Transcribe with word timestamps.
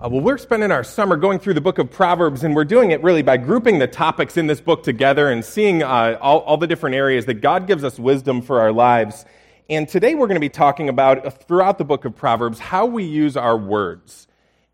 Uh, 0.00 0.08
well, 0.08 0.20
we're 0.20 0.38
spending 0.38 0.70
our 0.70 0.84
summer 0.84 1.16
going 1.16 1.40
through 1.40 1.54
the 1.54 1.60
book 1.60 1.78
of 1.78 1.90
Proverbs, 1.90 2.44
and 2.44 2.54
we're 2.54 2.64
doing 2.64 2.92
it 2.92 3.02
really 3.02 3.22
by 3.22 3.36
grouping 3.36 3.80
the 3.80 3.86
topics 3.88 4.36
in 4.36 4.46
this 4.46 4.60
book 4.60 4.84
together 4.84 5.28
and 5.28 5.44
seeing 5.44 5.82
uh, 5.82 6.16
all, 6.20 6.38
all, 6.42 6.56
the 6.56 6.68
different 6.68 6.94
areas 6.94 7.26
that 7.26 7.40
God 7.40 7.66
gives 7.66 7.82
us 7.82 7.98
wisdom 7.98 8.40
for 8.40 8.60
our 8.60 8.70
lives. 8.70 9.24
And 9.68 9.88
today 9.88 10.14
we're 10.14 10.28
going 10.28 10.36
to 10.36 10.40
be 10.40 10.48
talking 10.48 10.88
about, 10.88 11.26
uh, 11.26 11.30
throughout 11.30 11.78
the 11.78 11.84
book 11.84 12.04
of 12.04 12.14
Proverbs, 12.14 12.60
how 12.60 12.86
we 12.86 13.02
use 13.02 13.36
our 13.36 13.56
words. 13.56 14.28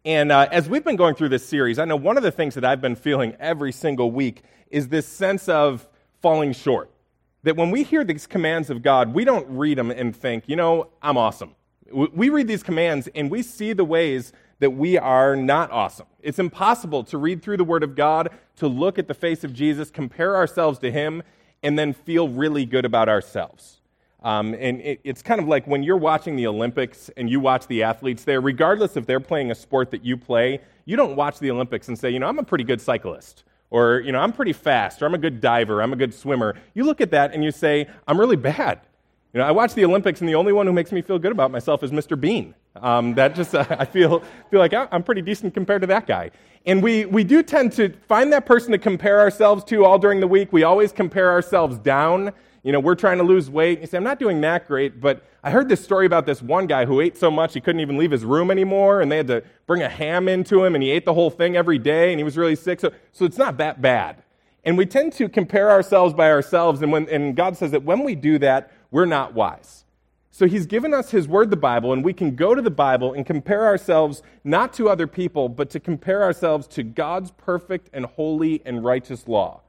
And 0.05 0.31
uh, 0.31 0.47
as 0.53 0.69
we've 0.69 0.85
been 0.85 0.97
going 0.97 1.15
through 1.15 1.31
this 1.31 1.49
series, 1.49 1.79
I 1.79 1.87
know 1.87 1.97
one 1.97 2.19
of 2.19 2.23
the 2.23 2.31
things 2.31 2.55
that 2.57 2.65
I've 2.67 2.83
been 2.83 2.95
feeling 2.95 3.35
every 3.41 3.73
single 3.73 4.11
week 4.11 4.43
is 4.71 4.89
this 4.89 5.07
sense 5.07 5.49
of 5.49 5.89
falling 6.21 6.53
short. 6.53 6.91
That 7.45 7.57
when 7.57 7.71
we 7.71 7.83
hear 7.83 8.05
these 8.05 8.27
commands 8.27 8.69
of 8.69 8.83
God, 8.83 9.15
we 9.15 9.25
don't 9.25 9.49
read 9.49 9.79
them 9.79 9.91
and 9.91 10.15
think, 10.15 10.45
you 10.49 10.57
know, 10.57 10.91
I'm 11.01 11.17
awesome. 11.17 11.55
We 11.91 12.29
read 12.29 12.47
these 12.47 12.63
commands 12.63 13.09
and 13.15 13.31
we 13.31 13.41
see 13.41 13.73
the 13.73 13.87
ways 13.87 14.35
that 14.61 14.71
we 14.71 14.99
are 14.99 15.37
not 15.37 15.71
awesome. 15.71 16.07
It's 16.23 16.39
impossible 16.39 17.05
to 17.05 17.19
read 17.19 17.43
through 17.43 17.59
the 17.59 17.65
Word 17.65 17.83
of 17.83 17.95
God, 17.95 18.31
to 18.57 18.69
look 18.69 18.99
at 18.99 19.09
the 19.09 19.15
face 19.15 19.45
of 19.45 19.53
Jesus, 19.53 19.91
compare 19.91 20.37
ourselves 20.37 20.79
to 20.81 20.91
Him, 20.91 21.23
and 21.63 21.79
then 21.79 21.93
feel 21.93 22.29
really 22.29 22.65
good 22.65 22.85
about 22.85 23.09
ourselves. 23.09 23.81
Um, 24.23 24.55
and 24.55 24.81
it, 24.81 25.01
it's 25.05 25.21
kind 25.21 25.41
of 25.41 25.49
like 25.49 25.67
when 25.67 25.83
you're 25.83 25.99
watching 25.99 26.37
the 26.37 26.47
Olympics 26.47 27.11
and 27.17 27.29
you 27.29 27.41
watch 27.41 27.67
the 27.67 27.83
athletes 27.83 28.25
there, 28.25 28.41
regardless 28.41 28.97
if 28.97 29.05
they're 29.05 29.21
playing 29.21 29.51
a 29.51 29.55
sport 29.55 29.91
that 29.91 30.03
you 30.03 30.17
play, 30.17 30.61
you 30.87 30.97
don't 30.97 31.15
watch 31.15 31.39
the 31.39 31.51
Olympics 31.51 31.89
and 31.89 31.99
say, 31.99 32.11
you 32.11 32.19
know, 32.19 32.27
I'm 32.27 32.39
a 32.39 32.43
pretty 32.43 32.65
good 32.65 32.81
cyclist, 32.81 33.45
or, 33.71 34.01
you 34.01 34.13
know, 34.13 34.21
I'm 34.21 34.33
pretty 34.33 34.55
fast, 34.55 35.03
or 35.03 35.07
I'm 35.07 35.15
a 35.15 35.19
good 35.19 35.43
diver, 35.43 35.83
I'm 35.83 35.93
a 35.93 35.97
good 35.97 36.15
swimmer. 36.15 36.55
You 36.73 36.85
look 36.85 37.03
at 37.03 37.11
that 37.11 37.35
and 37.35 37.45
you 37.45 37.51
say, 37.51 37.87
I'm 38.09 38.19
really 38.19 38.37
bad. 38.37 38.81
You 39.35 39.41
know, 39.41 39.47
I 39.47 39.51
watch 39.51 39.75
the 39.75 39.85
Olympics, 39.85 40.21
and 40.21 40.29
the 40.29 40.37
only 40.37 40.53
one 40.53 40.67
who 40.67 40.73
makes 40.73 40.93
me 40.93 41.03
feel 41.03 41.19
good 41.19 41.33
about 41.33 41.51
myself 41.51 41.83
is 41.83 41.91
Mr. 41.91 42.19
Bean. 42.19 42.55
Um, 42.77 43.15
that 43.15 43.35
just, 43.35 43.55
uh, 43.55 43.65
I 43.79 43.85
feel, 43.85 44.23
feel 44.51 44.61
like 44.61 44.75
I'm 44.75 45.03
pretty 45.03 45.23
decent 45.23 45.55
compared 45.55 45.83
to 45.83 45.87
that 45.89 46.07
guy. 46.07 46.31
And 46.67 46.83
we, 46.83 47.05
we 47.05 47.25
do 47.25 47.43
tend 47.43 47.73
to 47.73 47.91
find 48.09 48.33
that 48.33 48.47
person 48.47 48.73
to 48.73 48.79
compare 48.79 49.21
ourselves 49.21 49.65
to 49.65 49.85
all 49.85 49.99
during 49.99 50.21
the 50.21 50.27
week. 50.27 50.53
We 50.53 50.63
always 50.63 50.93
compare 50.93 51.31
ourselves 51.31 51.79
down. 51.79 52.33
You 52.63 52.73
know, 52.73 52.81
we're 52.81 52.95
trying 52.95 53.19
to 53.19 53.25
lose 53.25 53.51
weight. 53.51 53.81
You 53.81 53.87
say, 53.87 53.99
I'm 53.99 54.05
not 54.05 54.19
doing 54.19 54.41
that 54.41 54.67
great, 54.67 54.99
but 54.99 55.23
I 55.43 55.51
heard 55.51 55.69
this 55.69 55.85
story 55.85 56.07
about 56.07 56.25
this 56.25 56.41
one 56.41 56.67
guy 56.67 56.87
who 56.87 57.03
ate 57.03 57.19
so 57.19 57.31
much 57.31 57.53
he 57.53 57.61
couldn't 57.61 57.81
even 57.81 57.99
leave 57.99 58.11
his 58.11 58.25
room 58.25 58.51
anymore, 58.51 59.03
and 59.03 59.13
they 59.13 59.19
had 59.19 59.27
to 59.27 59.45
bring 59.67 59.83
a 59.83 59.89
ham 59.91 60.27
into 60.27 60.65
him, 60.65 60.75
and 60.75 60.83
he 60.83 60.91
ate 60.91 61.05
the 61.05 61.13
whole 61.13 61.29
thing 61.29 61.55
every 61.55 61.79
day, 61.79 62.11
and 62.11 62.19
he 62.19 62.25
was 62.25 62.39
really 62.39 62.57
sick. 62.57 62.81
So, 62.81 62.91
so 63.13 63.27
it's 63.27 63.37
not 63.37 63.59
that 63.59 63.83
bad. 63.83 64.23
And 64.65 64.79
we 64.79 64.87
tend 64.87 65.13
to 65.15 65.29
compare 65.29 65.71
ourselves 65.71 66.15
by 66.15 66.31
ourselves, 66.31 66.81
and, 66.81 66.91
when, 66.91 67.07
and 67.11 67.37
God 67.37 67.59
says 67.59 67.73
that 67.73 67.83
when 67.83 68.03
we 68.03 68.15
do 68.15 68.39
that, 68.39 68.73
we're 68.91 69.05
not 69.05 69.35
wise. 69.35 69.84
So 70.37 70.49
he's 70.49 70.67
given 70.67 70.93
us 70.93 71.13
his 71.13 71.29
word, 71.29 71.51
the 71.51 71.57
Bible, 71.57 71.93
and 71.93 72.05
we 72.05 72.13
can 72.13 72.35
go 72.35 72.57
to 72.57 72.61
the 72.61 72.69
Bible 72.69 73.13
and 73.13 73.25
compare 73.25 73.67
ourselves 73.67 74.21
not 74.43 74.73
to 74.73 74.89
other 74.89 75.07
people, 75.07 75.49
but 75.49 75.71
to 75.71 75.79
compare 75.79 76.25
ourselves 76.25 76.67
to 76.67 76.83
God's 76.83 77.31
perfect 77.31 77.89
and 77.93 78.05
holy 78.05 78.61
and 78.65 78.85
righteous 78.85 79.29
law. 79.29 79.61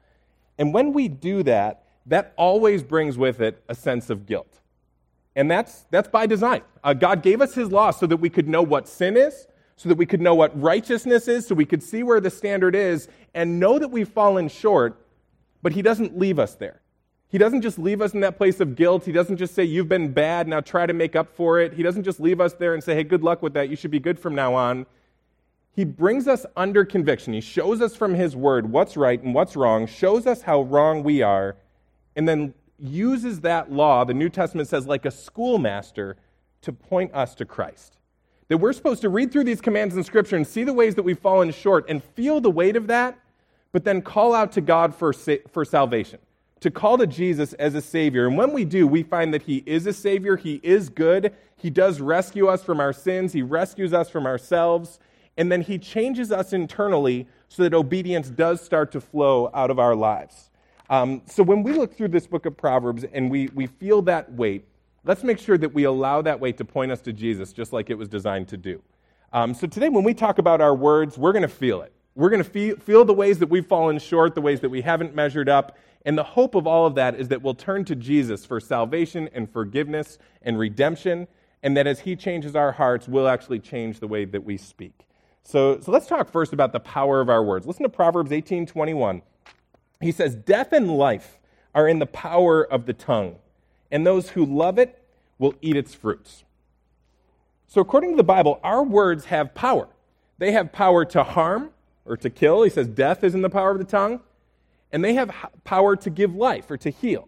And 0.58 0.74
when 0.74 0.92
we 0.92 1.08
do 1.08 1.44
that, 1.44 1.84
that 2.08 2.34
always 2.36 2.82
brings 2.82 3.16
with 3.16 3.42
it 3.42 3.62
a 3.70 3.76
sense 3.76 4.10
of 4.10 4.26
guilt. 4.26 4.60
And 5.36 5.52
that's, 5.52 5.86
that's 5.92 6.08
by 6.08 6.26
design. 6.26 6.64
Uh, 6.84 6.94
God 6.94 7.22
gave 7.22 7.42
us 7.42 7.54
his 7.54 7.72
law 7.72 7.92
so 7.92 8.08
that 8.08 8.18
we 8.18 8.32
could 8.32 8.48
know 8.48 8.64
what 8.64 8.88
sin 8.88 9.18
is, 9.18 9.46
so 9.76 9.88
that 9.90 10.00
we 10.00 10.08
could 10.08 10.20
know 10.20 10.34
what 10.34 10.60
righteousness 10.60 11.28
is, 11.28 11.46
so 11.46 11.54
we 11.54 11.66
could 11.66 11.84
see 11.84 12.02
where 12.02 12.20
the 12.20 12.32
standard 12.32 12.74
is, 12.74 13.08
and 13.36 13.60
know 13.60 13.78
that 13.78 13.90
we've 13.90 14.10
fallen 14.10 14.48
short, 14.48 15.00
but 15.62 15.74
he 15.74 15.84
doesn't 15.84 16.18
leave 16.18 16.40
us 16.40 16.56
there. 16.56 16.82
He 17.30 17.38
doesn't 17.38 17.62
just 17.62 17.80
leave 17.80 18.02
us 18.02 18.14
in 18.14 18.20
that 18.22 18.38
place 18.38 18.60
of 18.60 18.76
guilt. 18.76 19.06
He 19.06 19.12
doesn't 19.12 19.38
just 19.38 19.56
say, 19.56 19.64
You've 19.64 19.90
been 19.90 20.12
bad, 20.12 20.48
now 20.48 20.62
try 20.62 20.86
to 20.86 20.94
make 20.94 21.16
up 21.16 21.36
for 21.36 21.60
it. 21.60 21.74
He 21.74 21.84
doesn't 21.84 22.04
just 22.04 22.20
leave 22.20 22.40
us 22.40 22.54
there 22.54 22.74
and 22.74 22.84
say, 22.84 22.96
Hey, 22.96 23.04
good 23.04 23.24
luck 23.24 23.42
with 23.42 23.54
that. 23.54 23.70
You 23.70 23.76
should 23.76 23.92
be 23.92 24.00
good 24.00 24.20
from 24.20 24.36
now 24.36 24.54
on. 24.54 24.86
He 25.76 25.84
brings 25.84 26.28
us 26.28 26.46
under 26.56 26.86
conviction. 26.86 27.34
He 27.34 27.42
shows 27.42 27.82
us 27.82 27.96
from 27.96 28.14
His 28.14 28.36
Word 28.36 28.72
what's 28.72 28.96
right 28.96 29.22
and 29.22 29.34
what's 29.34 29.56
wrong, 29.56 29.88
shows 29.88 30.26
us 30.26 30.44
how 30.44 30.62
wrong 30.62 31.04
we 31.04 31.22
are, 31.22 31.58
and 32.16 32.30
then 32.30 32.54
uses 32.80 33.42
that 33.42 33.72
law, 33.72 34.06
the 34.06 34.14
New 34.14 34.30
Testament 34.30 34.70
says, 34.70 34.88
like 34.88 35.06
a 35.06 35.12
schoolmaster 35.12 36.18
to 36.62 36.72
point 36.72 37.14
us 37.14 37.36
to 37.36 37.46
Christ. 37.46 37.98
That 38.48 38.60
we're 38.60 38.74
supposed 38.74 39.02
to 39.02 39.10
read 39.10 39.32
through 39.32 39.44
these 39.44 39.60
commands 39.60 39.98
in 39.98 40.04
Scripture 40.04 40.38
and 40.38 40.48
see 40.48 40.64
the 40.64 40.74
ways 40.74 40.96
that 40.96 41.04
we've 41.04 41.20
fallen 41.20 41.52
short 41.52 41.90
and 41.90 42.04
feel 42.04 42.40
the 42.40 42.52
weight 42.52 42.76
of 42.76 42.88
that, 42.88 43.20
but 43.72 43.84
then 43.84 44.02
call 44.02 44.34
out 44.34 44.54
to 44.54 44.62
God 44.62 44.96
for, 44.96 45.12
for 45.12 45.66
salvation 45.66 46.20
to 46.66 46.72
call 46.72 46.98
to 46.98 47.06
Jesus 47.06 47.54
as 47.54 47.76
a 47.76 47.82
Savior. 47.82 48.26
And 48.26 48.36
when 48.36 48.52
we 48.52 48.66
do, 48.66 48.88
we 48.88 49.04
find 49.04 49.32
that 49.36 49.44
He 49.44 49.62
is 49.68 49.86
a 49.86 49.94
Savior, 49.94 50.36
He 50.36 50.60
is 50.64 50.90
good, 50.90 51.32
He 51.58 51.70
does 51.70 52.02
rescue 52.02 52.48
us 52.48 52.64
from 52.64 52.80
our 52.80 52.92
sins, 52.92 53.34
He 53.34 53.44
rescues 53.44 53.94
us 53.94 54.10
from 54.10 54.26
ourselves, 54.26 55.00
and 55.38 55.52
then 55.52 55.62
He 55.62 55.78
changes 55.78 56.32
us 56.32 56.54
internally 56.54 57.28
so 57.50 57.62
that 57.62 57.76
obedience 57.76 58.32
does 58.32 58.62
start 58.62 58.92
to 58.94 59.00
flow 59.00 59.52
out 59.54 59.70
of 59.70 59.78
our 59.78 59.96
lives. 59.96 60.50
Um, 60.90 61.22
so 61.28 61.44
when 61.44 61.62
we 61.62 61.72
look 61.72 61.96
through 61.96 62.08
this 62.08 62.26
book 62.26 62.48
of 62.48 62.58
Proverbs 62.58 63.04
and 63.14 63.30
we, 63.30 63.48
we 63.54 63.68
feel 63.68 64.02
that 64.02 64.34
weight, 64.34 64.66
let's 65.04 65.24
make 65.24 65.38
sure 65.38 65.60
that 65.60 65.72
we 65.72 65.84
allow 65.84 66.24
that 66.24 66.40
weight 66.40 66.58
to 66.58 66.66
point 66.66 66.92
us 66.92 67.02
to 67.02 67.14
Jesus, 67.14 67.54
just 67.54 67.74
like 67.74 67.92
it 67.92 67.96
was 67.96 68.10
designed 68.10 68.48
to 68.48 68.58
do. 68.58 68.82
Um, 69.32 69.54
so 69.54 69.68
today, 69.68 69.90
when 69.90 70.04
we 70.04 70.16
talk 70.16 70.40
about 70.40 70.62
our 70.62 70.74
words, 70.74 71.16
we're 71.16 71.32
going 71.32 71.44
to 71.44 71.48
feel 71.48 71.84
it. 71.84 71.94
We're 72.16 72.30
going 72.30 72.44
to 72.44 72.50
feel, 72.50 72.78
feel 72.78 73.04
the 73.04 73.14
ways 73.14 73.40
that 73.40 73.50
we've 73.50 73.66
fallen 73.66 74.00
short, 74.00 74.36
the 74.36 74.42
ways 74.42 74.62
that 74.62 74.70
we 74.70 74.82
haven't 74.82 75.14
measured 75.14 75.50
up, 75.50 75.78
and 76.06 76.18
the 76.18 76.24
hope 76.24 76.56
of 76.56 76.66
all 76.66 76.86
of 76.86 76.96
that 76.96 77.16
is 77.16 77.28
that 77.28 77.42
we'll 77.42 77.56
turn 77.56 77.84
to 77.86 77.96
Jesus 77.96 78.46
for 78.46 78.60
salvation 78.60 79.30
and 79.34 79.52
forgiveness 79.52 80.18
and 80.42 80.58
redemption, 80.58 81.28
and 81.62 81.76
that 81.76 81.88
as 81.88 82.02
He 82.02 82.16
changes 82.16 82.56
our 82.56 82.72
hearts, 82.72 83.08
we'll 83.08 83.28
actually 83.28 83.60
change 83.60 84.00
the 84.00 84.08
way 84.08 84.24
that 84.24 84.46
we 84.46 84.56
speak. 84.56 85.08
So, 85.44 85.80
so 85.82 85.92
let's 85.92 86.08
talk 86.08 86.32
first 86.32 86.54
about 86.54 86.72
the 86.72 86.80
power 86.80 87.20
of 87.20 87.30
our 87.30 87.44
words. 87.44 87.68
Listen 87.68 87.84
to 87.84 87.90
Proverbs 87.90 88.32
18 88.32 88.66
21. 88.66 89.22
He 90.00 90.12
says, 90.12 90.36
Death 90.36 90.72
and 90.72 90.90
life 90.98 91.38
are 91.74 91.88
in 91.88 92.00
the 92.00 92.06
power 92.06 92.64
of 92.64 92.86
the 92.86 92.94
tongue, 92.94 93.36
and 93.92 94.08
those 94.08 94.30
who 94.30 94.46
love 94.46 94.80
it 94.80 95.04
will 95.38 95.54
eat 95.62 95.76
its 95.76 95.94
fruits. 95.94 96.46
So, 97.68 97.82
according 97.82 98.12
to 98.12 98.18
the 98.18 98.24
Bible, 98.24 98.60
our 98.64 98.84
words 98.84 99.26
have 99.26 99.54
power. 99.54 99.90
They 100.38 100.52
have 100.54 100.72
power 100.72 101.04
to 101.06 101.24
harm 101.24 101.72
or 102.06 102.18
to 102.18 102.30
kill. 102.30 102.64
He 102.64 102.70
says, 102.70 102.88
Death 102.88 103.24
is 103.24 103.36
in 103.36 103.42
the 103.42 103.50
power 103.50 103.72
of 103.72 103.78
the 103.80 103.84
tongue 103.84 104.22
and 104.92 105.04
they 105.04 105.14
have 105.16 105.30
power 105.64 105.96
to 105.98 106.10
give 106.10 106.36
life 106.36 106.72
or 106.72 106.78
to 106.78 106.90
heal. 106.90 107.28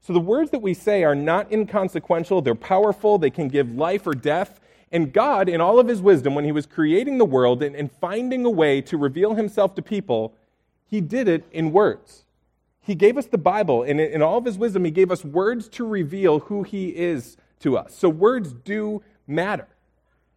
So 0.00 0.14
the 0.14 0.20
words 0.20 0.50
that 0.50 0.62
we 0.62 0.72
say 0.72 1.04
are 1.04 1.14
not 1.14 1.52
inconsequential, 1.52 2.40
they're 2.40 2.54
powerful, 2.54 3.18
they 3.18 3.28
can 3.28 3.48
give 3.48 3.74
life 3.74 4.06
or 4.06 4.14
death. 4.14 4.60
And 4.90 5.12
God, 5.12 5.48
in 5.48 5.60
all 5.60 5.78
of 5.78 5.88
his 5.88 6.00
wisdom, 6.00 6.34
when 6.34 6.46
he 6.46 6.52
was 6.52 6.64
creating 6.64 7.18
the 7.18 7.24
world 7.24 7.62
and, 7.62 7.76
and 7.76 7.92
finding 7.92 8.46
a 8.46 8.50
way 8.50 8.80
to 8.82 8.96
reveal 8.96 9.34
himself 9.34 9.74
to 9.74 9.82
people, 9.82 10.34
he 10.86 11.00
did 11.00 11.28
it 11.28 11.44
in 11.52 11.70
words. 11.70 12.24
He 12.80 12.94
gave 12.94 13.18
us 13.18 13.26
the 13.26 13.38
Bible, 13.38 13.82
and 13.82 14.00
in 14.00 14.22
all 14.22 14.38
of 14.38 14.46
his 14.46 14.56
wisdom, 14.56 14.84
he 14.86 14.90
gave 14.90 15.12
us 15.12 15.22
words 15.22 15.68
to 15.68 15.86
reveal 15.86 16.40
who 16.40 16.62
he 16.62 16.88
is 16.88 17.36
to 17.60 17.76
us. 17.76 17.94
So 17.94 18.08
words 18.08 18.54
do 18.54 19.02
matter. 19.26 19.68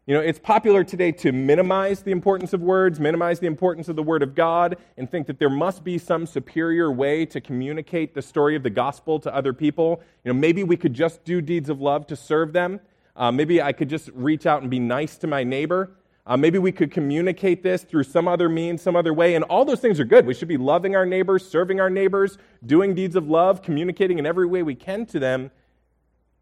You 0.05 0.13
know, 0.13 0.19
it's 0.19 0.39
popular 0.39 0.83
today 0.83 1.13
to 1.13 1.31
minimize 1.31 2.01
the 2.01 2.11
importance 2.11 2.51
of 2.51 2.59
words, 2.61 2.99
minimize 2.99 3.39
the 3.39 3.47
importance 3.47 3.87
of 3.87 3.95
the 3.95 4.03
Word 4.03 4.21
of 4.21 4.35
God, 4.35 4.75
and 4.97 5.09
think 5.09 5.27
that 5.27 5.39
there 5.39 5.49
must 5.49 5.85
be 5.85 5.97
some 5.97 6.25
superior 6.25 6.91
way 6.91 7.25
to 7.27 7.39
communicate 7.39 8.13
the 8.13 8.21
story 8.21 8.57
of 8.57 8.63
the 8.63 8.69
gospel 8.69 9.17
to 9.21 9.33
other 9.33 9.53
people. 9.53 10.01
You 10.25 10.33
know, 10.33 10.37
maybe 10.37 10.65
we 10.65 10.75
could 10.75 10.93
just 10.93 11.23
do 11.23 11.39
deeds 11.39 11.69
of 11.69 11.79
love 11.79 12.05
to 12.07 12.17
serve 12.17 12.51
them. 12.51 12.81
Uh, 13.15 13.31
maybe 13.31 13.61
I 13.61 13.71
could 13.71 13.87
just 13.87 14.09
reach 14.13 14.45
out 14.45 14.61
and 14.61 14.69
be 14.69 14.77
nice 14.77 15.15
to 15.19 15.27
my 15.27 15.45
neighbor. 15.45 15.91
Uh, 16.27 16.35
maybe 16.35 16.59
we 16.59 16.73
could 16.73 16.91
communicate 16.91 17.63
this 17.63 17.83
through 17.83 18.03
some 18.03 18.27
other 18.27 18.49
means, 18.49 18.81
some 18.81 18.97
other 18.97 19.13
way. 19.13 19.35
And 19.35 19.45
all 19.45 19.63
those 19.63 19.79
things 19.79 20.01
are 20.01 20.05
good. 20.05 20.25
We 20.25 20.33
should 20.33 20.49
be 20.49 20.57
loving 20.57 20.97
our 20.97 21.05
neighbors, 21.05 21.47
serving 21.47 21.79
our 21.79 21.89
neighbors, 21.89 22.37
doing 22.65 22.93
deeds 22.93 23.15
of 23.15 23.29
love, 23.29 23.61
communicating 23.61 24.19
in 24.19 24.25
every 24.25 24.47
way 24.47 24.63
we 24.63 24.75
can 24.75 25.05
to 25.07 25.19
them. 25.19 25.49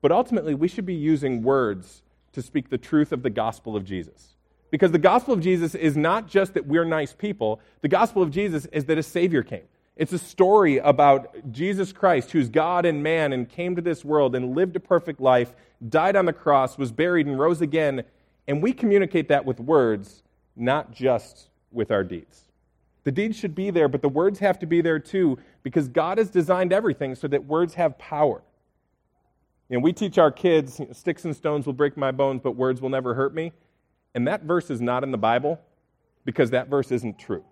But 0.01 0.11
ultimately, 0.11 0.55
we 0.55 0.67
should 0.67 0.87
be 0.87 0.95
using 0.95 1.43
words 1.43 2.01
to 2.33 2.41
speak 2.41 2.69
the 2.69 2.77
truth 2.77 3.11
of 3.11 3.23
the 3.23 3.29
gospel 3.29 3.75
of 3.75 3.83
Jesus. 3.83 4.35
Because 4.69 4.91
the 4.91 4.97
gospel 4.97 5.33
of 5.33 5.41
Jesus 5.41 5.75
is 5.75 5.97
not 5.97 6.27
just 6.27 6.53
that 6.53 6.65
we're 6.65 6.85
nice 6.85 7.13
people, 7.13 7.59
the 7.81 7.89
gospel 7.89 8.23
of 8.23 8.31
Jesus 8.31 8.65
is 8.67 8.85
that 8.85 8.97
a 8.97 9.03
Savior 9.03 9.43
came. 9.43 9.63
It's 9.97 10.13
a 10.13 10.17
story 10.17 10.77
about 10.77 11.51
Jesus 11.51 11.91
Christ, 11.91 12.31
who's 12.31 12.47
God 12.47 12.85
and 12.85 13.03
man, 13.03 13.33
and 13.33 13.47
came 13.47 13.75
to 13.75 13.81
this 13.81 14.05
world 14.05 14.35
and 14.35 14.55
lived 14.55 14.75
a 14.77 14.79
perfect 14.79 15.19
life, 15.19 15.53
died 15.89 16.15
on 16.15 16.25
the 16.25 16.33
cross, 16.33 16.77
was 16.77 16.91
buried, 16.91 17.27
and 17.27 17.37
rose 17.37 17.61
again. 17.61 18.03
And 18.47 18.63
we 18.63 18.71
communicate 18.71 19.27
that 19.27 19.45
with 19.45 19.59
words, 19.59 20.23
not 20.55 20.91
just 20.91 21.49
with 21.71 21.91
our 21.91 22.03
deeds. 22.03 22.45
The 23.03 23.11
deeds 23.11 23.37
should 23.37 23.55
be 23.55 23.71
there, 23.71 23.87
but 23.87 24.01
the 24.01 24.09
words 24.09 24.39
have 24.39 24.59
to 24.59 24.65
be 24.65 24.81
there 24.81 24.99
too, 24.99 25.37
because 25.63 25.89
God 25.89 26.17
has 26.17 26.29
designed 26.29 26.71
everything 26.71 27.15
so 27.15 27.27
that 27.27 27.45
words 27.45 27.73
have 27.73 27.97
power. 27.97 28.41
And 29.71 29.81
we 29.81 29.93
teach 29.93 30.17
our 30.17 30.31
kids, 30.31 30.81
sticks 30.91 31.23
and 31.23 31.33
stones 31.35 31.65
will 31.65 31.73
break 31.73 31.95
my 31.95 32.11
bones, 32.11 32.41
but 32.43 32.51
words 32.51 32.81
will 32.81 32.89
never 32.89 33.13
hurt 33.13 33.33
me. 33.33 33.53
And 34.13 34.27
that 34.27 34.43
verse 34.43 34.69
is 34.69 34.81
not 34.81 35.03
in 35.03 35.11
the 35.11 35.17
Bible 35.17 35.59
because 36.25 36.49
that 36.51 36.67
verse 36.67 36.91
isn't 36.91 37.17
true. 37.17 37.43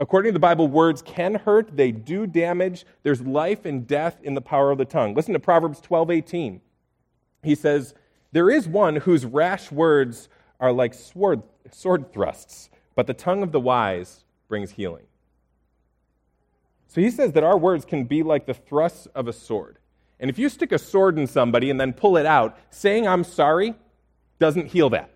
According 0.00 0.30
to 0.30 0.32
the 0.32 0.40
Bible, 0.40 0.68
words 0.68 1.02
can 1.02 1.34
hurt, 1.34 1.76
they 1.76 1.92
do 1.92 2.26
damage. 2.26 2.86
There's 3.02 3.20
life 3.20 3.66
and 3.66 3.86
death 3.86 4.18
in 4.22 4.34
the 4.34 4.40
power 4.40 4.70
of 4.70 4.78
the 4.78 4.84
tongue. 4.86 5.14
Listen 5.14 5.34
to 5.34 5.40
Proverbs 5.40 5.80
12 5.80 6.10
18. 6.10 6.60
He 7.42 7.54
says, 7.54 7.94
There 8.32 8.48
is 8.48 8.66
one 8.66 8.96
whose 8.96 9.26
rash 9.26 9.70
words 9.70 10.28
are 10.60 10.72
like 10.72 10.94
sword, 10.94 11.42
sword 11.70 12.12
thrusts, 12.12 12.70
but 12.94 13.06
the 13.06 13.14
tongue 13.14 13.42
of 13.42 13.52
the 13.52 13.60
wise 13.60 14.24
brings 14.48 14.70
healing. 14.70 15.04
So 16.86 17.00
he 17.00 17.10
says 17.10 17.32
that 17.32 17.44
our 17.44 17.58
words 17.58 17.84
can 17.84 18.04
be 18.04 18.22
like 18.22 18.46
the 18.46 18.54
thrusts 18.54 19.06
of 19.14 19.28
a 19.28 19.32
sword. 19.32 19.78
And 20.20 20.30
if 20.30 20.38
you 20.38 20.48
stick 20.48 20.72
a 20.72 20.78
sword 20.78 21.18
in 21.18 21.26
somebody 21.26 21.70
and 21.70 21.80
then 21.80 21.92
pull 21.92 22.16
it 22.16 22.26
out, 22.26 22.58
saying 22.70 23.06
I'm 23.06 23.24
sorry 23.24 23.74
doesn't 24.38 24.66
heal 24.66 24.90
that. 24.90 25.10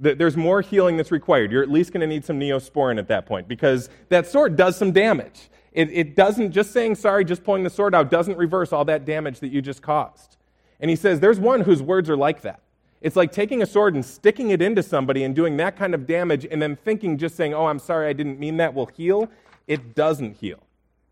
There's 0.00 0.36
more 0.36 0.60
healing 0.60 0.96
that's 0.96 1.12
required. 1.12 1.52
You're 1.52 1.62
at 1.62 1.70
least 1.70 1.92
going 1.92 2.00
to 2.00 2.06
need 2.06 2.24
some 2.24 2.38
neosporin 2.38 2.98
at 2.98 3.08
that 3.08 3.26
point 3.26 3.46
because 3.46 3.88
that 4.08 4.26
sword 4.26 4.56
does 4.56 4.76
some 4.76 4.92
damage. 4.92 5.50
It, 5.72 5.90
it 5.92 6.16
doesn't, 6.16 6.52
just 6.52 6.72
saying 6.72 6.96
sorry, 6.96 7.24
just 7.24 7.44
pulling 7.44 7.62
the 7.62 7.70
sword 7.70 7.94
out, 7.94 8.10
doesn't 8.10 8.36
reverse 8.36 8.72
all 8.72 8.84
that 8.86 9.04
damage 9.04 9.40
that 9.40 9.48
you 9.48 9.62
just 9.62 9.82
caused. 9.82 10.36
And 10.80 10.90
he 10.90 10.96
says 10.96 11.20
there's 11.20 11.38
one 11.38 11.60
whose 11.60 11.80
words 11.80 12.10
are 12.10 12.16
like 12.16 12.42
that. 12.42 12.60
It's 13.00 13.16
like 13.16 13.32
taking 13.32 13.62
a 13.62 13.66
sword 13.66 13.94
and 13.94 14.04
sticking 14.04 14.50
it 14.50 14.62
into 14.62 14.82
somebody 14.82 15.24
and 15.24 15.34
doing 15.34 15.56
that 15.58 15.76
kind 15.76 15.94
of 15.94 16.06
damage 16.06 16.46
and 16.50 16.60
then 16.60 16.74
thinking 16.74 17.18
just 17.18 17.36
saying, 17.36 17.52
oh, 17.52 17.66
I'm 17.66 17.78
sorry, 17.78 18.08
I 18.08 18.14
didn't 18.14 18.40
mean 18.40 18.56
that 18.56 18.72
will 18.72 18.86
heal. 18.86 19.28
It 19.66 19.94
doesn't 19.94 20.38
heal. 20.38 20.60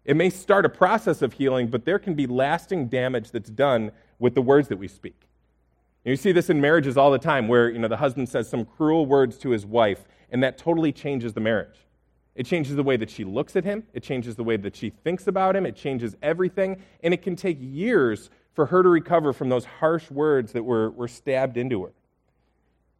It 0.05 0.17
may 0.17 0.31
start 0.31 0.65
a 0.65 0.69
process 0.69 1.23
of 1.23 1.35
healing, 1.35 1.69
but 1.69 1.85
there 1.85 1.99
can 1.99 2.15
be 2.15 2.27
lasting 2.27 2.89
damage 2.89 3.31
that's 3.31 3.51
done 3.51 3.93
with 4.19 4.35
the 4.35 4.43
words 4.43 4.69
that 4.69 4.79
we 4.79 4.89
speak. 4.89 5.29
And 6.05 6.11
You 6.11 6.17
see 6.17 6.33
this 6.33 6.51
in 6.51 6.61
marriages 6.61 6.97
all 6.97 7.13
the 7.13 7.19
time 7.19 7.47
where 7.47 7.71
you 7.71 7.79
know, 7.79 7.89
the 7.89 7.97
husband 7.97 8.29
says 8.29 8.49
some 8.49 8.65
cruel 8.65 9.07
words 9.07 9.39
to 9.39 9.51
his 9.51 9.65
wife, 9.65 10.05
and 10.31 10.43
that 10.43 10.59
totally 10.59 10.91
changes 10.93 11.33
the 11.35 11.41
marriage. 11.41 11.87
It 12.35 12.47
changes 12.47 12.75
the 12.75 12.83
way 12.83 12.97
that 12.97 13.11
she 13.11 13.25
looks 13.25 13.57
at 13.57 13.65
him, 13.65 13.85
it 13.93 14.03
changes 14.03 14.37
the 14.37 14.45
way 14.45 14.57
that 14.57 14.75
she 14.75 14.91
thinks 14.91 15.27
about 15.27 15.55
him, 15.55 15.67
it 15.67 15.77
changes 15.77 16.17
everything, 16.23 16.83
and 17.03 17.13
it 17.13 17.23
can 17.23 17.37
take 17.37 17.59
years 17.61 18.31
for 18.55 18.67
her 18.67 18.83
to 18.83 18.89
recover 18.89 19.33
from 19.33 19.51
those 19.51 19.65
harsh 19.65 20.11
words 20.11 20.53
that 20.53 20.63
were, 20.63 20.91
were 20.91 21.09
stabbed 21.09 21.57
into 21.57 21.85
her. 21.85 21.93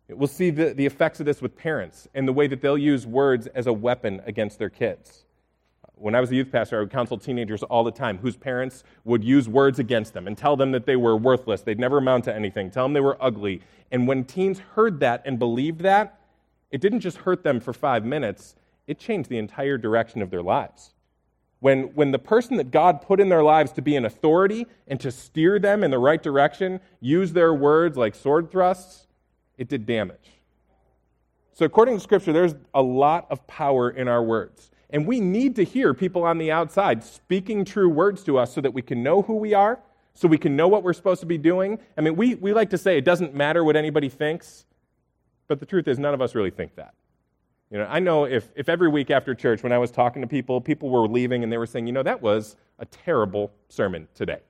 We'll 0.09 0.29
see 0.29 0.51
the, 0.51 0.75
the 0.75 0.85
effects 0.85 1.21
of 1.21 1.27
this 1.27 1.41
with 1.41 1.57
parents 1.57 2.07
and 2.15 2.29
the 2.29 2.33
way 2.33 2.47
that 2.47 2.61
they'll 2.61 2.79
use 2.79 3.07
words 3.07 3.47
as 3.49 3.67
a 3.67 3.73
weapon 3.73 4.21
against 4.27 4.59
their 4.59 4.71
kids. 4.71 5.25
When 5.97 6.15
I 6.15 6.21
was 6.21 6.31
a 6.33 6.35
youth 6.35 6.51
pastor, 6.51 6.79
I 6.79 6.81
would 6.81 6.91
counsel 6.91 7.17
teenagers 7.17 7.63
all 7.63 7.85
the 7.85 7.93
time 7.93 8.19
whose 8.19 8.37
parents 8.37 8.83
would 9.05 9.23
use 9.23 9.49
words 9.49 9.79
against 9.79 10.15
them 10.15 10.27
and 10.27 10.37
tell 10.37 10.57
them 10.57 10.73
that 10.73 10.85
they 10.85 10.97
were 10.97 11.17
worthless, 11.17 11.63
they'd 11.63 11.79
never 11.79 11.99
amount 11.99 12.25
to 12.25 12.35
anything, 12.35 12.71
tell 12.71 12.85
them 12.85 12.93
they 12.93 13.01
were 13.01 13.17
ugly. 13.21 13.63
And 13.91 14.09
when 14.09 14.25
teens 14.25 14.59
heard 14.75 15.01
that 15.01 15.23
and 15.25 15.39
believed 15.39 15.81
that, 15.83 16.19
it 16.71 16.81
didn't 16.81 17.01
just 17.01 17.19
hurt 17.19 17.45
them 17.45 17.61
for 17.61 17.73
five 17.73 18.05
minutes, 18.05 18.57
it 18.87 18.99
changed 18.99 19.29
the 19.29 19.39
entire 19.39 19.79
direction 19.79 20.23
of 20.23 20.31
their 20.31 20.43
lives. 20.43 20.95
When, 21.61 21.95
when 21.95 22.11
the 22.11 22.19
person 22.19 22.57
that 22.57 22.73
God 22.73 23.03
put 23.03 23.21
in 23.21 23.29
their 23.29 23.45
lives 23.45 23.71
to 23.73 23.83
be 23.83 23.95
an 23.95 24.05
authority 24.05 24.67
and 24.89 24.99
to 24.99 25.13
steer 25.13 25.61
them 25.61 25.85
in 25.85 25.93
the 25.93 25.99
right 25.99 26.21
direction 26.21 26.81
used 27.01 27.35
their 27.35 27.55
words 27.55 27.97
like 27.97 28.17
sword 28.17 28.51
thrusts, 28.51 29.07
it 29.57 29.69
did 29.69 29.87
damage. 29.87 30.33
So, 31.53 31.65
according 31.65 31.95
to 31.95 32.01
Scripture, 32.01 32.33
there's 32.33 32.57
a 32.75 32.83
lot 32.83 33.29
of 33.31 33.47
power 33.47 33.91
in 33.91 34.09
our 34.09 34.25
words. 34.25 34.72
And 34.93 35.07
we 35.07 35.21
need 35.21 35.57
to 35.57 35.65
hear 35.65 35.95
people 35.95 36.23
on 36.23 36.39
the 36.39 36.53
outside 36.53 37.03
speaking 37.03 37.65
true 37.65 37.89
words 37.89 38.23
to 38.25 38.39
us 38.39 38.53
so 38.53 38.61
that 38.61 38.73
we 38.73 38.83
can 38.83 39.03
know 39.03 39.23
who 39.23 39.35
we 39.37 39.55
are, 39.55 39.81
so 40.13 40.29
we 40.29 40.37
can 40.39 40.55
know 40.55 40.69
what 40.69 40.83
we're 40.83 40.93
supposed 40.93 41.21
to 41.21 41.27
be 41.27 41.39
doing. 41.39 41.79
I 41.97 42.03
mean, 42.03 42.15
we, 42.15 42.35
we 42.35 42.53
like 42.53 42.71
to 42.71 42.79
say 42.79 42.99
it 42.99 43.05
doesn't 43.05 43.35
matter 43.35 43.65
what 43.65 43.75
anybody 43.75 44.11
thinks, 44.11 44.67
but 45.49 45.61
the 45.61 45.67
truth 45.67 45.89
is, 45.89 45.99
none 45.99 46.13
of 46.13 46.21
us 46.21 46.35
really 46.35 46.51
think 46.51 46.77
that. 46.77 46.95
You 47.71 47.79
know, 47.79 47.87
I 47.89 48.01
know 48.01 48.27
if, 48.27 48.51
if 48.55 48.69
every 48.69 48.89
week 48.89 49.11
after 49.11 49.35
church, 49.35 49.63
when 49.63 49.73
I 49.73 49.79
was 49.79 49.91
talking 49.91 50.21
to 50.21 50.29
people, 50.29 50.61
people 50.61 50.91
were 50.91 51.09
leaving 51.09 51.43
and 51.43 51.51
they 51.51 51.57
were 51.57 51.67
saying, 51.67 51.87
you 51.87 51.93
know, 51.95 52.03
that 52.03 52.21
was 52.21 52.57
a 52.79 52.85
terrible 52.85 53.51
sermon 53.71 54.07
today. 54.15 54.41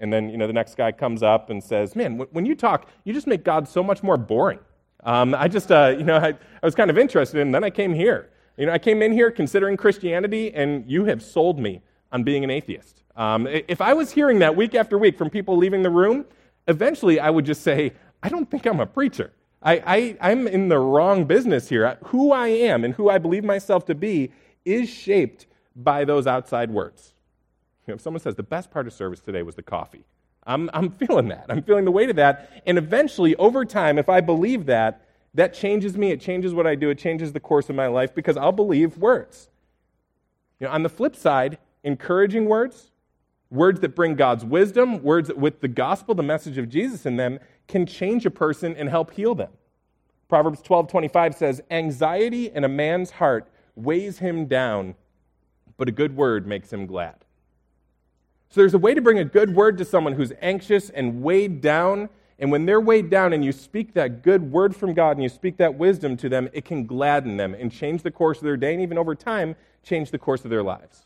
And 0.00 0.10
then, 0.10 0.30
you 0.30 0.38
know, 0.38 0.46
the 0.46 0.54
next 0.54 0.76
guy 0.76 0.92
comes 0.92 1.22
up 1.22 1.50
and 1.50 1.62
says, 1.62 1.94
man, 1.94 2.16
when 2.32 2.46
you 2.46 2.54
talk, 2.54 2.88
you 3.04 3.12
just 3.12 3.26
make 3.26 3.44
God 3.44 3.68
so 3.68 3.82
much 3.82 4.02
more 4.02 4.16
boring. 4.16 4.60
Um, 5.04 5.34
I 5.34 5.46
just, 5.46 5.70
uh, 5.70 5.94
you 5.96 6.04
know, 6.04 6.16
I, 6.16 6.28
I 6.28 6.36
was 6.62 6.74
kind 6.74 6.90
of 6.90 6.96
interested, 6.96 7.40
and 7.40 7.54
then 7.54 7.64
I 7.64 7.70
came 7.70 7.92
here. 7.92 8.30
You 8.56 8.66
know, 8.66 8.72
I 8.72 8.78
came 8.78 9.02
in 9.02 9.12
here 9.12 9.30
considering 9.30 9.76
Christianity, 9.76 10.52
and 10.54 10.88
you 10.90 11.04
have 11.04 11.22
sold 11.22 11.58
me 11.58 11.82
on 12.12 12.24
being 12.24 12.44
an 12.44 12.50
atheist. 12.50 13.02
Um, 13.16 13.46
if 13.46 13.80
I 13.80 13.92
was 13.94 14.10
hearing 14.10 14.38
that 14.40 14.56
week 14.56 14.74
after 14.74 14.98
week 14.98 15.16
from 15.16 15.30
people 15.30 15.56
leaving 15.56 15.82
the 15.82 15.90
room, 15.90 16.24
eventually 16.68 17.20
I 17.20 17.30
would 17.30 17.44
just 17.44 17.62
say, 17.62 17.92
I 18.22 18.28
don't 18.28 18.50
think 18.50 18.66
I'm 18.66 18.80
a 18.80 18.86
preacher. 18.86 19.32
I, 19.62 19.82
I, 19.86 20.30
I'm 20.30 20.46
in 20.46 20.68
the 20.68 20.78
wrong 20.78 21.24
business 21.24 21.68
here. 21.68 21.98
Who 22.06 22.32
I 22.32 22.48
am 22.48 22.84
and 22.84 22.94
who 22.94 23.10
I 23.10 23.18
believe 23.18 23.44
myself 23.44 23.84
to 23.86 23.94
be 23.94 24.32
is 24.64 24.88
shaped 24.88 25.46
by 25.76 26.04
those 26.04 26.26
outside 26.26 26.70
words. 26.70 27.14
You 27.86 27.92
know, 27.92 27.96
if 27.96 28.00
someone 28.00 28.20
says 28.20 28.34
the 28.34 28.42
best 28.42 28.70
part 28.70 28.86
of 28.86 28.92
service 28.92 29.20
today 29.20 29.42
was 29.42 29.54
the 29.54 29.62
coffee, 29.62 30.04
I'm, 30.44 30.70
I'm 30.72 30.90
feeling 31.06 31.28
that. 31.28 31.46
I'm 31.48 31.62
feeling 31.62 31.84
the 31.84 31.90
weight 31.90 32.10
of 32.10 32.16
that. 32.16 32.62
And 32.66 32.78
eventually, 32.78 33.36
over 33.36 33.64
time, 33.64 33.98
if 33.98 34.08
I 34.08 34.20
believe 34.20 34.66
that, 34.66 35.06
that 35.34 35.54
changes 35.54 35.96
me. 35.96 36.10
It 36.10 36.20
changes 36.20 36.54
what 36.54 36.66
I 36.66 36.74
do. 36.74 36.90
It 36.90 36.98
changes 36.98 37.32
the 37.32 37.40
course 37.40 37.68
of 37.68 37.76
my 37.76 37.86
life 37.86 38.14
because 38.14 38.36
I'll 38.36 38.52
believe 38.52 38.96
words. 38.98 39.48
You 40.58 40.66
know, 40.66 40.72
on 40.72 40.82
the 40.82 40.88
flip 40.88 41.14
side, 41.16 41.58
encouraging 41.84 42.46
words, 42.46 42.90
words 43.50 43.80
that 43.80 43.94
bring 43.94 44.14
God's 44.14 44.44
wisdom, 44.44 45.02
words 45.02 45.32
with 45.32 45.60
the 45.60 45.68
gospel, 45.68 46.14
the 46.14 46.22
message 46.22 46.58
of 46.58 46.68
Jesus 46.68 47.06
in 47.06 47.16
them, 47.16 47.38
can 47.68 47.86
change 47.86 48.26
a 48.26 48.30
person 48.30 48.76
and 48.76 48.88
help 48.88 49.12
heal 49.12 49.34
them. 49.34 49.50
Proverbs 50.28 50.62
12:25 50.62 51.34
says, 51.34 51.62
"Anxiety 51.70 52.50
in 52.50 52.62
a 52.64 52.68
man's 52.68 53.12
heart 53.12 53.48
weighs 53.74 54.18
him 54.18 54.46
down, 54.46 54.94
but 55.76 55.88
a 55.88 55.92
good 55.92 56.16
word 56.16 56.46
makes 56.46 56.72
him 56.72 56.86
glad." 56.86 57.24
So 58.48 58.60
there's 58.60 58.74
a 58.74 58.78
way 58.78 58.94
to 58.94 59.00
bring 59.00 59.18
a 59.18 59.24
good 59.24 59.54
word 59.54 59.78
to 59.78 59.84
someone 59.84 60.14
who's 60.14 60.32
anxious 60.40 60.90
and 60.90 61.22
weighed 61.22 61.60
down 61.60 62.08
and 62.40 62.50
when 62.50 62.64
they're 62.64 62.80
weighed 62.80 63.10
down 63.10 63.34
and 63.34 63.44
you 63.44 63.52
speak 63.52 63.92
that 63.92 64.22
good 64.22 64.50
word 64.50 64.74
from 64.74 64.94
God 64.94 65.18
and 65.18 65.22
you 65.22 65.28
speak 65.28 65.58
that 65.58 65.74
wisdom 65.74 66.16
to 66.16 66.28
them, 66.28 66.48
it 66.54 66.64
can 66.64 66.86
gladden 66.86 67.36
them 67.36 67.54
and 67.54 67.70
change 67.70 68.02
the 68.02 68.10
course 68.10 68.38
of 68.38 68.44
their 68.44 68.56
day 68.56 68.72
and 68.72 68.82
even 68.82 68.96
over 68.96 69.14
time 69.14 69.54
change 69.82 70.10
the 70.10 70.18
course 70.18 70.42
of 70.42 70.50
their 70.50 70.62
lives. 70.62 71.04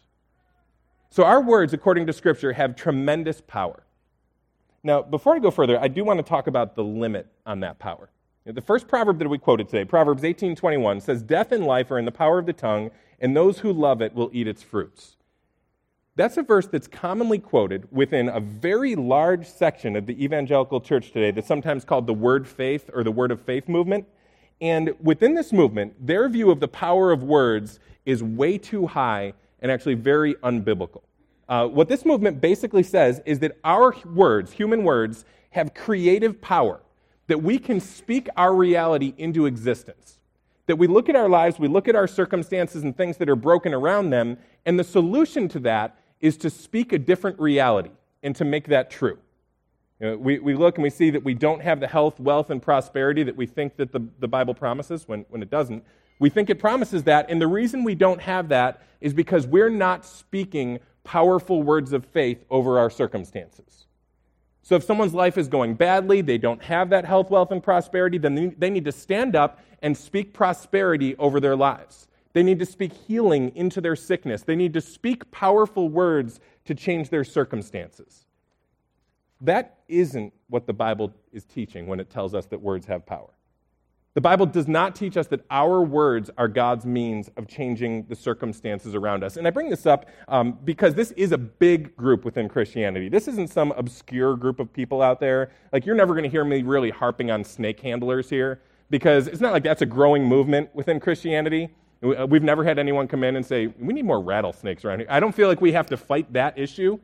So 1.10 1.24
our 1.24 1.42
words, 1.42 1.72
according 1.72 2.06
to 2.06 2.12
Scripture, 2.12 2.52
have 2.52 2.76
tremendous 2.76 3.40
power. 3.40 3.82
Now, 4.84 5.02
before 5.02 5.34
I 5.34 5.40
go 5.40 5.50
further, 5.50 5.80
I 5.80 5.88
do 5.88 6.04
want 6.04 6.18
to 6.18 6.22
talk 6.22 6.46
about 6.46 6.76
the 6.76 6.84
limit 6.84 7.26
on 7.44 7.60
that 7.60 7.78
power. 7.78 8.10
The 8.46 8.60
first 8.60 8.86
proverb 8.86 9.18
that 9.18 9.28
we 9.28 9.38
quoted 9.38 9.68
today, 9.68 9.84
Proverbs 9.84 10.22
18:21, 10.22 11.00
says, 11.00 11.22
"Death 11.22 11.50
and 11.50 11.66
life 11.66 11.90
are 11.90 11.98
in 11.98 12.04
the 12.04 12.12
power 12.12 12.38
of 12.38 12.46
the 12.46 12.52
tongue, 12.52 12.90
and 13.18 13.34
those 13.34 13.60
who 13.60 13.72
love 13.72 14.02
it 14.02 14.14
will 14.14 14.28
eat 14.32 14.46
its 14.46 14.62
fruits." 14.62 15.16
That's 16.16 16.36
a 16.36 16.42
verse 16.42 16.68
that's 16.68 16.86
commonly 16.86 17.40
quoted 17.40 17.88
within 17.90 18.28
a 18.28 18.38
very 18.38 18.94
large 18.94 19.48
section 19.48 19.96
of 19.96 20.06
the 20.06 20.22
evangelical 20.22 20.80
church 20.80 21.10
today 21.10 21.32
that's 21.32 21.48
sometimes 21.48 21.84
called 21.84 22.06
the 22.06 22.14
word 22.14 22.46
faith 22.46 22.88
or 22.94 23.02
the 23.02 23.10
word 23.10 23.32
of 23.32 23.40
faith 23.40 23.68
movement. 23.68 24.06
And 24.60 24.94
within 25.00 25.34
this 25.34 25.52
movement, 25.52 25.94
their 26.06 26.28
view 26.28 26.52
of 26.52 26.60
the 26.60 26.68
power 26.68 27.10
of 27.10 27.24
words 27.24 27.80
is 28.06 28.22
way 28.22 28.58
too 28.58 28.86
high 28.86 29.32
and 29.60 29.72
actually 29.72 29.94
very 29.94 30.34
unbiblical. 30.36 31.02
Uh, 31.48 31.66
what 31.66 31.88
this 31.88 32.04
movement 32.04 32.40
basically 32.40 32.84
says 32.84 33.20
is 33.26 33.40
that 33.40 33.58
our 33.64 33.92
words, 34.14 34.52
human 34.52 34.84
words, 34.84 35.24
have 35.50 35.74
creative 35.74 36.40
power, 36.40 36.80
that 37.26 37.42
we 37.42 37.58
can 37.58 37.80
speak 37.80 38.28
our 38.36 38.54
reality 38.54 39.14
into 39.18 39.46
existence. 39.46 40.20
That 40.66 40.76
we 40.76 40.86
look 40.86 41.08
at 41.08 41.16
our 41.16 41.28
lives, 41.28 41.58
we 41.58 41.66
look 41.66 41.88
at 41.88 41.96
our 41.96 42.06
circumstances 42.06 42.84
and 42.84 42.96
things 42.96 43.16
that 43.16 43.28
are 43.28 43.36
broken 43.36 43.74
around 43.74 44.10
them, 44.10 44.38
and 44.64 44.78
the 44.78 44.84
solution 44.84 45.48
to 45.48 45.58
that 45.60 45.98
is 46.24 46.38
to 46.38 46.48
speak 46.48 46.94
a 46.94 46.98
different 46.98 47.38
reality 47.38 47.90
and 48.22 48.34
to 48.34 48.46
make 48.46 48.68
that 48.68 48.90
true. 48.90 49.18
You 50.00 50.06
know, 50.06 50.16
we, 50.16 50.38
we 50.38 50.54
look 50.54 50.78
and 50.78 50.82
we 50.82 50.88
see 50.88 51.10
that 51.10 51.22
we 51.22 51.34
don't 51.34 51.60
have 51.60 51.80
the 51.80 51.86
health, 51.86 52.18
wealth, 52.18 52.48
and 52.48 52.62
prosperity 52.62 53.22
that 53.24 53.36
we 53.36 53.44
think 53.44 53.76
that 53.76 53.92
the, 53.92 54.00
the 54.20 54.26
Bible 54.26 54.54
promises 54.54 55.06
when, 55.06 55.26
when 55.28 55.42
it 55.42 55.50
doesn't. 55.50 55.84
We 56.18 56.30
think 56.30 56.48
it 56.48 56.58
promises 56.58 57.02
that, 57.02 57.28
and 57.28 57.42
the 57.42 57.46
reason 57.46 57.84
we 57.84 57.94
don't 57.94 58.22
have 58.22 58.48
that 58.48 58.80
is 59.02 59.12
because 59.12 59.46
we're 59.46 59.68
not 59.68 60.06
speaking 60.06 60.78
powerful 61.04 61.62
words 61.62 61.92
of 61.92 62.06
faith 62.06 62.42
over 62.48 62.78
our 62.78 62.88
circumstances. 62.88 63.84
So 64.62 64.76
if 64.76 64.84
someone's 64.84 65.12
life 65.12 65.36
is 65.36 65.46
going 65.46 65.74
badly, 65.74 66.22
they 66.22 66.38
don't 66.38 66.62
have 66.62 66.88
that 66.88 67.04
health, 67.04 67.28
wealth, 67.28 67.50
and 67.50 67.62
prosperity, 67.62 68.16
then 68.16 68.54
they 68.56 68.70
need 68.70 68.86
to 68.86 68.92
stand 68.92 69.36
up 69.36 69.60
and 69.82 69.94
speak 69.94 70.32
prosperity 70.32 71.16
over 71.16 71.38
their 71.38 71.54
lives. 71.54 72.08
They 72.34 72.42
need 72.42 72.58
to 72.58 72.66
speak 72.66 72.92
healing 72.92 73.52
into 73.54 73.80
their 73.80 73.96
sickness. 73.96 74.42
They 74.42 74.56
need 74.56 74.74
to 74.74 74.80
speak 74.80 75.30
powerful 75.30 75.88
words 75.88 76.40
to 76.66 76.74
change 76.74 77.08
their 77.08 77.24
circumstances. 77.24 78.26
That 79.40 79.78
isn't 79.88 80.32
what 80.48 80.66
the 80.66 80.72
Bible 80.72 81.14
is 81.32 81.44
teaching 81.44 81.86
when 81.86 82.00
it 82.00 82.10
tells 82.10 82.34
us 82.34 82.46
that 82.46 82.60
words 82.60 82.86
have 82.86 83.06
power. 83.06 83.30
The 84.14 84.20
Bible 84.20 84.46
does 84.46 84.68
not 84.68 84.94
teach 84.94 85.16
us 85.16 85.26
that 85.28 85.44
our 85.50 85.82
words 85.82 86.30
are 86.38 86.46
God's 86.46 86.86
means 86.86 87.30
of 87.36 87.48
changing 87.48 88.06
the 88.06 88.14
circumstances 88.14 88.94
around 88.94 89.24
us. 89.24 89.36
And 89.36 89.46
I 89.46 89.50
bring 89.50 89.68
this 89.68 89.86
up 89.86 90.06
um, 90.28 90.58
because 90.64 90.94
this 90.94 91.10
is 91.12 91.32
a 91.32 91.38
big 91.38 91.96
group 91.96 92.24
within 92.24 92.48
Christianity. 92.48 93.08
This 93.08 93.26
isn't 93.26 93.50
some 93.50 93.72
obscure 93.72 94.36
group 94.36 94.60
of 94.60 94.72
people 94.72 95.02
out 95.02 95.18
there. 95.18 95.50
Like, 95.72 95.84
you're 95.84 95.96
never 95.96 96.14
going 96.14 96.22
to 96.22 96.30
hear 96.30 96.44
me 96.44 96.62
really 96.62 96.90
harping 96.90 97.32
on 97.32 97.42
snake 97.42 97.80
handlers 97.80 98.30
here 98.30 98.60
because 98.88 99.26
it's 99.26 99.40
not 99.40 99.52
like 99.52 99.64
that's 99.64 99.82
a 99.82 99.86
growing 99.86 100.24
movement 100.24 100.72
within 100.74 101.00
Christianity. 101.00 101.70
Uh, 102.04 102.26
we've 102.26 102.42
never 102.42 102.62
had 102.64 102.78
anyone 102.78 103.08
come 103.08 103.24
in 103.24 103.36
and 103.36 103.44
say, 103.44 103.68
we 103.78 103.94
need 103.94 104.04
more 104.04 104.20
rattlesnakes 104.20 104.84
around 104.84 104.98
here. 104.98 105.08
I 105.08 105.20
don't 105.20 105.34
feel 105.34 105.48
like 105.48 105.60
we 105.60 105.72
have 105.72 105.86
to 105.86 105.96
fight 105.96 106.32
that 106.34 106.58
issue. 106.58 106.98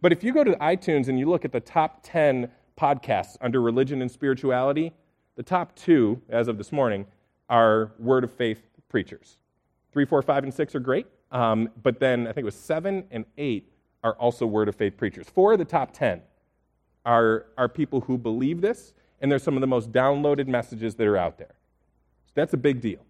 But 0.00 0.12
if 0.12 0.24
you 0.24 0.32
go 0.32 0.42
to 0.42 0.52
iTunes 0.56 1.08
and 1.08 1.18
you 1.18 1.28
look 1.28 1.44
at 1.44 1.52
the 1.52 1.60
top 1.60 2.00
10 2.02 2.50
podcasts 2.78 3.36
under 3.40 3.62
religion 3.62 4.02
and 4.02 4.10
spirituality, 4.10 4.92
the 5.36 5.42
top 5.42 5.74
two, 5.76 6.20
as 6.28 6.48
of 6.48 6.58
this 6.58 6.72
morning, 6.72 7.06
are 7.48 7.92
word 7.98 8.24
of 8.24 8.32
faith 8.32 8.62
preachers. 8.88 9.38
Three, 9.92 10.04
four, 10.04 10.20
five, 10.22 10.42
and 10.44 10.52
six 10.52 10.74
are 10.74 10.80
great, 10.80 11.06
um, 11.30 11.70
but 11.82 12.00
then 12.00 12.22
I 12.26 12.32
think 12.32 12.38
it 12.38 12.44
was 12.44 12.54
seven 12.54 13.04
and 13.10 13.24
eight 13.38 13.70
are 14.02 14.14
also 14.14 14.46
word 14.46 14.68
of 14.68 14.74
faith 14.74 14.96
preachers. 14.96 15.26
Four 15.28 15.52
of 15.52 15.58
the 15.58 15.64
top 15.64 15.92
ten 15.92 16.20
are, 17.06 17.46
are 17.56 17.68
people 17.68 18.00
who 18.00 18.18
believe 18.18 18.60
this, 18.60 18.92
and 19.20 19.30
they're 19.30 19.38
some 19.38 19.54
of 19.56 19.60
the 19.60 19.66
most 19.66 19.92
downloaded 19.92 20.48
messages 20.48 20.94
that 20.96 21.06
are 21.06 21.16
out 21.16 21.38
there. 21.38 21.54
So 22.26 22.32
that's 22.34 22.54
a 22.54 22.58
big 22.58 22.80
deal. 22.80 23.00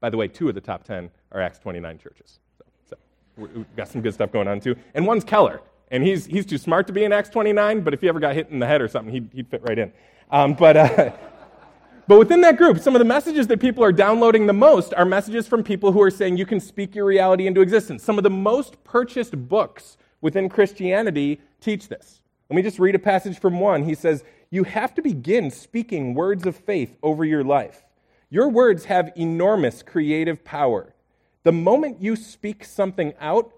By 0.00 0.10
the 0.10 0.16
way, 0.16 0.28
two 0.28 0.48
of 0.48 0.54
the 0.54 0.60
top 0.60 0.84
ten 0.84 1.10
are 1.32 1.40
Acts 1.40 1.58
29 1.58 1.98
churches. 1.98 2.40
So, 2.58 2.64
so 2.88 2.96
we've 3.36 3.76
got 3.76 3.88
some 3.88 4.00
good 4.00 4.14
stuff 4.14 4.32
going 4.32 4.48
on 4.48 4.60
too. 4.60 4.76
And 4.94 5.06
one's 5.06 5.24
Keller, 5.24 5.60
and 5.90 6.02
he's, 6.02 6.26
he's 6.26 6.46
too 6.46 6.58
smart 6.58 6.86
to 6.86 6.92
be 6.92 7.04
in 7.04 7.12
Acts 7.12 7.28
29, 7.30 7.80
but 7.80 7.92
if 7.92 8.00
he 8.00 8.08
ever 8.08 8.20
got 8.20 8.34
hit 8.34 8.48
in 8.48 8.58
the 8.58 8.66
head 8.66 8.80
or 8.80 8.88
something, 8.88 9.12
he'd, 9.12 9.28
he'd 9.34 9.48
fit 9.48 9.62
right 9.62 9.78
in. 9.78 9.92
Um, 10.30 10.54
but, 10.54 10.76
uh, 10.76 11.12
but 12.08 12.18
within 12.18 12.40
that 12.42 12.56
group, 12.56 12.78
some 12.78 12.94
of 12.94 13.00
the 13.00 13.04
messages 13.04 13.46
that 13.48 13.60
people 13.60 13.82
are 13.82 13.92
downloading 13.92 14.46
the 14.46 14.52
most 14.52 14.94
are 14.94 15.04
messages 15.04 15.48
from 15.48 15.64
people 15.64 15.92
who 15.92 16.00
are 16.00 16.10
saying 16.10 16.36
you 16.36 16.46
can 16.46 16.60
speak 16.60 16.94
your 16.94 17.04
reality 17.04 17.46
into 17.46 17.60
existence. 17.60 18.02
Some 18.04 18.18
of 18.18 18.24
the 18.24 18.30
most 18.30 18.82
purchased 18.84 19.36
books 19.48 19.96
within 20.20 20.48
Christianity 20.48 21.40
teach 21.60 21.88
this. 21.88 22.20
Let 22.48 22.56
me 22.56 22.62
just 22.62 22.78
read 22.78 22.94
a 22.94 22.98
passage 22.98 23.38
from 23.38 23.60
one. 23.60 23.84
He 23.84 23.94
says, 23.94 24.24
You 24.50 24.64
have 24.64 24.94
to 24.94 25.02
begin 25.02 25.50
speaking 25.50 26.14
words 26.14 26.46
of 26.46 26.56
faith 26.56 26.96
over 27.02 27.24
your 27.24 27.44
life. 27.44 27.84
Your 28.30 28.48
words 28.48 28.84
have 28.84 29.10
enormous 29.16 29.82
creative 29.82 30.44
power. 30.44 30.94
The 31.42 31.52
moment 31.52 32.00
you 32.00 32.14
speak 32.14 32.64
something 32.64 33.12
out, 33.20 33.52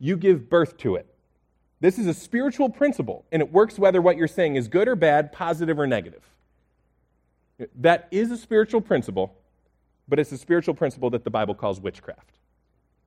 you 0.00 0.16
give 0.16 0.50
birth 0.50 0.76
to 0.78 0.96
it. 0.96 1.06
This 1.80 1.98
is 1.98 2.08
a 2.08 2.14
spiritual 2.14 2.68
principle, 2.68 3.24
and 3.30 3.40
it 3.40 3.52
works 3.52 3.78
whether 3.78 4.02
what 4.02 4.16
you're 4.16 4.26
saying 4.26 4.56
is 4.56 4.66
good 4.66 4.88
or 4.88 4.96
bad, 4.96 5.30
positive 5.30 5.78
or 5.78 5.86
negative. 5.86 6.22
That 7.76 8.08
is 8.10 8.32
a 8.32 8.36
spiritual 8.36 8.80
principle, 8.80 9.36
but 10.08 10.18
it's 10.18 10.32
a 10.32 10.38
spiritual 10.38 10.74
principle 10.74 11.10
that 11.10 11.22
the 11.22 11.30
Bible 11.30 11.54
calls 11.54 11.80
witchcraft. 11.80 12.38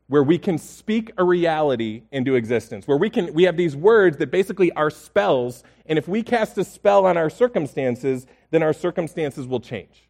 Where 0.07 0.23
we 0.23 0.37
can 0.37 0.57
speak 0.57 1.11
a 1.17 1.23
reality 1.23 2.03
into 2.11 2.35
existence, 2.35 2.87
where 2.87 2.97
we 2.97 3.09
can 3.09 3.33
we 3.33 3.43
have 3.43 3.57
these 3.57 3.75
words 3.75 4.17
that 4.17 4.31
basically 4.31 4.71
are 4.73 4.89
spells, 4.89 5.63
and 5.85 5.97
if 5.97 6.07
we 6.07 6.21
cast 6.23 6.57
a 6.57 6.63
spell 6.63 7.05
on 7.05 7.17
our 7.17 7.29
circumstances, 7.29 8.27
then 8.49 8.61
our 8.63 8.73
circumstances 8.73 9.47
will 9.47 9.61
change. 9.61 10.09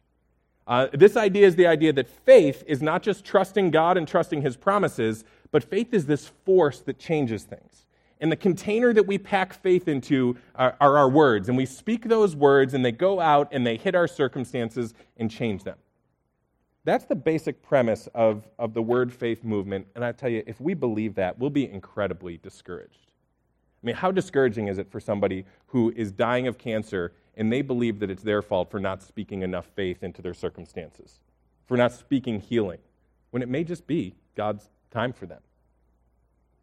Uh, 0.66 0.86
this 0.92 1.16
idea 1.16 1.46
is 1.46 1.56
the 1.56 1.66
idea 1.66 1.92
that 1.92 2.08
faith 2.08 2.62
is 2.66 2.82
not 2.82 3.02
just 3.02 3.24
trusting 3.24 3.70
God 3.70 3.96
and 3.96 4.06
trusting 4.06 4.42
His 4.42 4.56
promises, 4.56 5.24
but 5.50 5.64
faith 5.64 5.92
is 5.92 6.06
this 6.06 6.28
force 6.44 6.80
that 6.80 6.98
changes 6.98 7.44
things. 7.44 7.86
And 8.20 8.30
the 8.30 8.36
container 8.36 8.92
that 8.92 9.04
we 9.04 9.18
pack 9.18 9.52
faith 9.52 9.88
into 9.88 10.36
are, 10.54 10.76
are, 10.80 10.96
our 10.96 11.08
words. 11.08 11.48
And 11.48 11.56
we 11.56 11.66
speak 11.66 12.04
those 12.04 12.36
words, 12.36 12.72
and 12.72 12.84
they 12.84 12.92
go 12.92 13.20
out 13.20 13.48
and 13.50 13.66
they 13.66 13.76
hit 13.76 13.96
our 13.96 14.06
circumstances 14.06 14.94
and 15.16 15.28
change 15.28 15.64
them. 15.64 15.76
That's 16.84 17.04
the 17.04 17.16
basic 17.16 17.62
premise 17.62 18.08
of, 18.14 18.48
of 18.58 18.74
the 18.74 18.82
word 18.82 19.12
faith 19.12 19.42
movement. 19.42 19.88
And 19.96 20.04
I 20.04 20.12
tell 20.12 20.28
you, 20.28 20.44
if 20.46 20.60
we 20.60 20.74
believe 20.74 21.16
that, 21.16 21.38
we'll 21.38 21.50
be 21.50 21.68
incredibly 21.68 22.36
discouraged. 22.36 23.10
I 23.82 23.86
mean, 23.86 23.96
how 23.96 24.12
discouraging 24.12 24.68
is 24.68 24.78
it 24.78 24.90
for 24.90 25.00
somebody 25.00 25.44
who 25.66 25.92
is 25.96 26.12
dying 26.12 26.46
of 26.46 26.58
cancer 26.58 27.12
and 27.36 27.52
they 27.52 27.62
believe 27.62 27.98
that 28.00 28.10
it's 28.10 28.22
their 28.22 28.42
fault 28.42 28.70
for 28.70 28.80
not 28.80 29.02
speaking 29.02 29.42
enough 29.42 29.66
faith 29.74 30.02
into 30.02 30.22
their 30.22 30.34
circumstances, 30.34 31.20
for 31.66 31.76
not 31.76 31.92
speaking 31.92 32.40
healing, 32.40 32.78
when 33.30 33.42
it 33.42 33.48
may 33.48 33.64
just 33.64 33.86
be 33.86 34.14
God's 34.36 34.68
time 34.90 35.12
for 35.12 35.26
them? 35.26 35.40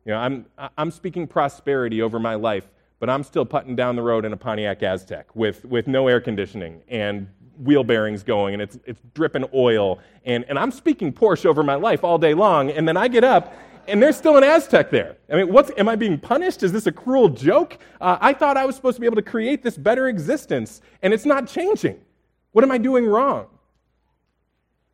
You 0.06 0.14
know, 0.14 0.20
I'm, 0.20 0.46
I'm 0.78 0.92
speaking 0.92 1.28
prosperity 1.28 2.02
over 2.02 2.20
my 2.20 2.36
life, 2.36 2.68
but 3.00 3.10
I'm 3.10 3.24
still 3.24 3.46
putting 3.46 3.76
down 3.76 3.96
the 3.96 4.02
road 4.02 4.26
in 4.26 4.34
a 4.34 4.38
Pontiac 4.38 4.80
Aztek 4.80 5.26
with, 5.34 5.66
with 5.66 5.88
no 5.88 6.08
air 6.08 6.22
conditioning 6.22 6.82
and 6.88 7.28
wheel 7.60 7.84
bearings 7.84 8.24
going 8.24 8.54
and 8.54 8.62
it's, 8.62 8.80
it's 8.86 9.02
dripping 9.14 9.46
oil. 9.54 10.00
And, 10.26 10.46
and 10.48 10.58
I'm 10.58 10.72
speaking 10.72 11.12
Porsche 11.12 11.46
over 11.46 11.64
my 11.64 11.76
life 11.76 12.04
all 12.04 12.18
day 12.18 12.34
long. 12.34 12.72
And 12.72 12.88
then 12.88 12.98
I 12.98 13.08
get 13.08 13.24
up 13.24 13.54
and 13.90 14.02
there's 14.02 14.18
still 14.18 14.38
an 14.38 14.44
Aztek 14.44 14.90
there. 14.90 15.18
I 15.32 15.36
mean, 15.36 15.52
what's, 15.52 15.72
am 15.78 15.90
I 15.90 15.96
being 15.96 16.20
punished? 16.20 16.64
Is 16.64 16.72
this 16.72 16.88
a 16.88 16.92
cruel 16.92 17.30
joke? 17.30 17.78
Uh, 18.00 18.18
I 18.22 18.34
thought 18.34 18.58
I 18.58 18.66
was 18.66 18.76
supposed 18.76 18.96
to 18.96 19.02
be 19.02 19.08
able 19.08 19.18
to 19.18 19.22
create 19.22 19.64
this 19.64 19.78
better 19.78 20.08
existence 20.08 20.82
and 21.02 21.14
it's 21.14 21.26
not 21.26 21.48
changing. 21.48 22.00
What 22.52 22.64
am 22.64 22.72
I 22.72 22.78
doing 22.78 23.06
wrong? 23.06 23.48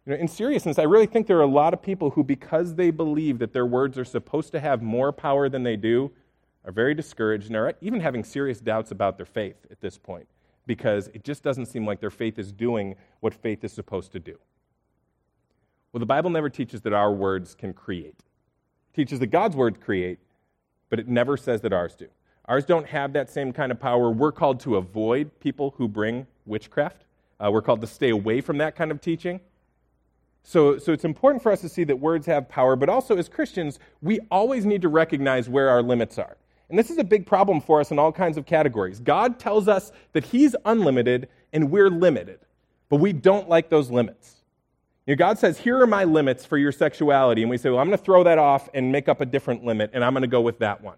You 0.05 0.13
know, 0.13 0.19
in 0.19 0.27
seriousness, 0.27 0.77
I 0.77 0.83
really 0.83 1.07
think 1.07 1.27
there 1.27 1.37
are 1.37 1.43
a 1.43 1.47
lot 1.47 1.73
of 1.73 1.81
people 1.81 2.11
who, 2.11 2.23
because 2.23 2.75
they 2.75 2.91
believe 2.91 3.39
that 3.39 3.53
their 3.53 3.65
words 3.65 3.97
are 3.97 4.05
supposed 4.05 4.51
to 4.51 4.59
have 4.59 4.81
more 4.81 5.11
power 5.11 5.49
than 5.49 5.63
they 5.63 5.75
do, 5.75 6.11
are 6.63 6.71
very 6.71 6.93
discouraged 6.93 7.47
and 7.47 7.55
are 7.55 7.73
even 7.81 7.99
having 7.99 8.23
serious 8.23 8.59
doubts 8.59 8.91
about 8.91 9.17
their 9.17 9.25
faith 9.25 9.57
at 9.71 9.81
this 9.81 9.97
point 9.97 10.27
because 10.67 11.09
it 11.13 11.23
just 11.23 11.43
doesn't 11.43 11.67
seem 11.67 11.85
like 11.85 11.99
their 11.99 12.09
faith 12.09 12.39
is 12.39 12.51
doing 12.51 12.95
what 13.19 13.33
faith 13.33 13.63
is 13.63 13.71
supposed 13.71 14.11
to 14.11 14.19
do. 14.19 14.37
Well, 15.91 15.99
the 15.99 16.05
Bible 16.05 16.29
never 16.29 16.49
teaches 16.49 16.81
that 16.81 16.93
our 16.93 17.13
words 17.13 17.55
can 17.55 17.73
create. 17.73 18.21
Teaches 18.95 19.19
that 19.19 19.27
God's 19.27 19.57
words 19.57 19.77
create, 19.83 20.19
but 20.89 20.99
it 20.99 21.07
never 21.07 21.35
says 21.35 21.59
that 21.61 21.73
ours 21.73 21.95
do. 21.95 22.07
Ours 22.45 22.63
don't 22.63 22.87
have 22.87 23.11
that 23.13 23.29
same 23.29 23.51
kind 23.51 23.71
of 23.71 23.79
power. 23.79 24.09
We're 24.09 24.31
called 24.31 24.61
to 24.61 24.77
avoid 24.77 25.37
people 25.39 25.73
who 25.77 25.87
bring 25.87 26.27
witchcraft. 26.45 27.03
Uh, 27.39 27.49
we're 27.51 27.61
called 27.61 27.81
to 27.81 27.87
stay 27.87 28.09
away 28.09 28.39
from 28.39 28.57
that 28.59 28.75
kind 28.75 28.91
of 28.91 29.01
teaching. 29.01 29.41
So, 30.43 30.77
so 30.77 30.93
it's 30.93 31.03
important 31.03 31.43
for 31.43 31.51
us 31.51 31.59
to 31.61 31.69
see 31.69 31.83
that 31.85 31.97
words 31.97 32.25
have 32.27 32.47
power, 32.47 32.75
but 32.75 32.87
also 32.87 33.17
as 33.17 33.27
Christians, 33.27 33.79
we 34.01 34.19
always 34.31 34.65
need 34.65 34.83
to 34.83 34.89
recognize 34.89 35.49
where 35.49 35.69
our 35.69 35.81
limits 35.81 36.17
are. 36.17 36.37
And 36.69 36.79
this 36.79 36.89
is 36.89 36.97
a 36.97 37.03
big 37.03 37.25
problem 37.25 37.59
for 37.59 37.79
us 37.81 37.91
in 37.91 37.99
all 37.99 38.11
kinds 38.11 38.37
of 38.37 38.45
categories. 38.45 38.99
God 38.99 39.39
tells 39.39 39.67
us 39.67 39.91
that 40.13 40.23
He's 40.23 40.55
unlimited 40.63 41.27
and 41.51 41.69
we're 41.69 41.89
limited, 41.89 42.39
but 42.89 42.97
we 42.97 43.11
don't 43.11 43.49
like 43.49 43.69
those 43.69 43.89
limits. 43.89 44.35
You 45.05 45.15
know, 45.15 45.17
God 45.17 45.37
says, 45.37 45.59
Here 45.59 45.79
are 45.79 45.87
my 45.87 46.03
limits 46.03 46.45
for 46.45 46.57
your 46.57 46.71
sexuality. 46.71 47.41
And 47.41 47.49
we 47.49 47.57
say, 47.57 47.69
Well, 47.69 47.79
I'm 47.79 47.87
going 47.87 47.97
to 47.97 48.03
throw 48.03 48.23
that 48.23 48.37
off 48.37 48.69
and 48.73 48.91
make 48.91 49.07
up 49.07 49.21
a 49.21 49.25
different 49.25 49.63
limit, 49.63 49.91
and 49.93 50.03
I'm 50.03 50.13
going 50.13 50.21
to 50.21 50.27
go 50.27 50.41
with 50.41 50.59
that 50.59 50.81
one. 50.81 50.97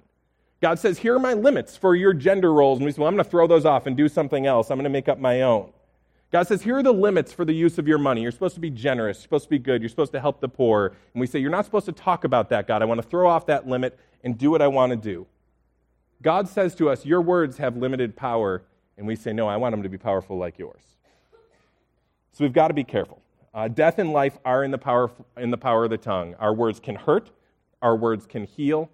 God 0.62 0.80
says, 0.80 0.98
Here 0.98 1.16
are 1.16 1.20
my 1.20 1.34
limits 1.34 1.76
for 1.76 1.96
your 1.96 2.14
gender 2.14 2.54
roles. 2.54 2.80
And 2.80 2.86
we 2.86 2.92
say, 2.92 3.02
Well, 3.02 3.10
I'm 3.10 3.16
going 3.16 3.26
to 3.26 3.30
throw 3.30 3.48
those 3.48 3.66
off 3.66 3.86
and 3.86 3.98
do 3.98 4.08
something 4.08 4.46
else. 4.46 4.72
I'm 4.72 4.78
going 4.78 4.86
to 4.86 4.90
make 4.90 5.10
up 5.10 5.20
my 5.20 5.42
own. 5.42 5.72
God 6.32 6.46
says, 6.46 6.62
here 6.62 6.78
are 6.78 6.84
the 6.84 6.94
limits 6.94 7.32
for 7.32 7.46
the 7.46 7.54
use 7.54 7.78
of 7.78 7.88
your 7.88 7.98
money. 7.98 8.22
You're 8.22 8.32
supposed 8.32 8.56
to 8.56 8.62
be 8.62 8.70
generous. 8.70 9.18
You're 9.18 9.24
supposed 9.24 9.46
to 9.46 9.50
be 9.50 9.60
good. 9.60 9.82
You're 9.82 9.90
supposed 9.90 10.12
to 10.12 10.20
help 10.20 10.42
the 10.42 10.50
poor. 10.50 10.88
And 11.14 11.22
we 11.22 11.28
say, 11.28 11.40
you're 11.40 11.50
not 11.50 11.64
supposed 11.64 11.86
to 11.86 11.94
talk 11.94 12.26
about 12.26 12.50
that, 12.50 12.68
God. 12.68 12.82
I 12.82 12.86
want 12.86 13.02
to 13.02 13.08
throw 13.08 13.30
off 13.30 13.46
that 13.46 13.66
limit 13.66 13.98
and 14.24 14.38
do 14.38 14.52
what 14.52 14.62
I 14.62 14.68
want 14.68 14.90
to 14.90 14.98
do. 14.98 15.26
God 16.22 16.50
says 16.50 16.76
to 16.76 16.90
us, 16.90 17.06
your 17.06 17.22
words 17.22 17.58
have 17.60 17.78
limited 17.78 18.16
power. 18.16 18.64
And 18.98 19.08
we 19.08 19.16
say, 19.16 19.32
no, 19.32 19.48
I 19.48 19.56
want 19.56 19.72
them 19.72 19.84
to 19.84 19.90
be 19.90 19.98
powerful 19.98 20.38
like 20.38 20.60
yours. 20.60 20.82
So 22.34 22.44
we've 22.44 22.54
got 22.54 22.68
to 22.68 22.74
be 22.74 22.84
careful. 22.84 23.22
Uh, 23.58 23.68
death 23.68 23.98
and 23.98 24.14
life 24.14 24.38
are 24.46 24.64
in 24.64 24.70
the, 24.70 24.78
power, 24.78 25.10
in 25.36 25.50
the 25.50 25.58
power 25.58 25.86
of 25.86 25.90
the 25.90 25.98
tongue. 25.98 26.36
Our 26.36 26.54
words 26.54 26.80
can 26.80 26.94
hurt, 26.94 27.32
our 27.82 27.96
words 27.96 28.28
can 28.28 28.44
heal, 28.44 28.88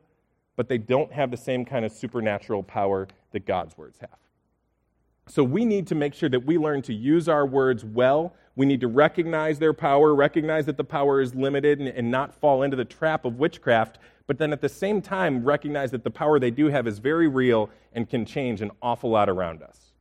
but 0.56 0.70
they 0.70 0.78
don't 0.78 1.12
have 1.12 1.32
the 1.32 1.38
same 1.38 1.66
kind 1.66 1.84
of 1.84 1.92
supernatural 1.92 2.64
power 2.64 3.10
that 3.32 3.46
God's 3.46 3.78
words 3.78 4.00
have. 4.00 4.18
So 5.28 5.44
we 5.44 5.66
need 5.66 5.86
to 5.88 5.96
make 5.96 6.14
sure 6.14 6.30
that 6.30 6.46
we 6.46 6.58
learn 6.58 6.82
to 6.84 6.94
use 6.94 7.28
our 7.28 7.46
words 7.46 7.84
well. 7.84 8.36
We 8.56 8.66
need 8.66 8.80
to 8.80 8.88
recognize 8.88 9.60
their 9.60 9.74
power, 9.74 10.16
recognize 10.16 10.66
that 10.68 10.78
the 10.78 10.86
power 10.86 11.20
is 11.20 11.36
limited, 11.36 11.80
and, 11.80 11.90
and, 11.90 12.10
not 12.10 12.34
fall 12.34 12.64
into 12.64 12.78
the 12.78 12.86
trap 12.86 13.26
of 13.26 13.40
witchcraft, 13.40 13.98
but 14.28 14.38
then 14.38 14.54
at 14.54 14.62
the 14.62 14.70
same 14.70 15.02
time 15.02 15.44
recognize 15.44 15.92
that 15.92 16.06
the 16.06 16.12
power 16.12 16.40
they 16.40 16.52
do 16.52 16.68
have 16.68 16.88
is 16.88 17.00
very 17.00 17.28
real 17.28 17.70
and 17.92 18.10
can 18.10 18.26
change 18.26 18.62
an 18.62 18.72
awful 18.82 19.10
lot 19.10 19.28
around 19.28 19.62
us. 19.62 19.93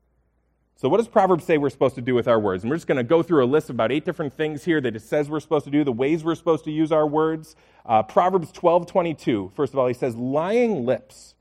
So, 0.76 0.88
what 0.88 0.97
does 0.97 1.09
Proverbs 1.09 1.45
say 1.45 1.59
we're 1.59 1.71
supposed 1.71 1.95
to 1.95 2.00
do 2.00 2.14
with 2.14 2.26
our 2.26 2.41
words? 2.41 2.64
And 2.64 2.71
we're 2.71 2.76
just 2.76 2.88
going 2.88 2.97
to 2.97 3.05
go 3.05 3.23
through 3.23 3.45
a 3.45 3.47
list 3.47 3.71
of 3.71 3.76
about 3.76 3.93
eight 3.93 4.05
different 4.05 4.33
things 4.33 4.64
here 4.64 4.81
that 4.81 4.97
it 4.97 5.02
says 5.02 5.29
we're 5.29 5.41
supposed 5.41 5.64
to 5.67 5.71
do, 5.71 5.85
the 5.85 5.93
ways 5.93 6.25
we're 6.25 6.35
supposed 6.35 6.64
to 6.64 6.73
use 6.73 6.91
our 6.91 7.07
words. 7.07 7.55
Uh, 7.87 8.02
Proverbs 8.02 8.50
12 8.52 8.87
22, 8.87 9.52
first 9.55 9.73
of 9.73 9.79
all, 9.79 9.87
he 9.87 9.95
says, 9.95 10.17
Lying 10.17 10.85
lips 10.85 11.35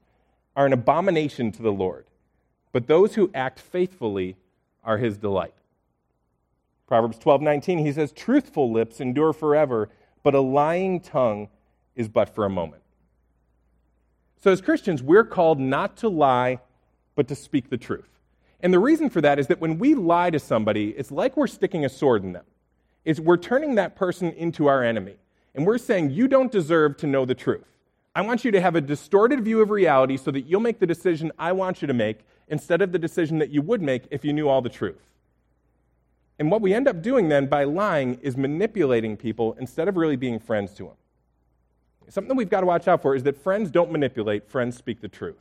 are 0.56 0.66
an 0.66 0.74
abomination 0.74 1.52
to 1.54 1.62
the 1.62 1.72
Lord 1.72 2.06
but 2.72 2.88
those 2.88 3.16
who 3.16 3.32
act 3.34 3.60
faithfully 3.60 4.38
are 4.84 4.98
his 4.98 5.18
delight. 5.18 5.54
Proverbs 6.88 7.18
12:19 7.20 7.80
he 7.80 7.92
says 7.92 8.12
truthful 8.12 8.72
lips 8.72 9.00
endure 9.00 9.34
forever, 9.34 9.90
but 10.24 10.36
a 10.36 10.42
lying 10.42 11.00
tongue 11.00 11.50
is 11.96 12.08
but 12.08 12.30
for 12.30 12.46
a 12.46 12.50
moment. 12.50 12.84
So 14.38 14.52
as 14.52 14.62
Christians, 14.62 15.04
we're 15.04 15.24
called 15.24 15.60
not 15.60 15.98
to 15.98 16.10
lie, 16.10 16.60
but 17.16 17.28
to 17.28 17.36
speak 17.36 17.70
the 17.70 17.78
truth. 17.78 18.11
And 18.62 18.74
the 18.74 18.80
reason 18.80 19.10
for 19.10 19.22
that 19.22 19.40
is 19.40 19.48
that 19.48 19.60
when 19.60 19.80
we 19.80 19.96
lie 19.96 20.30
to 20.30 20.40
somebody, 20.40 20.90
it's 20.90 21.12
like 21.12 21.36
we're 21.36 21.48
sticking 21.48 21.84
a 21.84 21.90
sword 21.90 22.24
in 22.24 22.34
them. 22.34 22.46
It's 23.04 23.20
we're 23.20 23.38
turning 23.38 23.76
that 23.76 23.96
person 23.96 24.32
into 24.32 24.68
our 24.68 24.84
enemy. 24.84 25.16
And 25.56 25.66
we're 25.66 25.80
saying, 25.80 26.12
you 26.12 26.28
don't 26.28 26.52
deserve 26.52 26.98
to 26.98 27.08
know 27.08 27.26
the 27.26 27.36
truth. 27.36 27.66
I 28.16 28.22
want 28.22 28.46
you 28.46 28.52
to 28.52 28.62
have 28.62 28.76
a 28.76 28.82
distorted 28.82 29.44
view 29.44 29.62
of 29.62 29.70
reality 29.70 30.18
so 30.18 30.32
that 30.32 30.42
you'll 30.42 30.62
make 30.62 30.80
the 30.80 30.86
decision 30.88 31.32
I 31.40 31.54
want 31.54 31.82
you 31.82 31.88
to 31.88 31.94
make 31.94 32.20
instead 32.48 32.82
of 32.82 32.92
the 32.92 33.00
decision 33.00 33.40
that 33.40 33.50
you 33.50 33.62
would 33.62 33.82
make 33.82 34.04
if 34.12 34.24
you 34.24 34.34
knew 34.34 34.48
all 34.48 34.62
the 34.62 34.70
truth. 34.70 35.12
And 36.38 36.52
what 36.52 36.62
we 36.62 36.74
end 36.74 36.88
up 36.88 37.02
doing 37.02 37.30
then 37.30 37.48
by 37.48 37.64
lying 37.64 38.20
is 38.22 38.36
manipulating 38.36 39.16
people 39.16 39.56
instead 39.60 39.88
of 39.88 39.96
really 39.96 40.16
being 40.16 40.40
friends 40.40 40.74
to 40.74 40.84
them. 40.84 40.96
Something 42.10 42.36
we've 42.36 42.50
got 42.50 42.62
to 42.62 42.66
watch 42.66 42.88
out 42.88 43.02
for 43.02 43.16
is 43.16 43.24
that 43.24 43.38
friends 43.38 43.72
don't 43.72 43.92
manipulate, 43.92 44.50
friends 44.50 44.76
speak 44.76 45.00
the 45.00 45.08
truth. 45.08 45.40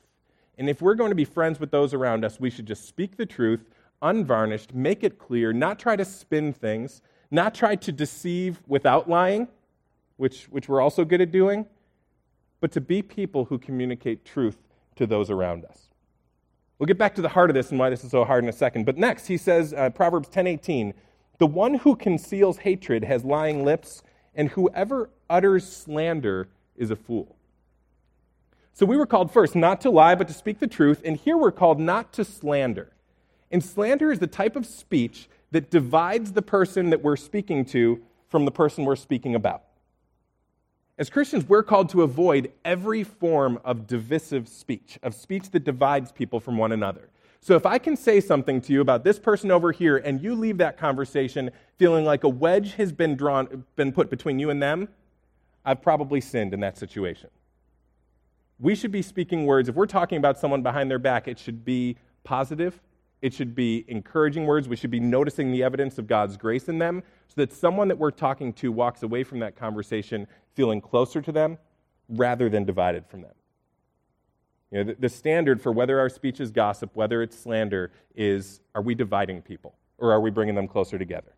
And 0.60 0.68
if 0.68 0.82
we're 0.82 0.94
going 0.94 1.10
to 1.10 1.16
be 1.16 1.24
friends 1.24 1.58
with 1.58 1.70
those 1.70 1.94
around 1.94 2.22
us, 2.22 2.38
we 2.38 2.50
should 2.50 2.66
just 2.66 2.86
speak 2.86 3.16
the 3.16 3.24
truth, 3.24 3.70
unvarnished, 4.02 4.74
make 4.74 5.02
it 5.02 5.18
clear, 5.18 5.54
not 5.54 5.78
try 5.78 5.96
to 5.96 6.04
spin 6.04 6.52
things, 6.52 7.00
not 7.30 7.54
try 7.54 7.74
to 7.76 7.90
deceive 7.90 8.60
without 8.66 9.08
lying, 9.08 9.48
which, 10.18 10.44
which 10.50 10.68
we're 10.68 10.82
also 10.82 11.02
good 11.02 11.22
at 11.22 11.32
doing, 11.32 11.64
but 12.60 12.72
to 12.72 12.80
be 12.82 13.00
people 13.00 13.46
who 13.46 13.56
communicate 13.56 14.26
truth 14.26 14.58
to 14.96 15.06
those 15.06 15.30
around 15.30 15.64
us. 15.64 15.88
We'll 16.78 16.88
get 16.88 16.98
back 16.98 17.14
to 17.14 17.22
the 17.22 17.30
heart 17.30 17.48
of 17.48 17.54
this 17.54 17.70
and 17.70 17.78
why 17.80 17.88
this 17.88 18.04
is 18.04 18.10
so 18.10 18.26
hard 18.26 18.44
in 18.44 18.50
a 18.50 18.52
second. 18.52 18.84
But 18.84 18.98
next, 18.98 19.28
he 19.28 19.38
says, 19.38 19.72
uh, 19.72 19.88
Proverbs 19.88 20.28
10:18, 20.28 20.92
"The 21.38 21.46
one 21.46 21.72
who 21.72 21.96
conceals 21.96 22.58
hatred 22.58 23.04
has 23.04 23.24
lying 23.24 23.64
lips, 23.64 24.02
and 24.34 24.50
whoever 24.50 25.08
utters 25.30 25.66
slander 25.66 26.48
is 26.76 26.90
a 26.90 26.96
fool." 26.96 27.34
So 28.72 28.86
we 28.86 28.96
were 28.96 29.06
called 29.06 29.32
first 29.32 29.54
not 29.54 29.80
to 29.82 29.90
lie, 29.90 30.14
but 30.14 30.28
to 30.28 30.34
speak 30.34 30.58
the 30.58 30.66
truth, 30.66 31.02
and 31.04 31.16
here 31.16 31.36
we're 31.36 31.52
called 31.52 31.78
not 31.80 32.12
to 32.14 32.24
slander. 32.24 32.92
And 33.50 33.62
slander 33.62 34.12
is 34.12 34.20
the 34.20 34.26
type 34.26 34.56
of 34.56 34.64
speech 34.64 35.28
that 35.50 35.70
divides 35.70 36.32
the 36.32 36.42
person 36.42 36.90
that 36.90 37.02
we're 37.02 37.16
speaking 37.16 37.64
to 37.66 38.00
from 38.28 38.44
the 38.44 38.50
person 38.52 38.84
we're 38.84 38.96
speaking 38.96 39.34
about. 39.34 39.64
As 40.96 41.10
Christians, 41.10 41.48
we're 41.48 41.62
called 41.62 41.88
to 41.90 42.02
avoid 42.02 42.52
every 42.64 43.04
form 43.04 43.58
of 43.64 43.86
divisive 43.86 44.48
speech, 44.48 44.98
of 45.02 45.14
speech 45.14 45.50
that 45.50 45.64
divides 45.64 46.12
people 46.12 46.40
from 46.40 46.58
one 46.58 46.72
another. 46.72 47.08
So 47.40 47.56
if 47.56 47.64
I 47.64 47.78
can 47.78 47.96
say 47.96 48.20
something 48.20 48.60
to 48.60 48.72
you 48.72 48.82
about 48.82 49.02
this 49.02 49.18
person 49.18 49.50
over 49.50 49.72
here 49.72 49.96
and 49.96 50.22
you 50.22 50.34
leave 50.34 50.58
that 50.58 50.76
conversation 50.76 51.50
feeling 51.78 52.04
like 52.04 52.22
a 52.22 52.28
wedge 52.28 52.74
has 52.74 52.92
been 52.92 53.16
drawn 53.16 53.64
been 53.76 53.92
put 53.92 54.10
between 54.10 54.38
you 54.38 54.50
and 54.50 54.62
them, 54.62 54.88
I've 55.64 55.80
probably 55.80 56.20
sinned 56.20 56.52
in 56.52 56.60
that 56.60 56.76
situation. 56.76 57.30
We 58.60 58.74
should 58.74 58.92
be 58.92 59.02
speaking 59.02 59.46
words. 59.46 59.68
If 59.68 59.74
we're 59.74 59.86
talking 59.86 60.18
about 60.18 60.38
someone 60.38 60.62
behind 60.62 60.90
their 60.90 60.98
back, 60.98 61.26
it 61.26 61.38
should 61.38 61.64
be 61.64 61.96
positive 62.22 62.80
it 63.22 63.34
should 63.34 63.54
be 63.54 63.84
encouraging 63.88 64.46
words. 64.46 64.68
We 64.68 64.76
should 64.76 64.90
be 64.90 65.00
noticing 65.00 65.52
the 65.52 65.62
evidence 65.62 65.98
of 65.98 66.06
God's 66.06 66.36
grace 66.36 66.68
in 66.68 66.78
them 66.78 67.02
so 67.28 67.34
that 67.36 67.52
someone 67.52 67.88
that 67.88 67.98
we're 67.98 68.10
talking 68.10 68.52
to 68.54 68.72
walks 68.72 69.02
away 69.02 69.24
from 69.24 69.40
that 69.40 69.56
conversation 69.56 70.26
feeling 70.54 70.80
closer 70.80 71.20
to 71.20 71.32
them 71.32 71.58
rather 72.08 72.48
than 72.48 72.64
divided 72.64 73.06
from 73.06 73.22
them. 73.22 73.32
You 74.70 74.78
know, 74.78 74.84
the, 74.92 75.00
the 75.00 75.08
standard 75.08 75.60
for 75.60 75.72
whether 75.72 75.98
our 75.98 76.08
speech 76.08 76.40
is 76.40 76.50
gossip, 76.50 76.90
whether 76.94 77.22
it's 77.22 77.38
slander, 77.38 77.92
is 78.14 78.60
are 78.74 78.82
we 78.82 78.94
dividing 78.94 79.42
people 79.42 79.74
or 79.98 80.12
are 80.12 80.20
we 80.20 80.30
bringing 80.30 80.54
them 80.54 80.68
closer 80.68 80.98
together? 80.98 81.34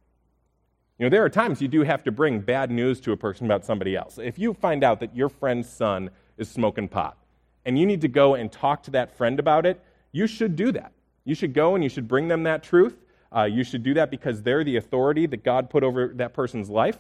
You 0.99 1.07
know, 1.07 1.11
there 1.11 1.25
are 1.25 1.31
times 1.31 1.61
you 1.61 1.69
do 1.69 1.83
have 1.83 2.05
to 2.05 2.13
bring 2.13 2.41
bad 2.41 2.71
news 2.71 3.01
to 3.01 3.13
a 3.13 3.17
person 3.17 3.47
about 3.47 3.65
somebody 3.65 3.97
else. 3.97 4.19
If 4.19 4.39
you 4.39 4.55
find 4.55 4.85
out 4.85 5.01
that 5.01 5.17
your 5.17 5.29
friend's 5.29 5.69
son 5.69 6.11
is 6.43 6.51
smoking 6.51 6.89
pot 6.89 7.17
and 7.65 7.79
you 7.79 7.87
need 7.87 8.01
to 8.01 8.09
go 8.09 8.35
and 8.35 8.51
talk 8.51 8.83
to 8.85 8.91
that 8.93 9.17
friend 9.17 9.39
about 9.39 9.67
it, 9.67 9.81
you 10.13 10.27
should 10.27 10.57
do 10.57 10.73
that. 10.73 10.93
You 11.25 11.35
should 11.35 11.55
go 11.55 11.75
and 11.75 11.85
you 11.85 11.91
should 11.91 12.09
bring 12.09 12.29
them 12.29 12.43
that 12.43 12.63
truth. 12.63 12.97
Uh, 13.35 13.45
you 13.45 13.65
should 13.65 13.83
do 13.83 13.95
that 13.95 14.11
because 14.11 14.43
they're 14.43 14.65
the 14.65 14.77
authority 14.77 15.27
that 15.27 15.43
God 15.43 15.71
put 15.71 15.83
over 15.83 16.09
that 16.17 16.35
person's 16.35 16.69
life. 16.69 16.99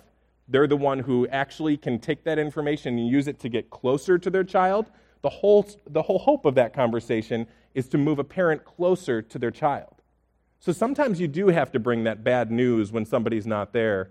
They're 0.48 0.66
the 0.66 0.76
one 0.76 1.00
who 1.00 1.26
actually 1.28 1.76
can 1.76 1.98
take 1.98 2.24
that 2.24 2.38
information 2.38 2.98
and 2.98 3.08
use 3.08 3.28
it 3.28 3.38
to 3.40 3.48
get 3.48 3.70
closer 3.70 4.18
to 4.18 4.30
their 4.30 4.44
child. 4.44 4.90
The 5.22 5.28
whole, 5.28 5.68
the 5.86 6.02
whole 6.02 6.18
hope 6.18 6.44
of 6.46 6.54
that 6.54 6.72
conversation 6.72 7.46
is 7.74 7.88
to 7.88 7.98
move 7.98 8.18
a 8.18 8.24
parent 8.24 8.64
closer 8.64 9.22
to 9.22 9.38
their 9.38 9.50
child. 9.50 9.94
So 10.58 10.72
sometimes 10.72 11.20
you 11.20 11.28
do 11.28 11.48
have 11.48 11.72
to 11.72 11.80
bring 11.80 12.04
that 12.04 12.22
bad 12.22 12.50
news 12.50 12.92
when 12.92 13.04
somebody's 13.04 13.46
not 13.46 13.72
there, 13.72 14.10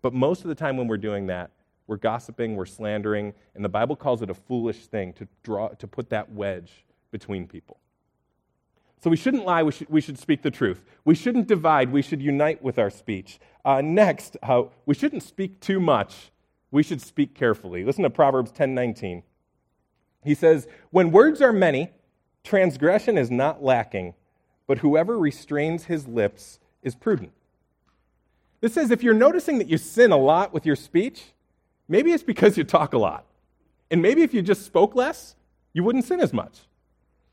but 0.00 0.12
most 0.14 0.42
of 0.42 0.48
the 0.48 0.54
time 0.54 0.76
when 0.76 0.86
we're 0.86 0.96
doing 0.96 1.26
that, 1.26 1.50
we're 1.88 1.96
gossiping, 1.96 2.54
we're 2.54 2.66
slandering, 2.66 3.34
and 3.56 3.64
the 3.64 3.68
Bible 3.68 3.96
calls 3.96 4.22
it 4.22 4.30
a 4.30 4.34
foolish 4.34 4.86
thing 4.86 5.12
to 5.14 5.26
draw 5.42 5.68
to 5.70 5.88
put 5.88 6.10
that 6.10 6.30
wedge 6.30 6.84
between 7.10 7.48
people. 7.48 7.78
So 9.00 9.10
we 9.10 9.16
shouldn't 9.16 9.44
lie, 9.44 9.62
we 9.62 9.72
should, 9.72 9.88
we 9.88 10.00
should 10.00 10.18
speak 10.18 10.42
the 10.42 10.50
truth. 10.50 10.84
We 11.04 11.14
shouldn't 11.14 11.46
divide, 11.46 11.90
we 11.90 12.02
should 12.02 12.20
unite 12.20 12.62
with 12.62 12.78
our 12.78 12.90
speech. 12.90 13.40
Uh, 13.64 13.80
next, 13.80 14.36
uh, 14.42 14.64
we 14.86 14.94
shouldn't 14.94 15.22
speak 15.22 15.60
too 15.60 15.80
much, 15.80 16.30
we 16.70 16.82
should 16.82 17.00
speak 17.00 17.34
carefully. 17.34 17.84
Listen 17.84 18.02
to 18.02 18.10
Proverbs 18.10 18.52
10:19. 18.52 19.22
He 20.24 20.34
says, 20.34 20.68
"When 20.90 21.10
words 21.10 21.40
are 21.40 21.52
many, 21.52 21.90
transgression 22.44 23.16
is 23.16 23.30
not 23.30 23.62
lacking, 23.62 24.14
but 24.66 24.78
whoever 24.78 25.18
restrains 25.18 25.84
his 25.84 26.06
lips 26.06 26.58
is 26.82 26.94
prudent." 26.94 27.32
This 28.60 28.74
says 28.74 28.90
if 28.90 29.02
you're 29.02 29.14
noticing 29.14 29.56
that 29.58 29.68
you 29.68 29.78
sin 29.78 30.12
a 30.12 30.18
lot 30.18 30.52
with 30.52 30.66
your 30.66 30.76
speech, 30.76 31.32
maybe 31.88 32.12
it's 32.12 32.22
because 32.22 32.56
you 32.56 32.64
talk 32.64 32.92
a 32.92 32.98
lot. 32.98 33.24
And 33.90 34.02
maybe 34.02 34.22
if 34.22 34.34
you 34.34 34.42
just 34.42 34.64
spoke 34.64 34.94
less, 34.94 35.34
you 35.72 35.82
wouldn't 35.82 36.04
sin 36.04 36.20
as 36.20 36.32
much. 36.32 36.60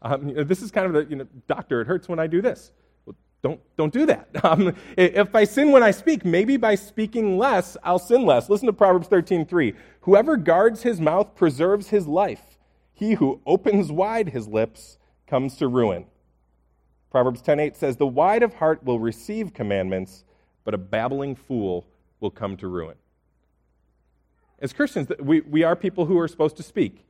Um, 0.01 0.29
you 0.29 0.35
know, 0.35 0.43
this 0.43 0.61
is 0.61 0.71
kind 0.71 0.87
of 0.87 0.93
the, 0.93 1.09
you 1.09 1.15
know, 1.15 1.27
doctor, 1.47 1.81
it 1.81 1.87
hurts 1.87 2.07
when 2.07 2.19
I 2.19 2.27
do 2.27 2.41
this. 2.41 2.71
Well, 3.05 3.15
don't, 3.41 3.59
don't 3.75 3.93
do 3.93 4.05
that. 4.05 4.29
Um, 4.43 4.75
if 4.95 5.33
I 5.33 5.43
sin 5.43 5.71
when 5.71 5.81
I 5.81 5.89
speak, 5.89 6.23
maybe 6.23 6.55
by 6.55 6.75
speaking 6.75 7.37
less, 7.37 7.75
I'll 7.83 7.97
sin 7.97 8.23
less. 8.23 8.47
Listen 8.47 8.67
to 8.67 8.73
Proverbs 8.73 9.07
13:3. 9.07 9.75
Whoever 10.01 10.37
guards 10.37 10.83
his 10.83 11.01
mouth 11.01 11.33
preserves 11.33 11.89
his 11.89 12.05
life. 12.05 12.59
He 12.93 13.15
who 13.15 13.41
opens 13.47 13.91
wide 13.91 14.29
his 14.29 14.47
lips 14.47 14.99
comes 15.25 15.57
to 15.57 15.67
ruin. 15.67 16.05
Proverbs 17.09 17.41
10:8 17.41 17.75
says, 17.75 17.97
"The 17.97 18.05
wide 18.05 18.43
of 18.43 18.53
heart 18.53 18.83
will 18.83 18.99
receive 18.99 19.53
commandments, 19.53 20.25
but 20.63 20.75
a 20.75 20.77
babbling 20.77 21.33
fool 21.33 21.87
will 22.19 22.29
come 22.29 22.55
to 22.57 22.67
ruin." 22.67 22.97
As 24.65 24.73
Christians, 24.73 25.11
we, 25.19 25.41
we 25.41 25.61
are 25.61 25.75
people 25.75 26.07
who 26.07 26.17
are 26.17 26.27
supposed 26.27 26.57
to 26.57 26.63
speak, 26.63 27.05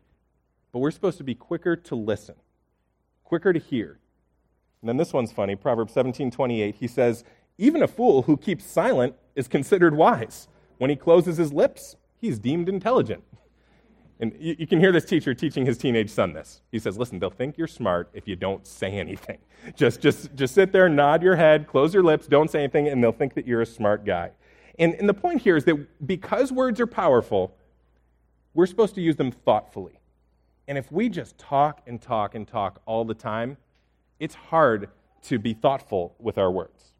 but 0.74 0.80
we're 0.80 0.92
supposed 0.92 1.18
to 1.20 1.24
be 1.24 1.36
quicker 1.36 1.78
to 1.78 1.96
listen 1.96 2.36
quicker 3.24 3.54
to 3.54 3.60
hear. 3.60 3.98
And 4.82 4.90
then 4.90 4.98
this 4.98 5.14
one's 5.14 5.32
funny. 5.32 5.56
Proverbs 5.56 5.94
17 5.94 6.32
28, 6.32 6.76
he 6.76 6.86
says, 6.86 7.24
Even 7.58 7.82
a 7.82 7.88
fool 7.88 8.24
who 8.24 8.36
keeps 8.36 8.66
silent 8.66 9.16
is 9.38 9.48
considered 9.48 9.96
wise. 9.96 10.50
When 10.80 10.90
he 10.90 10.98
closes 10.98 11.38
his 11.38 11.54
lips, 11.54 11.96
he's 12.20 12.40
deemed 12.40 12.68
intelligent. 12.68 13.24
And 14.20 14.36
you, 14.38 14.58
you, 14.60 14.68
can 14.68 14.82
hear 14.82 14.92
this 14.92 15.06
teacher 15.06 15.34
teaching 15.34 15.66
his 15.66 15.78
teenage 15.78 16.10
son 16.10 16.34
this. 16.34 16.62
He 16.74 16.80
says, 16.80 16.98
Listen, 16.98 17.20
they'll 17.20 17.30
think 17.30 17.58
you're 17.58 17.68
smart 17.68 18.10
if 18.14 18.28
you 18.28 18.36
don't 18.36 18.68
say 18.68 18.92
anything. 18.92 19.38
Just, 19.76 20.00
just, 20.02 20.36
just 20.36 20.54
sit 20.54 20.72
there, 20.74 20.88
nod 20.88 21.24
your 21.24 21.38
head, 21.38 21.66
close 21.66 21.92
your 21.92 22.04
lips, 22.04 22.28
don't 22.28 22.52
say 22.52 22.60
anything, 22.60 22.88
and 22.88 23.02
they'll 23.02 23.12
think 23.12 23.34
that 23.34 23.48
you're 23.48 23.62
a 23.62 23.66
smart 23.66 24.06
guy. 24.06 24.30
And, 24.78 24.94
and 24.96 25.08
the 25.08 25.14
point 25.14 25.42
here 25.42 25.56
is 25.56 25.64
that 25.66 26.08
because 26.08 26.52
words 26.52 26.80
are 26.80 26.88
powerful, 26.88 27.56
we're 28.54 28.66
supposed 28.66 28.96
to 28.96 29.02
use 29.02 29.16
them 29.16 29.32
thoughtfully. 29.32 30.00
And 30.68 30.78
if 30.78 30.92
we 30.92 31.10
just 31.10 31.38
talk 31.38 31.82
and 31.86 32.02
talk 32.02 32.36
and 32.36 32.48
talk 32.48 32.82
all 32.86 33.06
the 33.06 33.14
time, 33.14 33.58
it's 34.20 34.36
hard 34.36 34.90
to 35.24 35.40
be 35.40 35.54
thoughtful 35.54 36.16
with 36.20 36.38
our 36.38 36.52
words. 36.52 36.95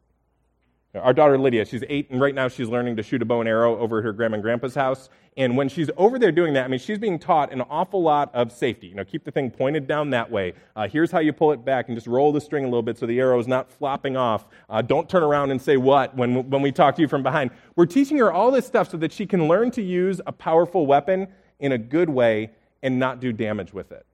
Our 0.96 1.12
daughter 1.12 1.38
Lydia, 1.38 1.64
she's 1.64 1.84
eight, 1.88 2.10
and 2.10 2.20
right 2.20 2.34
now 2.34 2.48
she's 2.48 2.68
learning 2.68 2.96
to 2.96 3.02
shoot 3.02 3.22
a 3.22 3.24
bow 3.24 3.40
and 3.40 3.48
arrow 3.48 3.78
over 3.78 3.98
at 3.98 4.04
her 4.04 4.12
grandma 4.12 4.34
and 4.34 4.42
grandpa's 4.42 4.74
house. 4.74 5.08
And 5.36 5.56
when 5.56 5.68
she's 5.68 5.90
over 5.96 6.18
there 6.18 6.32
doing 6.32 6.54
that, 6.54 6.64
I 6.64 6.68
mean, 6.68 6.80
she's 6.80 6.98
being 6.98 7.18
taught 7.18 7.52
an 7.52 7.60
awful 7.62 8.02
lot 8.02 8.34
of 8.34 8.50
safety. 8.50 8.86
You 8.86 8.94
know, 8.94 9.04
keep 9.04 9.24
the 9.24 9.30
thing 9.30 9.50
pointed 9.50 9.86
down 9.86 10.10
that 10.10 10.30
way. 10.30 10.54
Uh, 10.74 10.88
here's 10.88 11.10
how 11.10 11.18
you 11.18 11.32
pull 11.32 11.52
it 11.52 11.64
back, 11.64 11.88
and 11.88 11.96
just 11.96 12.06
roll 12.06 12.32
the 12.32 12.40
string 12.40 12.64
a 12.64 12.68
little 12.68 12.82
bit 12.82 12.96
so 12.98 13.06
the 13.06 13.20
arrow 13.20 13.38
is 13.38 13.46
not 13.46 13.70
flopping 13.70 14.16
off. 14.16 14.46
Uh, 14.70 14.80
don't 14.80 15.08
turn 15.08 15.22
around 15.22 15.50
and 15.50 15.60
say 15.60 15.76
what 15.76 16.16
when, 16.16 16.48
when 16.48 16.62
we 16.62 16.72
talk 16.72 16.96
to 16.96 17.02
you 17.02 17.08
from 17.08 17.22
behind. 17.22 17.50
We're 17.74 17.86
teaching 17.86 18.16
her 18.18 18.32
all 18.32 18.50
this 18.50 18.66
stuff 18.66 18.90
so 18.90 18.96
that 18.98 19.12
she 19.12 19.26
can 19.26 19.46
learn 19.46 19.70
to 19.72 19.82
use 19.82 20.20
a 20.26 20.32
powerful 20.32 20.86
weapon 20.86 21.28
in 21.58 21.72
a 21.72 21.78
good 21.78 22.08
way 22.08 22.50
and 22.82 22.98
not 22.98 23.20
do 23.20 23.32
damage 23.32 23.72
with 23.72 23.92
it. 23.92 24.06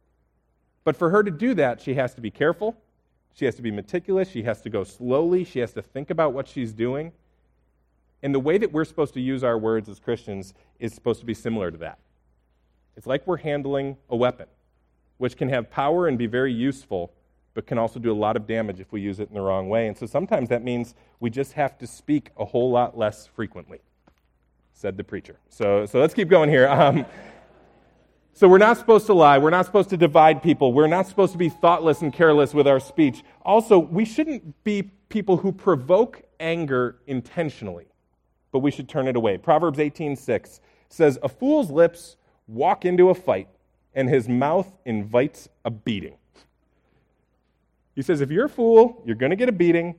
But 0.85 0.97
for 0.97 1.11
her 1.11 1.23
to 1.23 1.31
do 1.31 1.55
that, 1.55 1.81
she 1.81 1.95
has 1.95 2.14
to 2.14 2.21
be 2.21 2.31
careful. 2.31 2.77
She 3.35 3.45
has 3.45 3.55
to 3.57 3.62
be 3.62 3.71
meticulous. 3.71 4.29
She 4.29 4.42
has 4.42 4.61
to 4.62 4.71
go 4.71 4.85
slowly. 4.85 5.45
She 5.45 5.59
has 5.61 5.73
to 5.73 5.83
think 5.83 6.11
about 6.11 6.33
what 6.33 6.49
she's 6.49 6.73
doing. 6.73 7.12
And 8.23 8.35
the 8.35 8.40
way 8.40 8.59
that 8.59 8.73
we're 8.73 8.85
supposed 8.85 9.14
to 9.14 9.21
use 9.21 9.42
our 9.42 9.59
words 9.59 9.88
as 9.88 9.99
Christians 9.99 10.55
is 10.79 10.95
supposed 10.95 11.21
to 11.21 11.27
be 11.27 11.35
similar 11.35 11.71
to 11.71 11.79
that. 11.79 11.99
It's 12.97 13.07
like 13.07 13.27
we're 13.27 13.38
handling 13.38 13.97
a 14.11 14.16
weapon, 14.16 14.47
which 15.18 15.37
can 15.37 15.49
have 15.49 15.71
power 15.71 16.07
and 16.07 16.18
be 16.18 16.27
very 16.27 16.53
useful, 16.53 17.12
but 17.55 17.66
can 17.66 17.79
also 17.79 17.99
do 17.99 18.12
a 18.12 18.14
lot 18.14 18.37
of 18.37 18.47
damage 18.47 18.81
if 18.81 18.92
we 18.92 19.01
use 19.01 19.18
it 19.18 19.29
in 19.29 19.35
the 19.35 19.40
wrong 19.40 19.68
way. 19.68 19.88
And 19.88 19.97
so 19.97 20.07
sometimes 20.07 20.49
that 20.51 20.62
means 20.62 20.95
we 21.21 21.31
just 21.31 21.55
have 21.55 21.79
to 21.79 21.87
speak 21.87 22.31
a 22.38 22.45
whole 22.45 22.71
lot 22.71 22.97
less 22.97 23.27
frequently, 23.27 23.81
said 24.73 24.97
the 24.97 25.05
preacher. 25.05 25.37
So, 25.49 25.87
so 25.87 25.99
let's 25.99 26.14
keep 26.14 26.29
going 26.29 26.49
here. 26.49 26.68
Um, 26.68 27.05
so 28.35 28.49
we're 28.49 28.59
not 28.59 28.79
supposed 28.79 29.07
to 29.07 29.14
lie. 29.14 29.38
We're 29.38 29.51
not 29.51 29.66
supposed 29.66 29.90
to 29.90 29.97
divide 29.97 30.42
people. 30.42 30.73
We're 30.73 30.87
not 30.87 31.07
supposed 31.07 31.33
to 31.33 31.38
be 31.38 31.49
thoughtless 31.49 32.03
and 32.03 32.12
careless 32.12 32.55
with 32.55 32.66
our 32.66 32.81
speech. 32.81 33.23
Also, 33.42 33.79
we 33.79 34.05
shouldn't 34.05 34.64
be 34.64 34.83
people 35.09 35.37
who 35.37 35.53
provoke 35.53 36.23
anger 36.40 36.97
intentionally, 37.07 37.87
but 38.51 38.61
we 38.61 38.71
should 38.71 38.88
turn 38.88 39.07
it 39.07 39.16
away. 39.16 39.38
Proverbs 39.38 39.79
18:6 39.79 40.61
says, 40.88 41.18
"A 41.23 41.29
fool's 41.29 41.71
lips 41.71 42.16
walk 42.47 42.85
into 42.85 43.11
a 43.11 43.14
fight, 43.14 43.49
and 43.95 44.09
his 44.09 44.29
mouth 44.29 44.77
invites 44.85 45.49
a 45.64 45.71
beating." 45.71 46.16
He 47.95 48.03
says, 48.03 48.21
if 48.21 48.31
you're 48.31 48.47
a 48.47 48.51
fool, 48.51 49.03
you're 49.05 49.16
going 49.16 49.31
to 49.31 49.37
get 49.37 49.49
a 49.49 49.53
beating, 49.53 49.97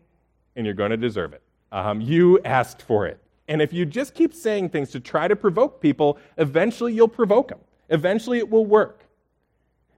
and 0.55 0.65
you're 0.65 0.75
going 0.75 0.91
to 0.91 0.97
deserve 0.97 1.33
it. 1.33 1.41
Um, 1.71 2.01
you 2.01 2.39
asked 2.43 2.81
for 2.81 3.05
it. 3.07 3.19
And 3.47 3.61
if 3.61 3.73
you 3.73 3.85
just 3.85 4.13
keep 4.13 4.33
saying 4.33 4.69
things 4.69 4.91
to 4.91 4.99
try 4.99 5.27
to 5.27 5.35
provoke 5.35 5.81
people, 5.81 6.17
eventually 6.37 6.93
you'll 6.93 7.07
provoke 7.07 7.49
them. 7.49 7.59
Eventually, 7.93 8.39
it 8.39 8.49
will 8.49 8.65
work. 8.65 9.05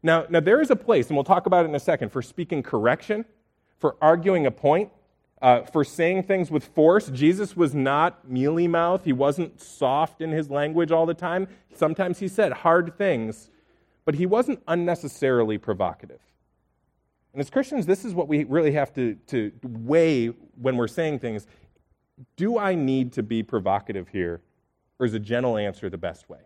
Now, 0.03 0.25
now, 0.29 0.41
there 0.41 0.61
is 0.61 0.69
a 0.69 0.75
place, 0.75 1.07
and 1.07 1.15
we'll 1.15 1.23
talk 1.23 1.47
about 1.47 1.65
it 1.65 1.69
in 1.69 1.75
a 1.75 1.79
second, 1.79 2.09
for 2.11 2.21
speaking 2.21 2.61
correction, 2.61 3.25
for 3.79 3.95
arguing 4.01 4.45
a 4.45 4.51
point, 4.51 4.91
uh, 5.41 5.61
for 5.61 5.83
saying 5.83 6.23
things 6.23 6.51
with 6.51 6.65
force. 6.65 7.07
Jesus 7.07 7.55
was 7.55 7.73
not 7.73 8.29
mealy 8.29 8.67
mouth, 8.67 9.05
he 9.05 9.13
wasn't 9.13 9.59
soft 9.59 10.21
in 10.21 10.31
his 10.31 10.49
language 10.49 10.91
all 10.91 11.05
the 11.05 11.13
time. 11.13 11.47
Sometimes 11.73 12.19
he 12.19 12.27
said 12.27 12.51
hard 12.51 12.97
things, 12.97 13.49
but 14.03 14.15
he 14.15 14.25
wasn't 14.25 14.61
unnecessarily 14.67 15.57
provocative. 15.57 16.19
And 17.33 17.39
as 17.39 17.49
Christians, 17.49 17.85
this 17.85 18.03
is 18.03 18.13
what 18.13 18.27
we 18.27 18.43
really 18.43 18.73
have 18.73 18.93
to, 18.93 19.15
to 19.27 19.51
weigh 19.63 20.27
when 20.27 20.75
we're 20.75 20.87
saying 20.87 21.19
things. 21.19 21.47
Do 22.35 22.57
I 22.57 22.75
need 22.75 23.13
to 23.13 23.23
be 23.23 23.41
provocative 23.41 24.09
here, 24.09 24.41
or 24.99 25.05
is 25.05 25.13
a 25.13 25.19
gentle 25.19 25.57
answer 25.57 25.89
the 25.89 25.97
best 25.97 26.29
way? 26.29 26.39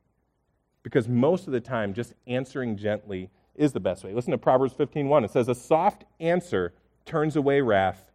Because 0.84 1.08
most 1.08 1.48
of 1.48 1.54
the 1.54 1.60
time, 1.60 1.94
just 1.94 2.14
answering 2.28 2.78
gently 2.78 3.30
is 3.56 3.74
the 3.74 3.80
best 3.80 4.04
way. 4.04 4.14
Listen 4.14 4.32
to 4.32 4.38
Proverbs 4.38 4.74
15:1. 4.74 5.24
It 5.24 5.32
says, 5.32 5.50
"A 5.50 5.56
soft 5.56 6.06
answer 6.20 6.74
turns 7.06 7.36
away 7.36 7.62
wrath, 7.62 8.12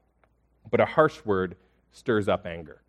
but 0.71 0.81
a 0.81 0.87
harsh 0.87 1.25
word 1.25 1.57
stirs 1.93 2.29
up 2.29 2.47
anger." 2.47 2.81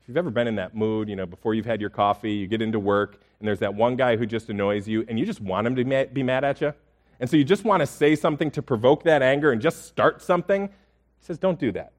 If 0.00 0.08
you've 0.08 0.16
ever 0.16 0.30
been 0.30 0.46
in 0.46 0.56
that 0.56 0.76
mood, 0.76 1.08
you 1.08 1.16
know, 1.16 1.26
before 1.26 1.54
you've 1.54 1.66
had 1.66 1.80
your 1.80 1.90
coffee, 1.90 2.32
you 2.32 2.46
get 2.46 2.60
into 2.60 2.78
work, 2.78 3.18
and 3.38 3.48
there's 3.48 3.60
that 3.60 3.74
one 3.74 3.96
guy 3.96 4.16
who 4.16 4.26
just 4.26 4.50
annoys 4.50 4.86
you, 4.86 5.04
and 5.08 5.18
you 5.18 5.24
just 5.24 5.40
want 5.40 5.66
him 5.66 5.74
to 5.74 6.06
be 6.06 6.22
mad 6.22 6.44
at 6.44 6.60
you, 6.60 6.74
and 7.18 7.30
so 7.30 7.36
you 7.36 7.44
just 7.44 7.64
want 7.64 7.80
to 7.80 7.86
say 7.86 8.14
something 8.14 8.50
to 8.50 8.62
provoke 8.62 9.02
that 9.04 9.22
anger 9.22 9.50
and 9.50 9.62
just 9.62 9.86
start 9.86 10.20
something, 10.20 10.68
he 10.68 11.24
says, 11.24 11.38
don't 11.38 11.58
do 11.58 11.72
that. 11.72 11.92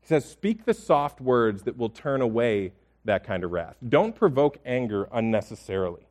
He 0.00 0.08
says, 0.08 0.24
speak 0.24 0.64
the 0.64 0.74
soft 0.74 1.20
words 1.20 1.62
that 1.62 1.76
will 1.76 1.88
turn 1.88 2.20
away 2.20 2.72
that 3.10 3.24
kind 3.24 3.42
of 3.42 3.50
wrath. 3.50 3.76
Don't 3.88 4.14
provoke 4.14 4.58
anger 4.64 5.08
unnecessarily. 5.12 6.06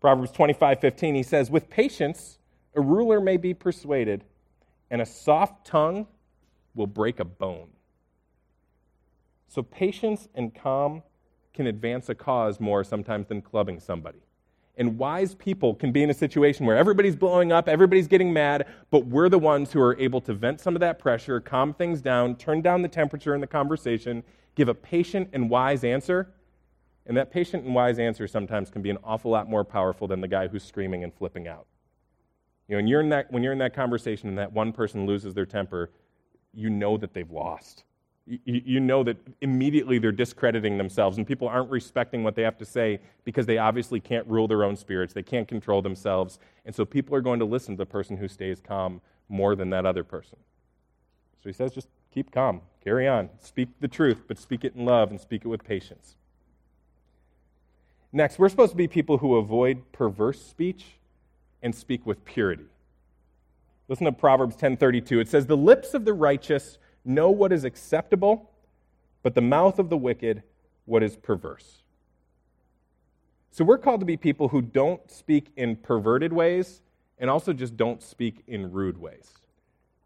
Proverbs 0.00 0.30
25, 0.32 0.80
15, 0.80 1.14
he 1.14 1.22
says, 1.22 1.50
With 1.50 1.68
patience, 1.68 2.38
a 2.74 2.80
ruler 2.80 3.20
may 3.20 3.36
be 3.36 3.52
persuaded, 3.52 4.24
and 4.90 5.02
a 5.02 5.06
soft 5.06 5.66
tongue 5.66 6.06
will 6.74 6.86
break 6.86 7.20
a 7.20 7.24
bone. 7.24 7.68
So, 9.48 9.62
patience 9.62 10.28
and 10.34 10.54
calm 10.54 11.02
can 11.52 11.66
advance 11.66 12.08
a 12.08 12.14
cause 12.14 12.58
more 12.58 12.84
sometimes 12.84 13.26
than 13.26 13.42
clubbing 13.42 13.80
somebody. 13.80 14.20
And 14.78 14.96
wise 14.96 15.34
people 15.34 15.74
can 15.74 15.90
be 15.90 16.02
in 16.04 16.10
a 16.10 16.14
situation 16.14 16.64
where 16.64 16.76
everybody's 16.76 17.16
blowing 17.16 17.50
up, 17.50 17.68
everybody's 17.68 18.06
getting 18.06 18.32
mad, 18.32 18.66
but 18.90 19.06
we're 19.06 19.28
the 19.28 19.38
ones 19.38 19.72
who 19.72 19.80
are 19.80 19.98
able 19.98 20.20
to 20.22 20.32
vent 20.32 20.60
some 20.60 20.76
of 20.76 20.80
that 20.80 21.00
pressure, 21.00 21.40
calm 21.40 21.74
things 21.74 22.00
down, 22.00 22.36
turn 22.36 22.62
down 22.62 22.80
the 22.82 22.88
temperature 22.88 23.34
in 23.34 23.40
the 23.40 23.46
conversation, 23.46 24.22
give 24.58 24.68
a 24.68 24.74
patient 24.74 25.30
and 25.32 25.48
wise 25.48 25.84
answer. 25.84 26.34
And 27.06 27.16
that 27.16 27.30
patient 27.30 27.64
and 27.64 27.74
wise 27.74 27.98
answer 27.98 28.28
sometimes 28.28 28.68
can 28.68 28.82
be 28.82 28.90
an 28.90 28.98
awful 29.02 29.30
lot 29.30 29.48
more 29.48 29.64
powerful 29.64 30.06
than 30.06 30.20
the 30.20 30.28
guy 30.28 30.48
who's 30.48 30.62
screaming 30.62 31.04
and 31.04 31.14
flipping 31.14 31.48
out. 31.48 31.66
You 32.68 32.74
know, 32.74 32.78
when 32.78 32.86
you're 32.86 33.00
in 33.00 33.08
that, 33.08 33.32
when 33.32 33.42
you're 33.42 33.54
in 33.54 33.58
that 33.60 33.74
conversation 33.74 34.28
and 34.28 34.36
that 34.36 34.52
one 34.52 34.72
person 34.72 35.06
loses 35.06 35.32
their 35.32 35.46
temper, 35.46 35.90
you 36.52 36.68
know 36.68 36.98
that 36.98 37.14
they've 37.14 37.30
lost 37.30 37.84
you, 38.28 38.62
you 38.64 38.80
know 38.80 39.02
that 39.04 39.16
immediately 39.40 39.98
they're 39.98 40.12
discrediting 40.12 40.76
themselves, 40.76 41.16
and 41.16 41.26
people 41.26 41.48
aren't 41.48 41.70
respecting 41.70 42.22
what 42.22 42.34
they 42.34 42.42
have 42.42 42.58
to 42.58 42.64
say 42.64 43.00
because 43.24 43.46
they 43.46 43.58
obviously 43.58 44.00
can't 44.00 44.26
rule 44.26 44.46
their 44.46 44.64
own 44.64 44.76
spirits. 44.76 45.14
They 45.14 45.22
can't 45.22 45.48
control 45.48 45.80
themselves. 45.80 46.38
And 46.66 46.74
so 46.74 46.84
people 46.84 47.14
are 47.14 47.20
going 47.20 47.38
to 47.38 47.44
listen 47.44 47.74
to 47.74 47.78
the 47.78 47.86
person 47.86 48.16
who 48.16 48.28
stays 48.28 48.60
calm 48.60 49.00
more 49.28 49.54
than 49.54 49.70
that 49.70 49.86
other 49.86 50.04
person. 50.04 50.38
So 51.42 51.48
he 51.48 51.52
says, 51.52 51.72
just 51.72 51.88
keep 52.12 52.30
calm, 52.30 52.62
carry 52.82 53.06
on, 53.06 53.30
speak 53.40 53.68
the 53.80 53.88
truth, 53.88 54.22
but 54.26 54.38
speak 54.38 54.64
it 54.64 54.74
in 54.74 54.84
love 54.84 55.10
and 55.10 55.20
speak 55.20 55.44
it 55.44 55.48
with 55.48 55.64
patience. 55.64 56.16
Next, 58.12 58.38
we're 58.38 58.48
supposed 58.48 58.72
to 58.72 58.76
be 58.76 58.88
people 58.88 59.18
who 59.18 59.36
avoid 59.36 59.92
perverse 59.92 60.42
speech 60.42 60.84
and 61.62 61.74
speak 61.74 62.06
with 62.06 62.24
purity. 62.24 62.66
Listen 63.88 64.06
to 64.06 64.12
Proverbs 64.12 64.56
10:32. 64.56 65.20
It 65.20 65.28
says, 65.28 65.46
"The 65.46 65.56
lips 65.56 65.94
of 65.94 66.04
the 66.04 66.14
righteous 66.14 66.78
know 67.04 67.30
what 67.30 67.52
is 67.52 67.64
acceptable, 67.64 68.50
but 69.22 69.34
the 69.34 69.40
mouth 69.40 69.78
of 69.78 69.88
the 69.88 69.96
wicked 69.96 70.42
what 70.84 71.02
is 71.02 71.16
perverse. 71.16 71.82
So 73.50 73.64
we're 73.64 73.78
called 73.78 74.00
to 74.00 74.06
be 74.06 74.16
people 74.16 74.48
who 74.48 74.62
don't 74.62 75.10
speak 75.10 75.52
in 75.56 75.76
perverted 75.76 76.32
ways 76.32 76.80
and 77.18 77.28
also 77.28 77.52
just 77.52 77.76
don't 77.76 78.02
speak 78.02 78.42
in 78.46 78.72
rude 78.72 78.98
ways. 78.98 79.32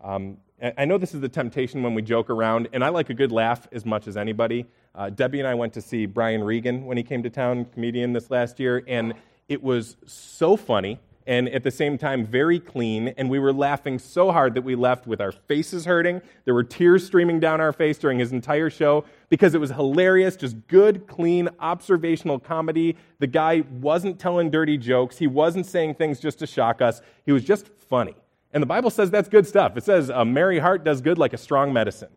Um, 0.01 0.39
I 0.79 0.85
know 0.85 0.97
this 0.97 1.13
is 1.13 1.21
the 1.21 1.29
temptation 1.29 1.83
when 1.83 1.93
we 1.93 2.03
joke 2.03 2.31
around, 2.31 2.69
and 2.73 2.85
I 2.85 2.89
like 2.91 3.11
a 3.11 3.15
good 3.15 3.33
laugh 3.33 3.67
as 3.73 3.85
much 3.85 4.07
as 4.07 4.17
anybody. 4.17 4.67
Uh, 4.95 5.11
Debbie 5.11 5.41
and 5.41 5.49
I 5.49 5.55
went 5.55 5.73
to 5.73 5.81
see 5.81 6.07
Brian 6.07 6.45
Regan 6.45 6.85
when 6.85 6.97
he 6.97 7.03
came 7.03 7.21
to 7.25 7.31
town, 7.31 7.65
comedian 7.65 8.13
this 8.13 8.31
last 8.31 8.61
year, 8.61 8.85
and 8.87 9.15
it 9.49 9.61
was 9.61 9.97
so 10.07 10.57
funny 10.57 11.01
and 11.27 11.49
at 11.51 11.63
the 11.63 11.71
same 11.71 11.99
time 11.99 12.27
very 12.27 12.59
clean. 12.59 13.09
And 13.09 13.31
we 13.31 13.39
were 13.39 13.53
laughing 13.53 13.99
so 13.99 14.33
hard 14.33 14.55
that 14.55 14.63
we 14.63 14.75
left 14.75 15.07
with 15.07 15.21
our 15.21 15.33
faces 15.33 15.85
hurting. 15.85 16.21
There 16.45 16.55
were 16.55 16.65
tears 16.65 17.07
streaming 17.07 17.41
down 17.41 17.61
our 17.61 17.73
face 17.73 17.99
during 17.99 18.19
his 18.19 18.33
entire 18.33 18.71
show 18.71 19.05
because 19.29 19.55
it 19.55 19.61
was 19.61 19.71
hilarious, 19.71 20.37
just 20.37 20.57
good, 20.69 21.07
clean, 21.07 21.49
observational 21.61 22.39
comedy. 22.39 22.97
The 23.19 23.27
guy 23.27 23.65
wasn't 23.81 24.19
telling 24.19 24.51
dirty 24.51 24.77
jokes, 24.79 25.19
he 25.19 25.27
wasn't 25.27 25.67
saying 25.67 25.95
things 25.95 26.21
just 26.21 26.39
to 26.41 26.47
shock 26.47 26.83
us, 26.83 27.01
he 27.25 27.33
was 27.33 27.45
just 27.45 27.69
funny. 27.89 28.15
And 28.53 28.63
the 28.63 28.67
Bible 28.67 28.91
says 28.91 29.11
that's 29.11 29.29
good 29.29 29.47
stuff. 29.47 29.77
It 29.77 29.85
says 29.85 30.09
a 30.09 30.25
merry 30.25 30.59
heart 30.59 30.85
does 30.85 31.01
good 31.01 31.19
like 31.19 31.33
a 31.33 31.39
strong 31.39 31.73
medicine. 31.73 32.11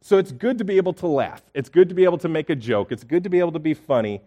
So 0.00 0.18
it's 0.18 0.32
good 0.32 0.58
to 0.58 0.64
be 0.64 0.76
able 0.76 0.92
to 0.94 1.06
laugh. 1.06 1.42
It's 1.54 1.68
good 1.68 1.88
to 1.88 1.94
be 1.94 2.04
able 2.04 2.18
to 2.18 2.28
make 2.28 2.50
a 2.50 2.56
joke. 2.56 2.92
It's 2.92 3.04
good 3.04 3.24
to 3.24 3.30
be 3.30 3.38
able 3.38 3.52
to 3.52 3.58
be 3.58 3.74
funny. 3.74 4.20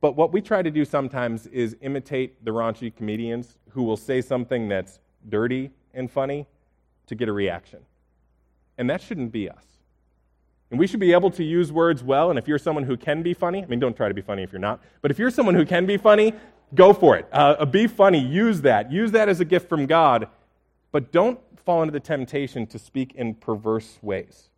But 0.00 0.16
what 0.16 0.32
we 0.32 0.40
try 0.40 0.62
to 0.62 0.70
do 0.70 0.84
sometimes 0.84 1.46
is 1.48 1.76
imitate 1.80 2.44
the 2.44 2.52
raunchy 2.52 2.94
comedians 2.94 3.58
who 3.70 3.82
will 3.82 3.96
say 3.96 4.20
something 4.20 4.68
that's 4.68 5.00
dirty 5.28 5.70
and 5.92 6.10
funny 6.10 6.46
to 7.06 7.14
get 7.14 7.28
a 7.28 7.32
reaction. 7.32 7.80
And 8.78 8.88
that 8.88 9.02
shouldn't 9.02 9.32
be 9.32 9.50
us. 9.50 9.64
And 10.70 10.78
we 10.78 10.86
should 10.86 11.00
be 11.00 11.12
able 11.12 11.30
to 11.32 11.42
use 11.42 11.72
words 11.72 12.02
well. 12.02 12.30
And 12.30 12.38
if 12.38 12.46
you're 12.46 12.58
someone 12.58 12.84
who 12.84 12.96
can 12.96 13.22
be 13.22 13.34
funny, 13.34 13.62
I 13.62 13.66
mean, 13.66 13.80
don't 13.80 13.96
try 13.96 14.08
to 14.08 14.14
be 14.14 14.20
funny 14.20 14.42
if 14.42 14.52
you're 14.52 14.60
not, 14.60 14.80
but 15.02 15.10
if 15.10 15.18
you're 15.18 15.30
someone 15.30 15.54
who 15.54 15.66
can 15.66 15.86
be 15.86 15.96
funny, 15.96 16.34
go 16.74 16.92
for 16.92 17.16
it. 17.16 17.26
Uh, 17.32 17.64
be 17.64 17.86
funny. 17.86 18.20
Use 18.20 18.60
that. 18.62 18.92
Use 18.92 19.10
that 19.12 19.28
as 19.28 19.40
a 19.40 19.44
gift 19.44 19.68
from 19.68 19.86
God. 19.86 20.28
But 20.92 21.12
don't 21.12 21.38
fall 21.64 21.82
into 21.82 21.92
the 21.92 22.00
temptation 22.00 22.66
to 22.68 22.78
speak 22.78 23.14
in 23.14 23.34
perverse 23.34 23.98
ways. 24.02 24.48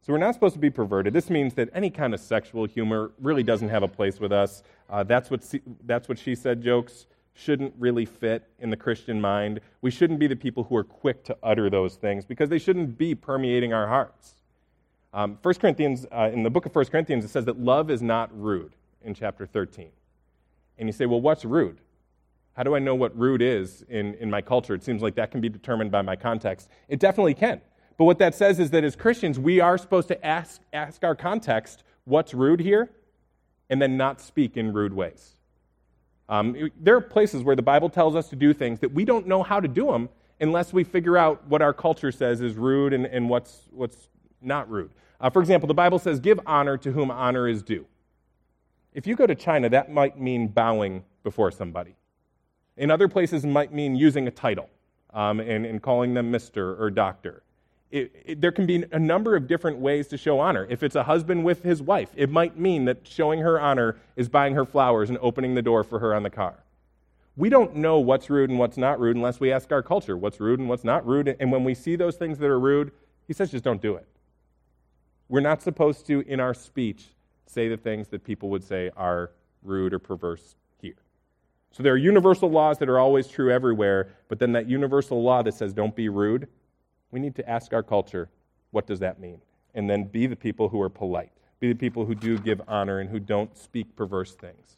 So 0.00 0.12
we're 0.12 0.18
not 0.18 0.34
supposed 0.34 0.54
to 0.54 0.60
be 0.60 0.70
perverted. 0.70 1.12
This 1.12 1.30
means 1.30 1.54
that 1.54 1.68
any 1.72 1.88
kind 1.88 2.12
of 2.12 2.18
sexual 2.18 2.64
humor 2.64 3.12
really 3.20 3.44
doesn't 3.44 3.68
have 3.68 3.84
a 3.84 3.88
place 3.88 4.18
with 4.18 4.32
us. 4.32 4.64
Uh, 4.90 5.04
that's, 5.04 5.30
what 5.30 5.44
that's 5.84 6.08
what 6.08 6.18
she 6.18 6.34
said 6.34 6.62
jokes 6.62 7.06
shouldn't 7.34 7.72
really 7.78 8.04
fit 8.04 8.48
in 8.58 8.70
the 8.70 8.76
Christian 8.76 9.20
mind. 9.20 9.60
We 9.80 9.90
shouldn't 9.90 10.18
be 10.18 10.26
the 10.26 10.36
people 10.36 10.64
who 10.64 10.76
are 10.76 10.84
quick 10.84 11.24
to 11.24 11.36
utter 11.42 11.70
those 11.70 11.94
things 11.94 12.24
because 12.24 12.48
they 12.48 12.58
shouldn't 12.58 12.98
be 12.98 13.14
permeating 13.14 13.72
our 13.72 13.86
hearts. 13.86 14.34
Um, 15.14 15.38
1 15.42 15.54
Corinthians, 15.54 16.06
uh, 16.10 16.30
in 16.32 16.42
the 16.42 16.50
book 16.50 16.66
of 16.66 16.74
1 16.74 16.86
Corinthians, 16.86 17.24
it 17.24 17.28
says 17.28 17.44
that 17.44 17.60
love 17.60 17.90
is 17.90 18.02
not 18.02 18.30
rude 18.38 18.72
in 19.02 19.14
chapter 19.14 19.46
13. 19.46 19.90
And 20.78 20.88
you 20.88 20.92
say, 20.92 21.06
well, 21.06 21.20
what's 21.20 21.44
rude? 21.44 21.78
How 22.54 22.62
do 22.62 22.74
I 22.74 22.78
know 22.78 22.94
what 22.94 23.16
rude 23.18 23.40
is 23.42 23.84
in, 23.88 24.14
in 24.14 24.30
my 24.30 24.42
culture? 24.42 24.74
It 24.74 24.84
seems 24.84 25.02
like 25.02 25.14
that 25.14 25.30
can 25.30 25.40
be 25.40 25.48
determined 25.48 25.90
by 25.90 26.02
my 26.02 26.16
context. 26.16 26.68
It 26.88 27.00
definitely 27.00 27.34
can. 27.34 27.60
But 27.96 28.04
what 28.04 28.18
that 28.18 28.34
says 28.34 28.58
is 28.58 28.70
that 28.70 28.84
as 28.84 28.96
Christians, 28.96 29.38
we 29.38 29.60
are 29.60 29.78
supposed 29.78 30.08
to 30.08 30.26
ask, 30.26 30.60
ask 30.72 31.04
our 31.04 31.14
context 31.14 31.84
what's 32.04 32.34
rude 32.34 32.60
here 32.60 32.90
and 33.70 33.80
then 33.80 33.96
not 33.96 34.20
speak 34.20 34.56
in 34.56 34.72
rude 34.72 34.92
ways. 34.92 35.36
Um, 36.28 36.70
there 36.80 36.96
are 36.96 37.00
places 37.00 37.42
where 37.42 37.56
the 37.56 37.62
Bible 37.62 37.88
tells 37.88 38.16
us 38.16 38.28
to 38.30 38.36
do 38.36 38.52
things 38.52 38.80
that 38.80 38.92
we 38.92 39.04
don't 39.04 39.26
know 39.26 39.42
how 39.42 39.60
to 39.60 39.68
do 39.68 39.86
them 39.86 40.08
unless 40.40 40.72
we 40.72 40.84
figure 40.84 41.16
out 41.16 41.46
what 41.46 41.62
our 41.62 41.72
culture 41.72 42.12
says 42.12 42.40
is 42.40 42.54
rude 42.54 42.92
and, 42.92 43.06
and 43.06 43.28
what's, 43.28 43.68
what's 43.70 44.08
not 44.40 44.68
rude. 44.70 44.90
Uh, 45.20 45.30
for 45.30 45.40
example, 45.40 45.66
the 45.66 45.74
Bible 45.74 45.98
says, 45.98 46.20
give 46.20 46.40
honor 46.46 46.76
to 46.76 46.92
whom 46.92 47.10
honor 47.10 47.48
is 47.48 47.62
due. 47.62 47.86
If 48.92 49.06
you 49.06 49.14
go 49.14 49.26
to 49.26 49.34
China, 49.34 49.68
that 49.70 49.90
might 49.90 50.20
mean 50.20 50.48
bowing 50.48 51.04
before 51.22 51.50
somebody. 51.50 51.94
In 52.76 52.90
other 52.90 53.08
places, 53.08 53.44
it 53.44 53.48
might 53.48 53.72
mean 53.72 53.96
using 53.96 54.26
a 54.26 54.30
title 54.30 54.68
um, 55.12 55.40
and, 55.40 55.66
and 55.66 55.82
calling 55.82 56.14
them 56.14 56.32
Mr. 56.32 56.78
or 56.80 56.90
Doctor 56.90 57.42
it, 57.92 58.22
it, 58.24 58.40
there 58.40 58.50
can 58.50 58.66
be 58.66 58.84
a 58.90 58.98
number 58.98 59.36
of 59.36 59.46
different 59.46 59.78
ways 59.78 60.08
to 60.08 60.16
show 60.16 60.40
honor. 60.40 60.66
If 60.68 60.82
it's 60.82 60.96
a 60.96 61.02
husband 61.04 61.44
with 61.44 61.62
his 61.62 61.82
wife, 61.82 62.08
it 62.16 62.30
might 62.30 62.58
mean 62.58 62.86
that 62.86 63.06
showing 63.06 63.40
her 63.40 63.60
honor 63.60 63.96
is 64.16 64.28
buying 64.28 64.54
her 64.54 64.64
flowers 64.64 65.10
and 65.10 65.18
opening 65.20 65.54
the 65.54 65.62
door 65.62 65.84
for 65.84 65.98
her 65.98 66.14
on 66.14 66.22
the 66.22 66.30
car. 66.30 66.64
We 67.36 67.50
don't 67.50 67.76
know 67.76 67.98
what's 67.98 68.28
rude 68.28 68.50
and 68.50 68.58
what's 68.58 68.78
not 68.78 68.98
rude 68.98 69.16
unless 69.16 69.40
we 69.40 69.52
ask 69.52 69.70
our 69.72 69.82
culture 69.82 70.16
what's 70.16 70.40
rude 70.40 70.58
and 70.58 70.68
what's 70.68 70.84
not 70.84 71.06
rude. 71.06 71.36
And 71.38 71.52
when 71.52 71.64
we 71.64 71.74
see 71.74 71.96
those 71.96 72.16
things 72.16 72.38
that 72.38 72.46
are 72.46 72.58
rude, 72.58 72.92
he 73.26 73.34
says 73.34 73.50
just 73.50 73.64
don't 73.64 73.80
do 73.80 73.94
it. 73.94 74.06
We're 75.28 75.40
not 75.40 75.62
supposed 75.62 76.06
to, 76.06 76.20
in 76.20 76.40
our 76.40 76.54
speech, 76.54 77.04
say 77.46 77.68
the 77.68 77.76
things 77.76 78.08
that 78.08 78.24
people 78.24 78.48
would 78.50 78.64
say 78.64 78.90
are 78.96 79.30
rude 79.62 79.94
or 79.94 79.98
perverse. 79.98 80.56
So 81.72 81.82
there 81.82 81.94
are 81.94 81.98
universal 81.98 82.50
laws 82.50 82.78
that 82.78 82.88
are 82.88 82.98
always 82.98 83.26
true 83.28 83.50
everywhere, 83.50 84.10
but 84.28 84.38
then 84.38 84.52
that 84.52 84.68
universal 84.68 85.22
law 85.22 85.42
that 85.42 85.54
says 85.54 85.72
don't 85.72 85.96
be 85.96 86.08
rude, 86.08 86.48
we 87.10 87.18
need 87.18 87.34
to 87.36 87.48
ask 87.48 87.72
our 87.72 87.82
culture, 87.82 88.28
what 88.70 88.86
does 88.86 89.00
that 89.00 89.18
mean? 89.18 89.40
And 89.74 89.88
then 89.88 90.04
be 90.04 90.26
the 90.26 90.36
people 90.36 90.68
who 90.68 90.80
are 90.82 90.90
polite, 90.90 91.32
be 91.60 91.68
the 91.68 91.78
people 91.78 92.04
who 92.04 92.14
do 92.14 92.38
give 92.38 92.60
honor 92.68 93.00
and 93.00 93.08
who 93.08 93.18
don't 93.18 93.56
speak 93.56 93.96
perverse 93.96 94.34
things. 94.34 94.76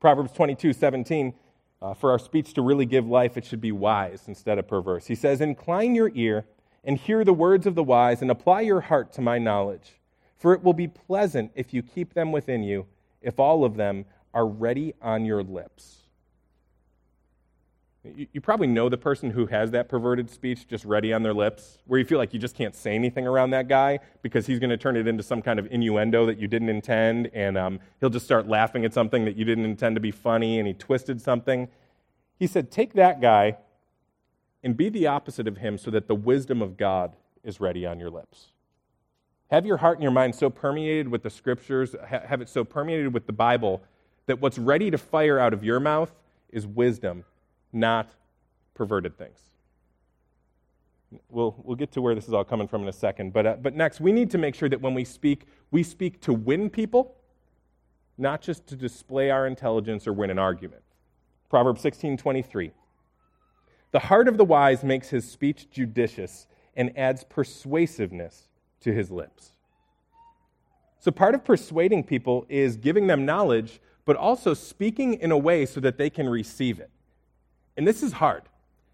Proverbs 0.00 0.32
22 0.32 0.72
17, 0.72 1.34
uh, 1.82 1.92
for 1.94 2.10
our 2.10 2.18
speech 2.18 2.54
to 2.54 2.62
really 2.62 2.86
give 2.86 3.06
life, 3.06 3.36
it 3.36 3.44
should 3.44 3.60
be 3.60 3.72
wise 3.72 4.24
instead 4.26 4.58
of 4.58 4.66
perverse. 4.66 5.06
He 5.06 5.14
says, 5.14 5.40
Incline 5.40 5.94
your 5.94 6.10
ear 6.14 6.46
and 6.84 6.98
hear 6.98 7.24
the 7.24 7.32
words 7.32 7.66
of 7.66 7.74
the 7.74 7.82
wise, 7.82 8.20
and 8.20 8.30
apply 8.30 8.60
your 8.60 8.82
heart 8.82 9.12
to 9.14 9.22
my 9.22 9.38
knowledge. 9.38 9.94
For 10.36 10.52
it 10.52 10.62
will 10.62 10.74
be 10.74 10.88
pleasant 10.88 11.50
if 11.54 11.72
you 11.72 11.82
keep 11.82 12.12
them 12.12 12.30
within 12.30 12.62
you, 12.62 12.86
if 13.22 13.40
all 13.40 13.64
of 13.64 13.76
them 13.76 14.04
are 14.34 14.46
ready 14.46 14.92
on 15.00 15.24
your 15.24 15.42
lips. 15.42 16.04
You, 18.04 18.26
you 18.32 18.40
probably 18.40 18.66
know 18.66 18.88
the 18.88 18.98
person 18.98 19.30
who 19.30 19.46
has 19.46 19.70
that 19.70 19.88
perverted 19.88 20.28
speech 20.28 20.68
just 20.68 20.84
ready 20.84 21.12
on 21.12 21.22
their 21.22 21.32
lips, 21.32 21.78
where 21.86 21.98
you 21.98 22.04
feel 22.04 22.18
like 22.18 22.34
you 22.34 22.40
just 22.40 22.54
can't 22.54 22.74
say 22.74 22.94
anything 22.94 23.26
around 23.26 23.50
that 23.50 23.68
guy 23.68 24.00
because 24.22 24.46
he's 24.46 24.58
going 24.58 24.70
to 24.70 24.76
turn 24.76 24.96
it 24.96 25.06
into 25.06 25.22
some 25.22 25.40
kind 25.40 25.58
of 25.58 25.66
innuendo 25.70 26.26
that 26.26 26.38
you 26.38 26.46
didn't 26.46 26.68
intend, 26.68 27.30
and 27.32 27.56
um, 27.56 27.80
he'll 28.00 28.10
just 28.10 28.26
start 28.26 28.46
laughing 28.46 28.84
at 28.84 28.92
something 28.92 29.24
that 29.24 29.36
you 29.36 29.44
didn't 29.44 29.64
intend 29.64 29.96
to 29.96 30.00
be 30.00 30.10
funny, 30.10 30.58
and 30.58 30.68
he 30.68 30.74
twisted 30.74 31.20
something. 31.22 31.68
He 32.38 32.46
said, 32.46 32.70
Take 32.70 32.92
that 32.94 33.20
guy 33.20 33.56
and 34.62 34.76
be 34.76 34.88
the 34.88 35.06
opposite 35.06 35.48
of 35.48 35.58
him 35.58 35.78
so 35.78 35.90
that 35.90 36.08
the 36.08 36.14
wisdom 36.14 36.60
of 36.60 36.76
God 36.76 37.14
is 37.42 37.60
ready 37.60 37.86
on 37.86 38.00
your 38.00 38.10
lips. 38.10 38.48
Have 39.50 39.66
your 39.66 39.76
heart 39.76 39.98
and 39.98 40.02
your 40.02 40.12
mind 40.12 40.34
so 40.34 40.50
permeated 40.50 41.08
with 41.08 41.22
the 41.22 41.30
scriptures, 41.30 41.94
have 42.08 42.40
it 42.40 42.48
so 42.48 42.64
permeated 42.64 43.12
with 43.12 43.26
the 43.26 43.32
Bible, 43.32 43.82
that 44.26 44.40
what's 44.40 44.58
ready 44.58 44.90
to 44.90 44.98
fire 44.98 45.38
out 45.38 45.52
of 45.52 45.64
your 45.64 45.80
mouth 45.80 46.12
is 46.50 46.66
wisdom, 46.66 47.24
not 47.72 48.10
perverted 48.74 49.16
things. 49.18 49.38
We'll, 51.28 51.54
we'll 51.62 51.76
get 51.76 51.92
to 51.92 52.02
where 52.02 52.14
this 52.14 52.26
is 52.26 52.34
all 52.34 52.44
coming 52.44 52.66
from 52.66 52.82
in 52.82 52.88
a 52.88 52.92
second. 52.92 53.32
But, 53.32 53.46
uh, 53.46 53.56
but 53.60 53.74
next, 53.74 54.00
we 54.00 54.12
need 54.12 54.30
to 54.32 54.38
make 54.38 54.54
sure 54.54 54.68
that 54.68 54.80
when 54.80 54.94
we 54.94 55.04
speak, 55.04 55.46
we 55.70 55.82
speak 55.82 56.20
to 56.22 56.32
win 56.32 56.70
people, 56.70 57.14
not 58.18 58.40
just 58.40 58.66
to 58.68 58.76
display 58.76 59.30
our 59.30 59.46
intelligence 59.46 60.06
or 60.06 60.12
win 60.12 60.30
an 60.30 60.38
argument. 60.38 60.82
Proverbs 61.48 61.80
16 61.82 62.16
23. 62.16 62.72
The 63.92 63.98
heart 64.00 64.26
of 64.26 64.38
the 64.38 64.44
wise 64.44 64.82
makes 64.82 65.08
his 65.10 65.30
speech 65.30 65.70
judicious 65.70 66.48
and 66.74 66.96
adds 66.98 67.22
persuasiveness 67.22 68.48
to 68.80 68.92
his 68.92 69.10
lips. 69.10 69.52
So, 70.98 71.10
part 71.10 71.34
of 71.34 71.44
persuading 71.44 72.04
people 72.04 72.46
is 72.48 72.76
giving 72.76 73.06
them 73.06 73.24
knowledge, 73.24 73.80
but 74.04 74.16
also 74.16 74.54
speaking 74.54 75.14
in 75.14 75.30
a 75.30 75.38
way 75.38 75.66
so 75.66 75.80
that 75.80 75.98
they 75.98 76.10
can 76.10 76.28
receive 76.28 76.78
it. 76.80 76.90
And 77.76 77.86
this 77.86 78.02
is 78.02 78.12
hard. 78.12 78.42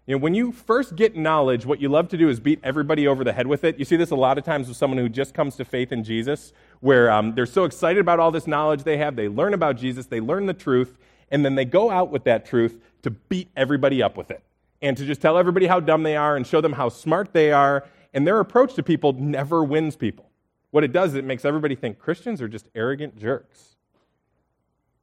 You 0.07 0.15
know, 0.15 0.19
when 0.23 0.33
you 0.33 0.51
first 0.51 0.95
get 0.95 1.15
knowledge, 1.15 1.65
what 1.65 1.79
you 1.79 1.87
love 1.87 2.09
to 2.09 2.17
do 2.17 2.27
is 2.27 2.39
beat 2.39 2.59
everybody 2.63 3.07
over 3.07 3.23
the 3.23 3.33
head 3.33 3.45
with 3.45 3.63
it. 3.63 3.77
You 3.77 3.85
see 3.85 3.95
this 3.95 4.09
a 4.09 4.15
lot 4.15 4.37
of 4.37 4.43
times 4.43 4.67
with 4.67 4.75
someone 4.75 4.97
who 4.97 5.07
just 5.07 5.33
comes 5.33 5.55
to 5.57 5.65
faith 5.65 5.91
in 5.91 6.03
Jesus, 6.03 6.53
where 6.79 7.11
um, 7.11 7.35
they're 7.35 7.45
so 7.45 7.65
excited 7.65 7.99
about 7.99 8.19
all 8.19 8.31
this 8.31 8.47
knowledge 8.47 8.83
they 8.83 8.97
have. 8.97 9.15
They 9.15 9.29
learn 9.29 9.53
about 9.53 9.77
Jesus, 9.77 10.07
they 10.07 10.19
learn 10.19 10.47
the 10.47 10.53
truth, 10.53 10.97
and 11.29 11.45
then 11.45 11.55
they 11.55 11.65
go 11.65 11.91
out 11.91 12.09
with 12.09 12.23
that 12.23 12.45
truth 12.45 12.79
to 13.03 13.11
beat 13.11 13.49
everybody 13.55 14.01
up 14.01 14.17
with 14.17 14.31
it 14.31 14.43
and 14.81 14.97
to 14.97 15.05
just 15.05 15.21
tell 15.21 15.37
everybody 15.37 15.67
how 15.67 15.79
dumb 15.79 16.03
they 16.03 16.15
are 16.15 16.35
and 16.35 16.45
show 16.47 16.61
them 16.61 16.73
how 16.73 16.89
smart 16.89 17.31
they 17.33 17.51
are. 17.51 17.85
And 18.13 18.27
their 18.27 18.39
approach 18.39 18.73
to 18.75 18.83
people 18.83 19.13
never 19.13 19.63
wins 19.63 19.95
people. 19.95 20.29
What 20.71 20.83
it 20.83 20.91
does 20.91 21.11
is 21.11 21.17
it 21.17 21.25
makes 21.25 21.45
everybody 21.45 21.75
think 21.75 21.99
Christians 21.99 22.41
are 22.41 22.47
just 22.47 22.67
arrogant 22.73 23.17
jerks. 23.17 23.75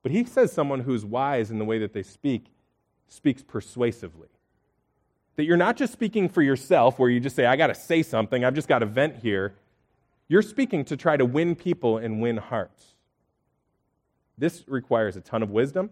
But 0.08 0.14
he 0.14 0.24
says 0.24 0.50
someone 0.52 0.80
who's 0.80 1.04
wise 1.04 1.50
in 1.50 1.58
the 1.58 1.66
way 1.66 1.80
that 1.80 1.92
they 1.92 2.02
speak 2.02 2.46
speaks 3.08 3.42
persuasively. 3.42 4.28
That 5.36 5.44
you're 5.44 5.58
not 5.58 5.76
just 5.76 5.92
speaking 5.92 6.30
for 6.30 6.40
yourself, 6.40 6.98
where 6.98 7.10
you 7.10 7.20
just 7.20 7.36
say, 7.36 7.44
I 7.44 7.56
got 7.56 7.66
to 7.66 7.74
say 7.74 8.02
something, 8.02 8.42
I've 8.42 8.54
just 8.54 8.68
got 8.68 8.78
to 8.78 8.86
vent 8.86 9.16
here. 9.16 9.52
You're 10.26 10.40
speaking 10.40 10.86
to 10.86 10.96
try 10.96 11.18
to 11.18 11.26
win 11.26 11.54
people 11.54 11.98
and 11.98 12.22
win 12.22 12.38
hearts. 12.38 12.94
This 14.38 14.64
requires 14.66 15.14
a 15.16 15.20
ton 15.20 15.42
of 15.42 15.50
wisdom, 15.50 15.90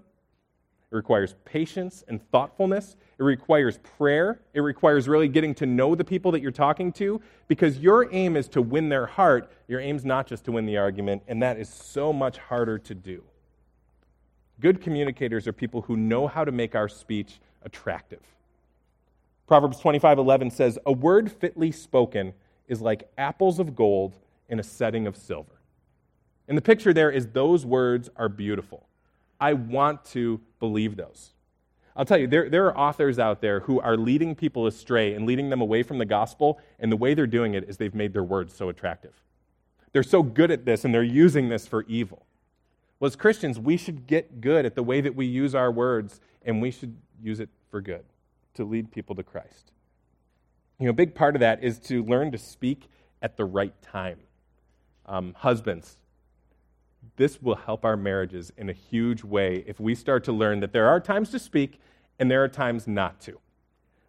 it 0.90 0.96
requires 0.96 1.34
patience 1.44 2.02
and 2.08 2.26
thoughtfulness. 2.30 2.96
It 3.18 3.22
requires 3.22 3.76
prayer. 3.98 4.40
It 4.54 4.60
requires 4.60 5.08
really 5.08 5.28
getting 5.28 5.54
to 5.56 5.66
know 5.66 5.94
the 5.94 6.04
people 6.04 6.32
that 6.32 6.40
you're 6.40 6.52
talking 6.52 6.90
to 6.92 7.20
because 7.48 7.80
your 7.80 8.10
aim 8.14 8.34
is 8.34 8.48
to 8.48 8.62
win 8.62 8.88
their 8.88 9.04
heart. 9.04 9.52
Your 9.68 9.80
aim's 9.80 10.06
not 10.06 10.26
just 10.26 10.46
to 10.46 10.52
win 10.52 10.64
the 10.64 10.78
argument, 10.78 11.22
and 11.28 11.42
that 11.42 11.58
is 11.58 11.68
so 11.68 12.14
much 12.14 12.38
harder 12.38 12.78
to 12.78 12.94
do. 12.94 13.22
Good 14.60 14.80
communicators 14.80 15.46
are 15.46 15.52
people 15.52 15.82
who 15.82 15.96
know 15.96 16.26
how 16.26 16.44
to 16.44 16.52
make 16.52 16.74
our 16.74 16.88
speech 16.88 17.40
attractive. 17.62 18.22
Proverbs 19.46 19.78
25:11 19.80 20.50
says, 20.50 20.78
"A 20.86 20.92
word 20.92 21.30
fitly 21.30 21.70
spoken 21.70 22.32
is 22.66 22.80
like 22.80 23.08
apples 23.16 23.58
of 23.58 23.76
gold 23.76 24.18
in 24.48 24.58
a 24.58 24.62
setting 24.62 25.06
of 25.06 25.16
silver." 25.16 25.60
And 26.48 26.56
the 26.56 26.62
picture 26.62 26.92
there 26.92 27.10
is 27.10 27.28
those 27.28 27.66
words 27.66 28.08
are 28.16 28.28
beautiful. 28.28 28.88
I 29.40 29.52
want 29.52 30.04
to 30.06 30.40
believe 30.58 30.96
those. 30.96 31.32
I'll 31.94 32.04
tell 32.04 32.18
you, 32.18 32.26
there, 32.26 32.48
there 32.50 32.66
are 32.66 32.76
authors 32.76 33.18
out 33.18 33.40
there 33.40 33.60
who 33.60 33.80
are 33.80 33.96
leading 33.96 34.34
people 34.34 34.66
astray 34.66 35.14
and 35.14 35.26
leading 35.26 35.48
them 35.48 35.60
away 35.60 35.82
from 35.82 35.98
the 35.98 36.04
gospel, 36.04 36.58
and 36.78 36.92
the 36.92 36.96
way 36.96 37.14
they're 37.14 37.26
doing 37.26 37.54
it 37.54 37.64
is 37.68 37.78
they've 37.78 37.94
made 37.94 38.12
their 38.12 38.24
words 38.24 38.52
so 38.52 38.68
attractive. 38.68 39.22
They're 39.92 40.02
so 40.02 40.22
good 40.22 40.50
at 40.50 40.66
this, 40.66 40.84
and 40.84 40.94
they're 40.94 41.02
using 41.02 41.48
this 41.48 41.66
for 41.66 41.84
evil. 41.84 42.26
Well, 42.98 43.06
as 43.06 43.16
Christians, 43.16 43.58
we 43.58 43.76
should 43.76 44.06
get 44.06 44.40
good 44.40 44.64
at 44.64 44.74
the 44.74 44.82
way 44.82 45.00
that 45.00 45.14
we 45.14 45.26
use 45.26 45.54
our 45.54 45.70
words, 45.70 46.20
and 46.44 46.62
we 46.62 46.70
should 46.70 46.96
use 47.22 47.40
it 47.40 47.50
for 47.70 47.80
good 47.80 48.04
to 48.54 48.64
lead 48.64 48.90
people 48.90 49.14
to 49.16 49.22
Christ. 49.22 49.72
You 50.78 50.86
know, 50.86 50.90
a 50.90 50.94
big 50.94 51.14
part 51.14 51.36
of 51.36 51.40
that 51.40 51.62
is 51.62 51.78
to 51.80 52.02
learn 52.02 52.32
to 52.32 52.38
speak 52.38 52.88
at 53.20 53.36
the 53.36 53.44
right 53.44 53.74
time. 53.82 54.18
Um, 55.06 55.34
husbands, 55.36 55.98
this 57.16 57.40
will 57.40 57.54
help 57.54 57.84
our 57.84 57.96
marriages 57.96 58.52
in 58.56 58.68
a 58.68 58.72
huge 58.72 59.22
way 59.22 59.64
if 59.66 59.78
we 59.78 59.94
start 59.94 60.24
to 60.24 60.32
learn 60.32 60.60
that 60.60 60.72
there 60.72 60.88
are 60.88 61.00
times 61.00 61.30
to 61.30 61.38
speak 61.38 61.80
and 62.18 62.30
there 62.30 62.42
are 62.42 62.48
times 62.48 62.86
not 62.86 63.20
to. 63.20 63.38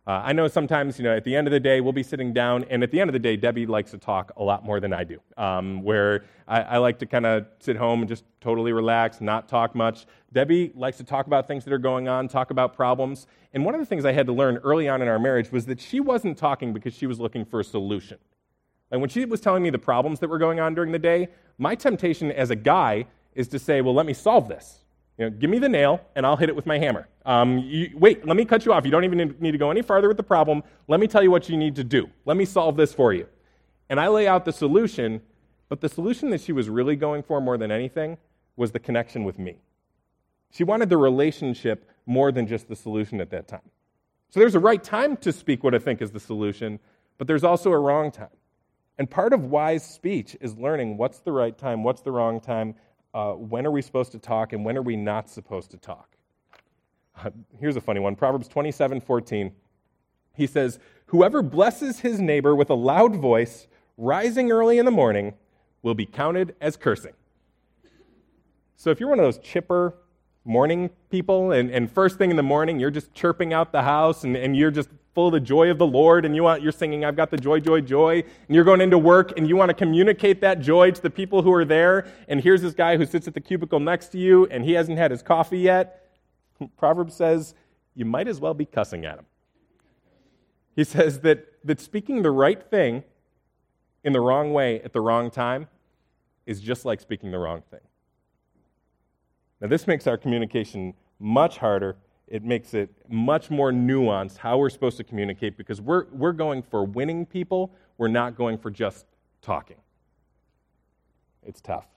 Uh, 0.08 0.22
I 0.24 0.32
know 0.32 0.48
sometimes, 0.48 0.98
you 0.98 1.04
know, 1.04 1.18
at 1.18 1.26
the 1.26 1.36
end 1.36 1.48
of 1.48 1.52
the 1.52 1.60
day, 1.60 1.82
we'll 1.82 1.92
be 1.92 2.02
sitting 2.02 2.32
down, 2.32 2.64
and 2.70 2.82
at 2.82 2.92
the 2.92 3.02
end 3.02 3.10
of 3.10 3.14
the 3.14 3.20
day, 3.20 3.36
Debbie 3.36 3.66
likes 3.66 3.92
to 3.92 3.98
talk 3.98 4.32
a 4.38 4.44
lot 4.44 4.64
more 4.64 4.80
than 4.80 4.94
I 4.94 5.04
do. 5.04 5.20
Um, 5.36 5.84
where 5.84 6.24
I, 6.48 6.62
I, 6.62 6.78
like 6.78 6.98
to 7.00 7.06
kind 7.06 7.26
of 7.26 7.46
sit 7.60 7.76
home 7.76 8.00
and 8.00 8.08
just 8.08 8.24
totally 8.40 8.72
relax, 8.72 9.20
not 9.20 9.50
talk 9.50 9.76
much. 9.76 10.06
Debbie 10.32 10.72
likes 10.76 10.96
to 10.98 11.04
talk 11.04 11.28
about 11.28 11.46
things 11.46 11.66
that 11.66 11.74
are 11.74 11.78
going 11.78 12.08
on, 12.08 12.30
talk 12.30 12.52
about 12.52 12.74
problems. 12.74 13.28
And 13.54 13.66
one 13.66 13.76
of 13.76 13.82
the 13.82 13.86
things 13.86 14.06
I 14.06 14.14
had 14.14 14.28
to 14.28 14.32
learn 14.32 14.58
early 14.58 14.88
on 14.88 15.02
in 15.02 15.10
our 15.10 15.20
marriage 15.20 15.52
was 15.52 15.66
that 15.66 15.82
she 15.82 16.00
wasn't 16.00 16.38
talking 16.38 16.72
because 16.72 16.94
she 16.94 17.06
was 17.06 17.20
looking 17.20 17.44
for 17.44 17.60
a 17.60 17.64
solution. 17.66 18.18
And 18.92 19.02
when 19.02 19.10
she 19.10 19.26
was 19.26 19.42
telling 19.42 19.62
me 19.62 19.72
the 19.72 19.78
problems 19.78 20.22
that 20.22 20.30
were 20.30 20.38
going 20.38 20.62
on 20.62 20.74
during 20.74 20.94
the 20.94 21.00
day, 21.00 21.28
my 21.58 21.76
temptation 21.76 22.32
as 22.32 22.50
a 22.50 22.56
guy 22.56 23.08
is 23.36 23.50
to 23.50 23.60
say, 23.60 23.82
well, 23.82 23.94
let 23.94 24.06
me 24.06 24.14
solve 24.14 24.48
this. 24.48 24.86
You 25.18 25.26
know, 25.26 25.30
give 25.32 25.50
me 25.50 25.58
the 25.58 25.70
nail, 25.70 26.02
and 26.16 26.26
I'll 26.26 26.36
hit 26.36 26.50
it 26.50 26.56
with 26.56 26.68
my 26.68 26.78
hammer. 26.78 27.08
Um, 27.26 27.58
you, 27.60 27.92
wait, 27.96 28.26
let 28.26 28.38
me 28.38 28.46
cut 28.46 28.66
you 28.66 28.74
off. 28.74 28.86
You 28.86 28.92
don't 28.92 29.04
even 29.04 29.36
need 29.40 29.52
to 29.52 29.58
go 29.58 29.72
any 29.72 29.82
farther 29.82 30.08
with 30.08 30.18
the 30.18 30.24
problem. 30.24 30.64
Let 30.88 31.00
me 31.00 31.08
tell 31.08 31.24
you 31.24 31.32
what 31.32 31.50
you 31.50 31.58
need 31.58 31.76
to 31.76 31.84
do. 31.84 32.10
Let 32.26 32.38
me 32.38 32.46
solve 32.46 32.78
this 32.78 32.94
for 32.94 33.14
you. 33.14 33.28
And 33.90 34.00
I 34.00 34.10
lay 34.10 34.28
out 34.28 34.46
the 34.46 34.54
solution, 34.54 35.22
but 35.70 35.82
the 35.82 35.90
solution 35.90 36.30
that 36.30 36.42
she 36.42 36.52
was 36.52 36.70
really 36.70 36.96
going 36.96 37.24
for 37.24 37.42
more 37.42 37.58
than 37.58 37.72
anything 37.72 38.18
was 38.56 38.72
the 38.72 38.80
connection 38.80 39.24
with 39.24 39.40
me. 39.40 39.58
She 40.52 40.64
wanted 40.64 40.90
the 40.90 40.98
relationship 40.98 41.90
more 42.06 42.32
than 42.32 42.48
just 42.48 42.68
the 42.68 42.76
solution 42.76 43.20
at 43.20 43.32
that 43.32 43.48
time. 43.48 43.70
So 44.30 44.40
there's 44.40 44.56
a 44.56 44.60
right 44.60 44.84
time 44.84 45.18
to 45.18 45.32
speak 45.32 45.64
what 45.64 45.74
I 45.74 45.80
think 45.80 46.02
is 46.02 46.12
the 46.12 46.20
solution, 46.20 46.80
but 47.18 47.28
there's 47.28 47.44
also 47.44 47.72
a 47.72 47.80
wrong 47.80 48.12
time. 48.12 48.30
And 48.98 49.10
part 49.10 49.34
of 49.34 49.46
wise 49.46 49.88
speech 49.88 50.36
is 50.42 50.58
learning 50.58 50.98
what's 50.98 51.20
the 51.20 51.32
right 51.32 51.58
time, 51.58 51.84
what's 51.84 52.02
the 52.02 52.12
wrong 52.12 52.40
time, 52.40 52.76
uh, 53.14 53.34
when 53.34 53.66
are 53.66 53.72
we 53.72 53.82
supposed 53.82 54.12
to 54.14 54.20
talk, 54.20 54.54
and 54.54 54.64
when 54.64 54.78
are 54.78 54.82
we 54.82 54.96
not 54.96 55.30
supposed 55.30 55.72
to 55.72 55.78
talk. 55.78 56.16
Here's 57.60 57.76
a 57.76 57.82
funny 57.82 58.00
one 58.00 58.16
Proverbs 58.16 58.48
27 58.48 59.02
14. 59.02 59.52
He 60.34 60.48
says, 60.48 60.80
Whoever 61.08 61.42
blesses 61.42 62.00
his 62.00 62.20
neighbor 62.20 62.56
with 62.56 62.70
a 62.70 62.76
loud 62.76 63.16
voice, 63.16 63.68
rising 63.98 64.52
early 64.52 64.78
in 64.78 64.86
the 64.86 64.92
morning, 64.92 65.34
will 65.82 65.96
be 65.96 66.06
counted 66.06 66.56
as 66.62 66.78
cursing. 66.78 67.14
So 68.76 68.92
if 68.92 69.00
you're 69.00 69.10
one 69.10 69.20
of 69.20 69.26
those 69.26 69.40
chipper 69.40 69.96
morning 70.48 70.90
people, 71.10 71.52
and, 71.52 71.70
and 71.70 71.92
first 71.92 72.18
thing 72.18 72.32
in 72.32 72.38
the 72.38 72.44
morning, 72.44 72.80
you're 72.80 72.90
just 72.90 73.14
chirping 73.14 73.54
out 73.54 73.72
the 73.72 73.84
house 73.84 74.24
and, 74.24 74.36
and 74.36 74.56
you're 74.56 74.72
just 74.72 74.90
full 75.14 75.28
of 75.28 75.34
the 75.34 75.40
joy 75.40 75.70
of 75.70 75.78
the 75.78 75.86
Lord 75.86 76.26
and 76.26 76.36
you 76.36 76.44
want, 76.44 76.62
you're 76.62 76.72
singing, 76.72 77.04
I've 77.04 77.16
got 77.16 77.32
the 77.32 77.38
joy, 77.38 77.60
joy, 77.60 77.82
joy, 77.82 78.20
and 78.22 78.56
you're 78.56 78.64
going 78.64 78.82
into 78.82 78.98
work 78.98 79.38
and 79.38 79.48
you 79.48 79.58
want 79.58 79.70
to 79.70 79.74
communicate 79.74 80.42
that 80.42 80.60
joy 80.60 80.92
to 80.92 81.02
the 81.02 81.10
people 81.10 81.42
who 81.42 81.52
are 81.52 81.66
there, 81.66 82.08
and 82.28 82.40
here's 82.40 82.62
this 82.62 82.74
guy 82.74 82.98
who 82.98 83.06
sits 83.06 83.28
at 83.28 83.34
the 83.34 83.42
cubicle 83.42 83.80
next 83.80 84.08
to 84.10 84.18
you 84.18 84.46
and 84.48 84.64
he 84.64 84.74
hasn't 84.74 84.98
had 84.98 85.12
his 85.12 85.22
coffee 85.22 85.60
yet, 85.60 86.10
Proverbs 86.78 87.14
says, 87.14 87.54
you 87.94 88.06
might 88.06 88.28
as 88.28 88.40
well 88.40 88.54
be 88.54 88.66
cussing 88.66 89.06
at 89.06 89.20
him. 89.20 89.26
He 90.76 90.84
says 90.84 91.20
that, 91.22 91.46
that 91.64 91.82
speaking 91.82 92.22
the 92.22 92.32
right 92.32 92.64
thing 92.64 93.04
in 94.04 94.14
the 94.14 94.22
wrong 94.22 94.54
way 94.54 94.80
at 94.82 94.94
the 94.94 95.02
wrong 95.02 95.30
time 95.30 95.68
is 96.46 96.62
just 96.62 96.86
like 96.86 97.02
speaking 97.02 97.32
the 97.32 97.40
wrong 97.40 97.64
thing. 97.70 97.82
Now, 99.62 99.68
this 99.68 99.88
makes 99.88 100.08
our 100.08 100.18
communication 100.18 100.94
much 101.20 101.58
harder 101.58 101.98
it 102.28 102.44
makes 102.44 102.74
it 102.74 102.90
much 103.08 103.50
more 103.50 103.72
nuanced 103.72 104.38
how 104.38 104.58
we're 104.58 104.70
supposed 104.70 104.98
to 104.98 105.04
communicate 105.04 105.58
because 105.58 105.80
we're, 105.80 106.06
we're 106.12 106.34
going 106.34 106.62
for 106.62 106.84
winning 106.84 107.26
people, 107.26 107.74
we're 107.98 108.10
not 108.10 108.36
going 108.36 108.58
for 108.58 108.70
just 108.70 109.06
talking. 109.42 109.78
It's 111.44 111.62
tough. 111.62 111.88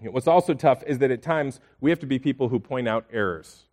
What's 0.00 0.28
also 0.28 0.54
tough 0.54 0.82
is 0.86 0.98
that 0.98 1.10
at 1.10 1.22
times 1.22 1.60
we 1.80 1.90
have 1.90 1.98
to 2.00 2.06
be 2.06 2.18
people 2.18 2.48
who 2.48 2.58
point 2.58 2.88
out 2.88 3.04
errors. 3.12 3.64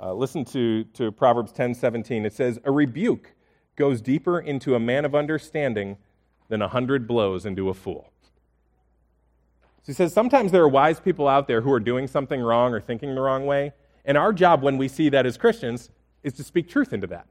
Uh, 0.00 0.14
listen 0.14 0.44
to, 0.46 0.84
to 0.84 1.12
Proverbs 1.12 1.52
10 1.52 1.74
17. 1.74 2.24
It 2.24 2.32
says, 2.32 2.58
A 2.64 2.70
rebuke 2.70 3.32
goes 3.76 4.00
deeper 4.00 4.38
into 4.38 4.74
a 4.74 4.80
man 4.80 5.04
of 5.04 5.14
understanding 5.14 5.98
than 6.48 6.62
a 6.62 6.68
hundred 6.68 7.06
blows 7.06 7.44
into 7.44 7.68
a 7.68 7.74
fool. 7.74 8.12
He 9.88 9.94
says 9.94 10.12
sometimes 10.12 10.52
there 10.52 10.62
are 10.62 10.68
wise 10.68 11.00
people 11.00 11.26
out 11.26 11.48
there 11.48 11.62
who 11.62 11.72
are 11.72 11.80
doing 11.80 12.08
something 12.08 12.42
wrong 12.42 12.74
or 12.74 12.80
thinking 12.80 13.14
the 13.14 13.22
wrong 13.22 13.46
way, 13.46 13.72
and 14.04 14.18
our 14.18 14.34
job 14.34 14.62
when 14.62 14.76
we 14.76 14.86
see 14.86 15.08
that 15.08 15.24
as 15.24 15.38
Christians 15.38 15.88
is 16.22 16.34
to 16.34 16.44
speak 16.44 16.68
truth 16.68 16.92
into 16.92 17.06
that. 17.06 17.26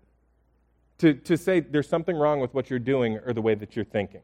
To, 0.97 1.13
to 1.13 1.37
say 1.37 1.59
there's 1.59 1.87
something 1.87 2.15
wrong 2.15 2.39
with 2.39 2.55
what 2.55 2.71
you're 2.71 2.79
doing 2.79 3.19
or 3.19 3.31
the 3.31 3.43
way 3.43 3.53
that 3.53 3.75
you're 3.75 3.85
thinking. 3.85 4.23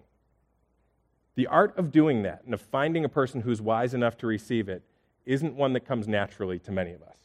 The 1.36 1.46
art 1.46 1.78
of 1.78 1.92
doing 1.92 2.24
that 2.24 2.42
and 2.46 2.56
of 2.56 2.62
finding 2.62 3.06
a 3.06 3.10
person 3.10 3.42
who's 3.42 3.62
wise 3.62 3.94
enough 3.94 4.18
to 4.18 4.26
receive 4.26 4.68
it 4.68 4.82
isn't 5.28 5.54
one 5.54 5.74
that 5.74 5.86
comes 5.86 6.08
naturally 6.08 6.58
to 6.58 6.72
many 6.72 6.94
of 6.94 7.04
us. 7.04 7.18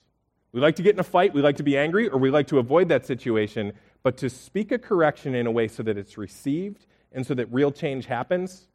We 0.52 0.60
like 0.60 0.76
to 0.76 0.82
get 0.82 0.94
in 0.94 1.00
a 1.00 1.04
fight, 1.04 1.32
we 1.32 1.40
like 1.40 1.56
to 1.56 1.62
be 1.62 1.78
angry, 1.78 2.10
or 2.10 2.18
we 2.18 2.28
like 2.28 2.48
to 2.48 2.58
avoid 2.58 2.90
that 2.90 3.06
situation, 3.06 3.72
but 4.02 4.18
to 4.18 4.28
speak 4.28 4.72
a 4.72 4.78
correction 4.78 5.34
in 5.34 5.46
a 5.46 5.50
way 5.50 5.68
so 5.68 5.82
that 5.84 5.96
it's 5.96 6.18
received 6.18 6.84
and 7.12 7.26
so 7.26 7.32
that 7.32 7.50
real 7.50 7.72
change 7.72 8.04
happens 8.04 8.68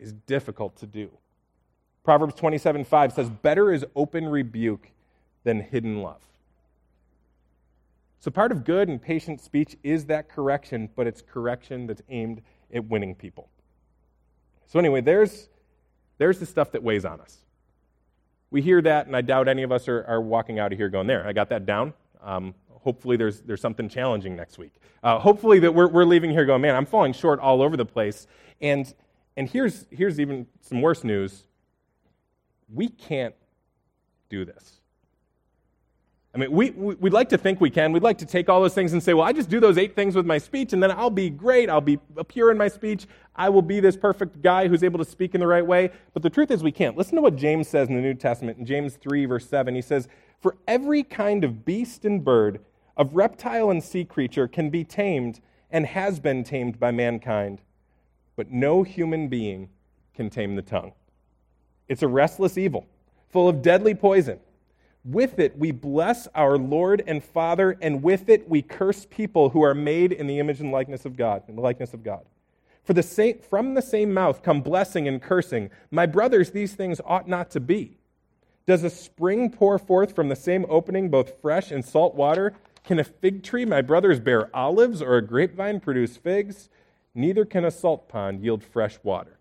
is 0.00 0.12
difficult 0.12 0.74
to 0.78 0.86
do. 0.88 1.08
Proverbs 2.04 2.34
27 2.34 2.84
5 2.84 3.12
says, 3.12 3.30
Better 3.30 3.72
is 3.72 3.84
open 3.94 4.28
rebuke 4.28 4.90
than 5.44 5.60
hidden 5.60 6.02
love. 6.02 6.20
So, 8.18 8.30
part 8.30 8.52
of 8.52 8.64
good 8.64 8.88
and 8.88 9.00
patient 9.00 9.40
speech 9.40 9.76
is 9.82 10.06
that 10.06 10.28
correction, 10.28 10.88
but 10.94 11.06
it's 11.06 11.22
correction 11.22 11.86
that's 11.86 12.02
aimed 12.08 12.42
at 12.72 12.84
winning 12.84 13.14
people. 13.14 13.48
So, 14.66 14.78
anyway, 14.78 15.00
there's, 15.00 15.48
there's 16.18 16.38
the 16.38 16.46
stuff 16.46 16.72
that 16.72 16.82
weighs 16.82 17.04
on 17.04 17.20
us. 17.20 17.38
We 18.50 18.62
hear 18.62 18.80
that, 18.82 19.06
and 19.06 19.16
I 19.16 19.22
doubt 19.22 19.48
any 19.48 19.62
of 19.62 19.72
us 19.72 19.88
are, 19.88 20.04
are 20.04 20.20
walking 20.20 20.58
out 20.58 20.72
of 20.72 20.78
here 20.78 20.88
going, 20.88 21.06
There, 21.06 21.26
I 21.26 21.32
got 21.32 21.48
that 21.48 21.66
down. 21.66 21.94
Um, 22.22 22.54
hopefully, 22.70 23.16
there's, 23.16 23.40
there's 23.40 23.60
something 23.60 23.88
challenging 23.88 24.36
next 24.36 24.58
week. 24.58 24.74
Uh, 25.02 25.18
hopefully, 25.18 25.58
that 25.60 25.74
we're, 25.74 25.88
we're 25.88 26.04
leaving 26.04 26.30
here 26.30 26.44
going, 26.44 26.62
Man, 26.62 26.76
I'm 26.76 26.86
falling 26.86 27.12
short 27.12 27.40
all 27.40 27.60
over 27.60 27.76
the 27.76 27.86
place. 27.86 28.26
And, 28.60 28.92
and 29.36 29.48
here's, 29.48 29.86
here's 29.90 30.20
even 30.20 30.46
some 30.60 30.80
worse 30.80 31.02
news 31.02 31.44
we 32.72 32.88
can't 32.88 33.34
do 34.28 34.44
this. 34.44 34.80
I 36.34 36.38
mean, 36.38 36.50
we, 36.50 36.70
we'd 36.70 37.12
like 37.12 37.28
to 37.28 37.36
think 37.36 37.60
we 37.60 37.68
can. 37.68 37.92
We'd 37.92 38.02
like 38.02 38.16
to 38.18 38.26
take 38.26 38.48
all 38.48 38.62
those 38.62 38.72
things 38.72 38.94
and 38.94 39.02
say, 39.02 39.12
well, 39.12 39.26
I 39.26 39.32
just 39.32 39.50
do 39.50 39.60
those 39.60 39.76
eight 39.76 39.94
things 39.94 40.14
with 40.14 40.24
my 40.24 40.38
speech, 40.38 40.72
and 40.72 40.82
then 40.82 40.90
I'll 40.90 41.10
be 41.10 41.28
great. 41.28 41.68
I'll 41.68 41.82
be 41.82 41.98
pure 42.28 42.50
in 42.50 42.56
my 42.56 42.68
speech. 42.68 43.06
I 43.36 43.50
will 43.50 43.60
be 43.60 43.80
this 43.80 43.98
perfect 43.98 44.40
guy 44.40 44.66
who's 44.66 44.82
able 44.82 44.98
to 44.98 45.04
speak 45.04 45.34
in 45.34 45.40
the 45.40 45.46
right 45.46 45.66
way. 45.66 45.90
But 46.14 46.22
the 46.22 46.30
truth 46.30 46.50
is, 46.50 46.62
we 46.62 46.72
can't. 46.72 46.96
Listen 46.96 47.16
to 47.16 47.22
what 47.22 47.36
James 47.36 47.68
says 47.68 47.88
in 47.88 47.94
the 47.94 48.00
New 48.00 48.14
Testament. 48.14 48.56
In 48.56 48.64
James 48.64 48.96
3, 48.96 49.26
verse 49.26 49.46
7, 49.46 49.74
he 49.74 49.82
says, 49.82 50.08
For 50.40 50.56
every 50.66 51.02
kind 51.02 51.44
of 51.44 51.66
beast 51.66 52.06
and 52.06 52.24
bird, 52.24 52.60
of 52.96 53.14
reptile 53.14 53.70
and 53.70 53.84
sea 53.84 54.04
creature 54.04 54.48
can 54.48 54.70
be 54.70 54.84
tamed 54.84 55.40
and 55.70 55.84
has 55.86 56.18
been 56.18 56.44
tamed 56.44 56.80
by 56.80 56.90
mankind, 56.90 57.60
but 58.36 58.50
no 58.50 58.82
human 58.82 59.28
being 59.28 59.68
can 60.14 60.30
tame 60.30 60.56
the 60.56 60.62
tongue. 60.62 60.92
It's 61.92 62.02
a 62.02 62.08
restless 62.08 62.56
evil, 62.56 62.86
full 63.28 63.50
of 63.50 63.60
deadly 63.60 63.94
poison. 63.94 64.40
With 65.04 65.38
it, 65.38 65.58
we 65.58 65.72
bless 65.72 66.26
our 66.34 66.56
Lord 66.56 67.02
and 67.06 67.22
Father, 67.22 67.76
and 67.82 68.02
with 68.02 68.30
it, 68.30 68.48
we 68.48 68.62
curse 68.62 69.06
people 69.10 69.50
who 69.50 69.62
are 69.62 69.74
made 69.74 70.10
in 70.10 70.26
the 70.26 70.38
image 70.38 70.60
and 70.60 70.72
likeness 70.72 71.04
of 71.04 71.18
God, 71.18 71.42
in 71.48 71.54
the 71.54 71.60
likeness 71.60 71.92
of 71.92 72.02
God. 72.02 72.24
For 72.82 72.94
the 72.94 73.02
same, 73.02 73.40
from 73.40 73.74
the 73.74 73.82
same 73.82 74.14
mouth 74.14 74.42
come 74.42 74.62
blessing 74.62 75.06
and 75.06 75.20
cursing. 75.20 75.68
My 75.90 76.06
brothers, 76.06 76.52
these 76.52 76.72
things 76.72 76.98
ought 77.04 77.28
not 77.28 77.50
to 77.50 77.60
be. 77.60 77.98
Does 78.66 78.84
a 78.84 78.90
spring 78.90 79.50
pour 79.50 79.78
forth 79.78 80.14
from 80.14 80.30
the 80.30 80.34
same 80.34 80.64
opening 80.70 81.10
both 81.10 81.42
fresh 81.42 81.70
and 81.70 81.84
salt 81.84 82.14
water? 82.14 82.54
Can 82.84 83.00
a 83.00 83.04
fig 83.04 83.42
tree, 83.42 83.66
my 83.66 83.82
brothers, 83.82 84.18
bear 84.18 84.48
olives, 84.56 85.02
or 85.02 85.18
a 85.18 85.22
grapevine 85.22 85.78
produce 85.78 86.16
figs? 86.16 86.70
Neither 87.14 87.44
can 87.44 87.66
a 87.66 87.70
salt 87.70 88.08
pond 88.08 88.42
yield 88.42 88.64
fresh 88.64 88.98
water. 89.02 89.36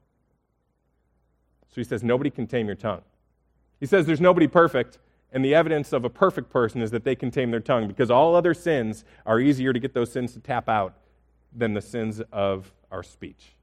So 1.71 1.75
he 1.75 1.83
says, 1.83 2.03
Nobody 2.03 2.29
can 2.29 2.47
tame 2.47 2.67
your 2.67 2.75
tongue. 2.75 3.01
He 3.79 3.85
says, 3.85 4.05
There's 4.05 4.21
nobody 4.21 4.47
perfect. 4.47 4.99
And 5.33 5.45
the 5.45 5.55
evidence 5.55 5.93
of 5.93 6.03
a 6.03 6.09
perfect 6.09 6.49
person 6.49 6.81
is 6.81 6.91
that 6.91 7.05
they 7.05 7.15
can 7.15 7.31
tame 7.31 7.51
their 7.51 7.61
tongue 7.61 7.87
because 7.87 8.11
all 8.11 8.35
other 8.35 8.53
sins 8.53 9.05
are 9.25 9.39
easier 9.39 9.71
to 9.71 9.79
get 9.79 9.93
those 9.93 10.11
sins 10.11 10.33
to 10.33 10.39
tap 10.39 10.67
out 10.67 10.93
than 11.55 11.73
the 11.73 11.81
sins 11.81 12.21
of 12.33 12.73
our 12.91 13.01
speech. 13.01 13.53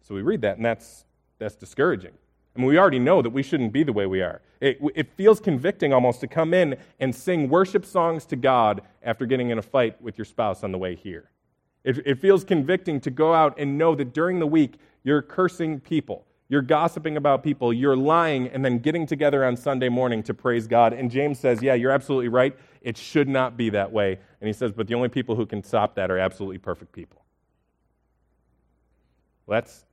So 0.00 0.14
we 0.14 0.22
read 0.22 0.40
that, 0.40 0.56
and 0.56 0.64
that's, 0.64 1.04
that's 1.38 1.54
discouraging. 1.54 2.12
I 2.56 2.58
mean, 2.58 2.68
we 2.68 2.78
already 2.78 2.98
know 2.98 3.20
that 3.20 3.30
we 3.30 3.42
shouldn't 3.42 3.72
be 3.72 3.82
the 3.82 3.92
way 3.92 4.06
we 4.06 4.22
are. 4.22 4.40
It, 4.60 4.78
it 4.94 5.12
feels 5.16 5.40
convicting 5.40 5.92
almost 5.92 6.20
to 6.20 6.28
come 6.28 6.54
in 6.54 6.76
and 7.00 7.14
sing 7.14 7.48
worship 7.48 7.84
songs 7.84 8.24
to 8.26 8.36
God 8.36 8.82
after 9.02 9.26
getting 9.26 9.50
in 9.50 9.58
a 9.58 9.62
fight 9.62 10.00
with 10.00 10.16
your 10.16 10.24
spouse 10.24 10.62
on 10.62 10.72
the 10.72 10.78
way 10.78 10.94
here. 10.94 11.30
It, 11.84 11.98
it 12.06 12.18
feels 12.18 12.44
convicting 12.44 13.00
to 13.02 13.10
go 13.10 13.34
out 13.34 13.58
and 13.58 13.78
know 13.78 13.94
that 13.94 14.12
during 14.12 14.38
the 14.38 14.46
week 14.46 14.78
you're 15.02 15.22
cursing 15.22 15.80
people 15.80 16.26
you're 16.48 16.62
gossiping 16.62 17.16
about 17.16 17.42
people, 17.42 17.72
you're 17.72 17.96
lying, 17.96 18.48
and 18.48 18.64
then 18.64 18.78
getting 18.78 19.06
together 19.06 19.44
on 19.44 19.56
Sunday 19.56 19.88
morning 19.88 20.22
to 20.24 20.34
praise 20.34 20.66
God. 20.66 20.92
And 20.92 21.10
James 21.10 21.38
says, 21.38 21.62
Yeah, 21.62 21.74
you're 21.74 21.90
absolutely 21.90 22.28
right. 22.28 22.56
It 22.82 22.98
should 22.98 23.28
not 23.28 23.56
be 23.56 23.70
that 23.70 23.92
way. 23.92 24.18
And 24.40 24.46
he 24.46 24.52
says, 24.52 24.70
But 24.70 24.86
the 24.86 24.94
only 24.94 25.08
people 25.08 25.36
who 25.36 25.46
can 25.46 25.62
stop 25.62 25.94
that 25.94 26.10
are 26.10 26.18
absolutely 26.18 26.58
perfect 26.58 26.92
people. 26.92 27.24
Well, 29.46 29.56
that's, 29.56 29.86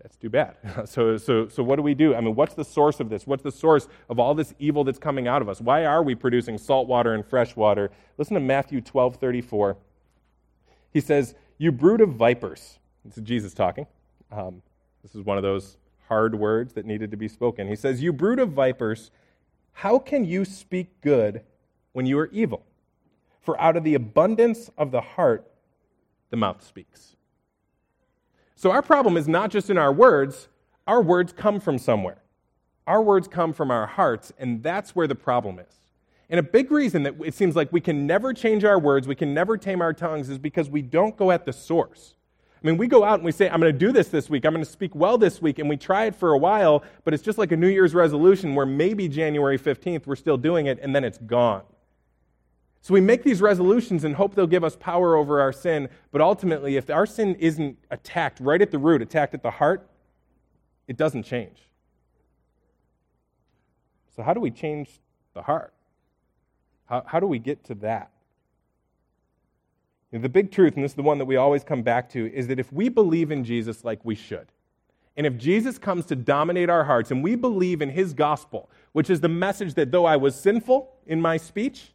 that's 0.00 0.16
too 0.16 0.30
bad. 0.30 0.56
so, 0.88 1.16
so, 1.16 1.48
so, 1.48 1.64
what 1.64 1.76
do 1.76 1.82
we 1.82 1.94
do? 1.94 2.14
I 2.14 2.20
mean, 2.20 2.36
what's 2.36 2.54
the 2.54 2.64
source 2.64 3.00
of 3.00 3.10
this? 3.10 3.26
What's 3.26 3.42
the 3.42 3.52
source 3.52 3.88
of 4.08 4.20
all 4.20 4.34
this 4.36 4.54
evil 4.60 4.84
that's 4.84 5.00
coming 5.00 5.26
out 5.26 5.42
of 5.42 5.48
us? 5.48 5.60
Why 5.60 5.84
are 5.84 6.04
we 6.04 6.14
producing 6.14 6.58
salt 6.58 6.86
water 6.86 7.12
and 7.12 7.26
fresh 7.26 7.56
water? 7.56 7.90
Listen 8.18 8.34
to 8.34 8.40
Matthew 8.40 8.80
12 8.80 9.16
34. 9.16 9.76
He 10.92 11.00
says, 11.00 11.34
You 11.58 11.72
brood 11.72 12.00
of 12.00 12.10
vipers. 12.10 12.78
This 13.04 13.18
is 13.18 13.24
Jesus 13.24 13.54
talking. 13.54 13.86
Um, 14.30 14.62
this 15.02 15.14
is 15.14 15.22
one 15.22 15.36
of 15.36 15.42
those 15.42 15.76
hard 16.08 16.34
words 16.34 16.72
that 16.74 16.86
needed 16.86 17.10
to 17.10 17.16
be 17.16 17.28
spoken. 17.28 17.68
He 17.68 17.76
says, 17.76 18.02
You 18.02 18.12
brood 18.12 18.38
of 18.38 18.50
vipers, 18.50 19.10
how 19.72 19.98
can 19.98 20.24
you 20.24 20.44
speak 20.44 21.00
good 21.00 21.42
when 21.92 22.06
you 22.06 22.18
are 22.18 22.28
evil? 22.32 22.64
For 23.40 23.60
out 23.60 23.76
of 23.76 23.84
the 23.84 23.94
abundance 23.94 24.70
of 24.76 24.90
the 24.90 25.00
heart, 25.00 25.50
the 26.30 26.36
mouth 26.36 26.62
speaks. 26.64 27.16
So 28.54 28.70
our 28.70 28.82
problem 28.82 29.16
is 29.16 29.28
not 29.28 29.50
just 29.50 29.70
in 29.70 29.78
our 29.78 29.92
words, 29.92 30.48
our 30.86 31.00
words 31.00 31.32
come 31.32 31.60
from 31.60 31.78
somewhere. 31.78 32.22
Our 32.86 33.02
words 33.02 33.28
come 33.28 33.52
from 33.52 33.70
our 33.70 33.86
hearts, 33.86 34.32
and 34.38 34.62
that's 34.62 34.96
where 34.96 35.06
the 35.06 35.14
problem 35.14 35.58
is. 35.58 35.77
And 36.30 36.38
a 36.38 36.42
big 36.42 36.70
reason 36.70 37.04
that 37.04 37.14
it 37.24 37.34
seems 37.34 37.56
like 37.56 37.72
we 37.72 37.80
can 37.80 38.06
never 38.06 38.34
change 38.34 38.64
our 38.64 38.78
words, 38.78 39.08
we 39.08 39.14
can 39.14 39.32
never 39.32 39.56
tame 39.56 39.80
our 39.80 39.94
tongues, 39.94 40.28
is 40.28 40.38
because 40.38 40.68
we 40.68 40.82
don't 40.82 41.16
go 41.16 41.30
at 41.30 41.46
the 41.46 41.52
source. 41.52 42.14
I 42.62 42.66
mean, 42.66 42.76
we 42.76 42.88
go 42.88 43.04
out 43.04 43.14
and 43.14 43.24
we 43.24 43.32
say, 43.32 43.48
I'm 43.48 43.60
going 43.60 43.72
to 43.72 43.78
do 43.78 43.92
this 43.92 44.08
this 44.08 44.28
week. 44.28 44.44
I'm 44.44 44.52
going 44.52 44.64
to 44.64 44.70
speak 44.70 44.94
well 44.94 45.16
this 45.16 45.40
week. 45.40 45.60
And 45.60 45.68
we 45.68 45.76
try 45.76 46.06
it 46.06 46.16
for 46.16 46.32
a 46.32 46.38
while, 46.38 46.82
but 47.04 47.14
it's 47.14 47.22
just 47.22 47.38
like 47.38 47.52
a 47.52 47.56
New 47.56 47.68
Year's 47.68 47.94
resolution 47.94 48.54
where 48.54 48.66
maybe 48.66 49.08
January 49.08 49.58
15th 49.58 50.06
we're 50.06 50.16
still 50.16 50.36
doing 50.36 50.66
it 50.66 50.78
and 50.82 50.94
then 50.94 51.04
it's 51.04 51.18
gone. 51.18 51.62
So 52.80 52.94
we 52.94 53.00
make 53.00 53.22
these 53.22 53.40
resolutions 53.40 54.04
and 54.04 54.14
hope 54.14 54.34
they'll 54.34 54.46
give 54.46 54.64
us 54.64 54.76
power 54.76 55.16
over 55.16 55.40
our 55.40 55.52
sin. 55.52 55.88
But 56.10 56.20
ultimately, 56.20 56.76
if 56.76 56.90
our 56.90 57.06
sin 57.06 57.36
isn't 57.36 57.78
attacked 57.90 58.40
right 58.40 58.60
at 58.60 58.70
the 58.70 58.78
root, 58.78 59.02
attacked 59.02 59.34
at 59.34 59.42
the 59.42 59.50
heart, 59.50 59.88
it 60.88 60.96
doesn't 60.96 61.24
change. 61.24 61.60
So, 64.16 64.22
how 64.22 64.34
do 64.34 64.40
we 64.40 64.50
change 64.50 65.00
the 65.34 65.42
heart? 65.42 65.72
How, 66.88 67.02
how 67.06 67.20
do 67.20 67.26
we 67.26 67.38
get 67.38 67.64
to 67.64 67.74
that? 67.76 68.10
The 70.10 70.28
big 70.28 70.50
truth, 70.50 70.74
and 70.74 70.82
this 70.82 70.92
is 70.92 70.96
the 70.96 71.02
one 71.02 71.18
that 71.18 71.26
we 71.26 71.36
always 71.36 71.62
come 71.62 71.82
back 71.82 72.08
to, 72.10 72.32
is 72.32 72.46
that 72.46 72.58
if 72.58 72.72
we 72.72 72.88
believe 72.88 73.30
in 73.30 73.44
Jesus 73.44 73.84
like 73.84 74.02
we 74.04 74.14
should, 74.14 74.46
and 75.18 75.26
if 75.26 75.36
Jesus 75.36 75.78
comes 75.78 76.06
to 76.06 76.16
dominate 76.16 76.70
our 76.70 76.84
hearts 76.84 77.10
and 77.10 77.22
we 77.24 77.34
believe 77.34 77.82
in 77.82 77.90
his 77.90 78.14
gospel, 78.14 78.70
which 78.92 79.10
is 79.10 79.20
the 79.20 79.28
message 79.28 79.74
that 79.74 79.90
though 79.90 80.06
I 80.06 80.16
was 80.16 80.34
sinful 80.34 80.94
in 81.06 81.20
my 81.20 81.36
speech, 81.36 81.92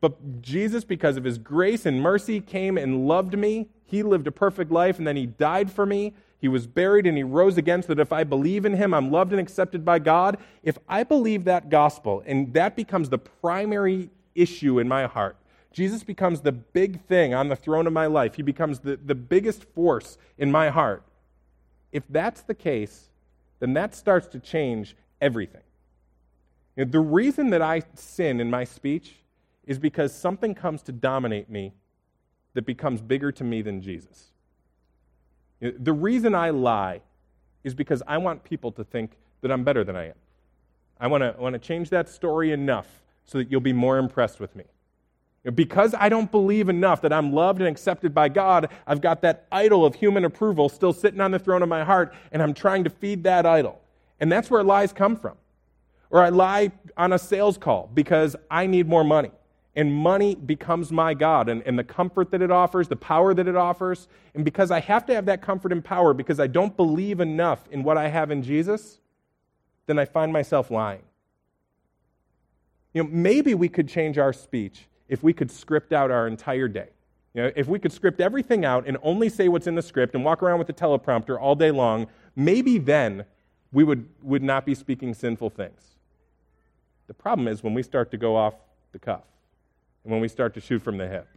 but 0.00 0.42
Jesus, 0.42 0.84
because 0.84 1.16
of 1.16 1.24
his 1.24 1.38
grace 1.38 1.86
and 1.86 2.02
mercy, 2.02 2.40
came 2.40 2.76
and 2.76 3.06
loved 3.06 3.38
me. 3.38 3.68
He 3.84 4.02
lived 4.02 4.26
a 4.26 4.32
perfect 4.32 4.72
life 4.72 4.98
and 4.98 5.06
then 5.06 5.16
he 5.16 5.26
died 5.26 5.70
for 5.70 5.86
me. 5.86 6.14
He 6.40 6.48
was 6.48 6.66
buried 6.66 7.06
and 7.06 7.16
he 7.16 7.22
rose 7.22 7.58
again 7.58 7.82
so 7.82 7.94
that 7.94 8.00
if 8.00 8.12
I 8.12 8.24
believe 8.24 8.64
in 8.64 8.74
him, 8.74 8.94
I'm 8.94 9.10
loved 9.10 9.32
and 9.32 9.40
accepted 9.40 9.84
by 9.84 9.98
God. 9.98 10.38
If 10.62 10.78
I 10.88 11.04
believe 11.04 11.44
that 11.44 11.68
gospel 11.68 12.22
and 12.24 12.52
that 12.54 12.76
becomes 12.76 13.10
the 13.10 13.18
primary 13.18 14.10
issue 14.34 14.78
in 14.78 14.88
my 14.88 15.06
heart, 15.06 15.36
Jesus 15.72 16.02
becomes 16.02 16.40
the 16.40 16.52
big 16.52 17.04
thing 17.04 17.34
on 17.34 17.48
the 17.48 17.56
throne 17.56 17.86
of 17.86 17.92
my 17.92 18.06
life. 18.06 18.34
He 18.34 18.42
becomes 18.42 18.80
the, 18.80 18.96
the 18.96 19.14
biggest 19.14 19.64
force 19.64 20.16
in 20.38 20.50
my 20.50 20.70
heart. 20.70 21.04
If 21.92 22.04
that's 22.08 22.42
the 22.42 22.54
case, 22.54 23.10
then 23.60 23.74
that 23.74 23.94
starts 23.94 24.26
to 24.28 24.38
change 24.38 24.96
everything. 25.20 25.62
You 26.76 26.84
know, 26.84 26.90
the 26.90 27.00
reason 27.00 27.50
that 27.50 27.62
I 27.62 27.82
sin 27.94 28.40
in 28.40 28.50
my 28.50 28.64
speech 28.64 29.16
is 29.66 29.78
because 29.78 30.14
something 30.14 30.54
comes 30.54 30.82
to 30.82 30.92
dominate 30.92 31.50
me 31.50 31.74
that 32.54 32.64
becomes 32.64 33.00
bigger 33.00 33.30
to 33.32 33.44
me 33.44 33.62
than 33.62 33.82
Jesus. 33.82 34.30
The 35.60 35.92
reason 35.92 36.34
I 36.34 36.50
lie 36.50 37.00
is 37.64 37.74
because 37.74 38.02
I 38.06 38.18
want 38.18 38.44
people 38.44 38.72
to 38.72 38.84
think 38.84 39.12
that 39.42 39.50
I'm 39.50 39.64
better 39.64 39.84
than 39.84 39.96
I 39.96 40.08
am. 40.08 40.14
I 40.98 41.06
want 41.06 41.22
to, 41.22 41.34
I 41.36 41.40
want 41.40 41.54
to 41.54 41.58
change 41.58 41.90
that 41.90 42.08
story 42.08 42.52
enough 42.52 42.88
so 43.24 43.38
that 43.38 43.50
you'll 43.50 43.60
be 43.60 43.72
more 43.72 43.98
impressed 43.98 44.40
with 44.40 44.54
me. 44.56 44.64
Because 45.54 45.94
I 45.98 46.10
don't 46.10 46.30
believe 46.30 46.68
enough 46.68 47.00
that 47.00 47.12
I'm 47.12 47.32
loved 47.32 47.60
and 47.60 47.68
accepted 47.68 48.12
by 48.12 48.28
God, 48.28 48.70
I've 48.86 49.00
got 49.00 49.22
that 49.22 49.46
idol 49.50 49.86
of 49.86 49.94
human 49.94 50.26
approval 50.26 50.68
still 50.68 50.92
sitting 50.92 51.20
on 51.20 51.30
the 51.30 51.38
throne 51.38 51.62
of 51.62 51.68
my 51.68 51.82
heart, 51.82 52.14
and 52.32 52.42
I'm 52.42 52.52
trying 52.52 52.84
to 52.84 52.90
feed 52.90 53.24
that 53.24 53.46
idol. 53.46 53.80
And 54.18 54.30
that's 54.30 54.50
where 54.50 54.62
lies 54.62 54.92
come 54.92 55.16
from. 55.16 55.36
Or 56.10 56.22
I 56.22 56.28
lie 56.28 56.72
on 56.96 57.14
a 57.14 57.18
sales 57.18 57.56
call 57.56 57.90
because 57.94 58.36
I 58.50 58.66
need 58.66 58.86
more 58.86 59.04
money. 59.04 59.30
And 59.76 59.92
money 59.92 60.34
becomes 60.34 60.90
my 60.90 61.14
God, 61.14 61.48
and, 61.48 61.62
and 61.62 61.78
the 61.78 61.84
comfort 61.84 62.32
that 62.32 62.42
it 62.42 62.50
offers, 62.50 62.88
the 62.88 62.96
power 62.96 63.32
that 63.34 63.46
it 63.46 63.54
offers. 63.54 64.08
And 64.34 64.44
because 64.44 64.70
I 64.70 64.80
have 64.80 65.06
to 65.06 65.14
have 65.14 65.26
that 65.26 65.42
comfort 65.42 65.70
and 65.70 65.84
power 65.84 66.12
because 66.12 66.40
I 66.40 66.48
don't 66.48 66.76
believe 66.76 67.20
enough 67.20 67.68
in 67.70 67.84
what 67.84 67.96
I 67.96 68.08
have 68.08 68.32
in 68.32 68.42
Jesus, 68.42 68.98
then 69.86 69.98
I 69.98 70.04
find 70.04 70.32
myself 70.32 70.70
lying. 70.70 71.02
You 72.94 73.04
know, 73.04 73.10
maybe 73.12 73.54
we 73.54 73.68
could 73.68 73.88
change 73.88 74.18
our 74.18 74.32
speech 74.32 74.88
if 75.08 75.22
we 75.22 75.32
could 75.32 75.50
script 75.50 75.92
out 75.92 76.10
our 76.10 76.26
entire 76.26 76.66
day. 76.66 76.88
You 77.34 77.42
know, 77.42 77.52
if 77.54 77.68
we 77.68 77.78
could 77.78 77.92
script 77.92 78.20
everything 78.20 78.64
out 78.64 78.88
and 78.88 78.96
only 79.04 79.28
say 79.28 79.48
what's 79.48 79.68
in 79.68 79.76
the 79.76 79.82
script 79.82 80.16
and 80.16 80.24
walk 80.24 80.42
around 80.42 80.58
with 80.58 80.66
the 80.66 80.72
teleprompter 80.72 81.40
all 81.40 81.54
day 81.54 81.70
long, 81.70 82.08
maybe 82.34 82.78
then 82.78 83.24
we 83.72 83.84
would, 83.84 84.08
would 84.22 84.42
not 84.42 84.66
be 84.66 84.74
speaking 84.74 85.14
sinful 85.14 85.50
things. 85.50 85.80
The 87.06 87.14
problem 87.14 87.46
is 87.46 87.62
when 87.62 87.74
we 87.74 87.84
start 87.84 88.10
to 88.10 88.16
go 88.16 88.36
off 88.36 88.54
the 88.90 88.98
cuff 88.98 89.22
and 90.04 90.12
when 90.12 90.20
we 90.20 90.28
start 90.28 90.54
to 90.54 90.60
shoot 90.60 90.80
from 90.82 90.98
the 90.98 91.08
hip. 91.08 91.28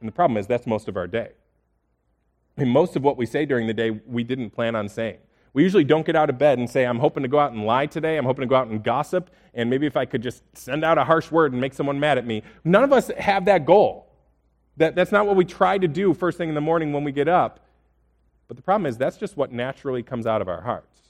And 0.00 0.08
the 0.08 0.12
problem 0.12 0.36
is 0.36 0.46
that's 0.46 0.66
most 0.66 0.88
of 0.88 0.96
our 0.96 1.06
day. 1.06 1.30
I 2.56 2.60
mean, 2.60 2.70
most 2.70 2.94
of 2.94 3.02
what 3.02 3.16
we 3.16 3.26
say 3.26 3.46
during 3.46 3.66
the 3.66 3.74
day, 3.74 3.90
we 3.90 4.22
didn't 4.22 4.50
plan 4.50 4.76
on 4.76 4.88
saying. 4.88 5.18
We 5.52 5.62
usually 5.62 5.84
don't 5.84 6.04
get 6.04 6.16
out 6.16 6.30
of 6.30 6.38
bed 6.38 6.58
and 6.58 6.68
say, 6.68 6.84
I'm 6.84 6.98
hoping 6.98 7.22
to 7.22 7.28
go 7.28 7.38
out 7.38 7.52
and 7.52 7.64
lie 7.64 7.86
today. 7.86 8.16
I'm 8.16 8.24
hoping 8.24 8.42
to 8.42 8.46
go 8.46 8.56
out 8.56 8.66
and 8.66 8.82
gossip. 8.82 9.30
And 9.54 9.70
maybe 9.70 9.86
if 9.86 9.96
I 9.96 10.04
could 10.04 10.22
just 10.22 10.42
send 10.56 10.84
out 10.84 10.98
a 10.98 11.04
harsh 11.04 11.30
word 11.30 11.52
and 11.52 11.60
make 11.60 11.74
someone 11.74 11.98
mad 11.98 12.18
at 12.18 12.26
me. 12.26 12.42
None 12.64 12.82
of 12.82 12.92
us 12.92 13.08
have 13.18 13.44
that 13.44 13.64
goal. 13.64 14.10
That, 14.76 14.96
that's 14.96 15.12
not 15.12 15.26
what 15.26 15.36
we 15.36 15.44
try 15.44 15.78
to 15.78 15.86
do 15.86 16.12
first 16.12 16.38
thing 16.38 16.48
in 16.48 16.56
the 16.56 16.60
morning 16.60 16.92
when 16.92 17.04
we 17.04 17.12
get 17.12 17.28
up. 17.28 17.60
But 18.48 18.56
the 18.56 18.62
problem 18.62 18.86
is, 18.86 18.98
that's 18.98 19.16
just 19.16 19.36
what 19.36 19.52
naturally 19.52 20.02
comes 20.02 20.26
out 20.26 20.42
of 20.42 20.48
our 20.48 20.60
hearts. 20.60 21.00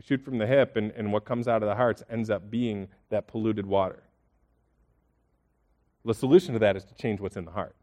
We 0.00 0.04
shoot 0.06 0.24
from 0.24 0.38
the 0.38 0.46
hip, 0.46 0.78
and, 0.78 0.92
and 0.92 1.12
what 1.12 1.26
comes 1.26 1.46
out 1.46 1.62
of 1.62 1.68
the 1.68 1.74
hearts 1.74 2.02
ends 2.08 2.30
up 2.30 2.50
being 2.50 2.88
that 3.10 3.28
polluted 3.28 3.66
water. 3.66 4.02
The 6.06 6.14
solution 6.14 6.54
to 6.54 6.58
that 6.60 6.74
is 6.74 6.86
to 6.86 6.94
change 6.94 7.20
what's 7.20 7.36
in 7.36 7.44
the 7.44 7.50
heart 7.50 7.76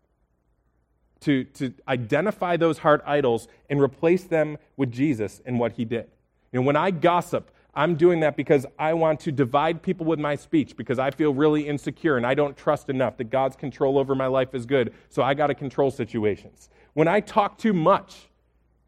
to, 1.22 1.44
to 1.44 1.74
identify 1.88 2.58
those 2.58 2.80
heart 2.80 3.04
idols 3.06 3.48
and 3.70 3.80
replace 3.80 4.24
them 4.24 4.58
with 4.78 4.92
Jesus 4.92 5.42
and 5.46 5.60
what 5.60 5.74
he 5.74 5.86
did. 5.86 6.08
You 6.52 6.60
know, 6.60 6.66
when 6.66 6.76
I 6.76 6.92
gossip, 6.92 7.52
I'm 7.76 7.96
doing 7.96 8.22
that 8.22 8.36
because 8.36 8.66
I 8.80 8.94
want 8.94 9.20
to 9.22 9.32
divide 9.32 9.84
people 9.84 10.06
with 10.06 10.20
my 10.20 10.36
speech 10.36 10.76
because 10.76 10.98
I 10.98 11.12
feel 11.12 11.34
really 11.34 11.68
insecure 11.68 12.18
and 12.18 12.26
I 12.26 12.34
don't 12.34 12.58
trust 12.58 12.90
enough 12.90 13.18
that 13.18 13.26
God's 13.26 13.56
control 13.56 14.00
over 14.00 14.16
my 14.16 14.28
life 14.28 14.56
is 14.56 14.66
good, 14.66 14.94
so 15.10 15.22
I 15.22 15.34
got 15.34 15.48
to 15.48 15.56
control 15.56 15.92
situations. 15.92 16.70
When 16.94 17.08
I 17.08 17.20
talk 17.20 17.58
too 17.58 17.74
much, 17.74 18.30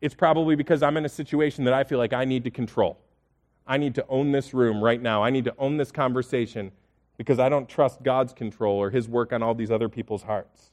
it's 0.01 0.15
probably 0.15 0.55
because 0.55 0.81
I'm 0.81 0.97
in 0.97 1.05
a 1.05 1.09
situation 1.09 1.63
that 1.65 1.73
I 1.73 1.83
feel 1.83 1.99
like 1.99 2.13
I 2.13 2.25
need 2.25 2.43
to 2.45 2.51
control. 2.51 2.97
I 3.69 3.77
need 3.77 3.93
to 3.95 4.05
own 4.09 4.31
this 4.31 4.51
room 4.51 4.83
right 4.83 4.99
now. 4.99 5.23
I 5.23 5.29
need 5.29 5.45
to 5.45 5.53
own 5.59 5.77
this 5.77 5.91
conversation 5.91 6.71
because 7.17 7.37
I 7.37 7.49
don't 7.49 7.69
trust 7.69 8.01
God's 8.01 8.33
control 8.33 8.77
or 8.77 8.89
his 8.89 9.07
work 9.07 9.31
on 9.31 9.43
all 9.43 9.53
these 9.53 9.69
other 9.69 9.87
people's 9.87 10.23
hearts. 10.23 10.71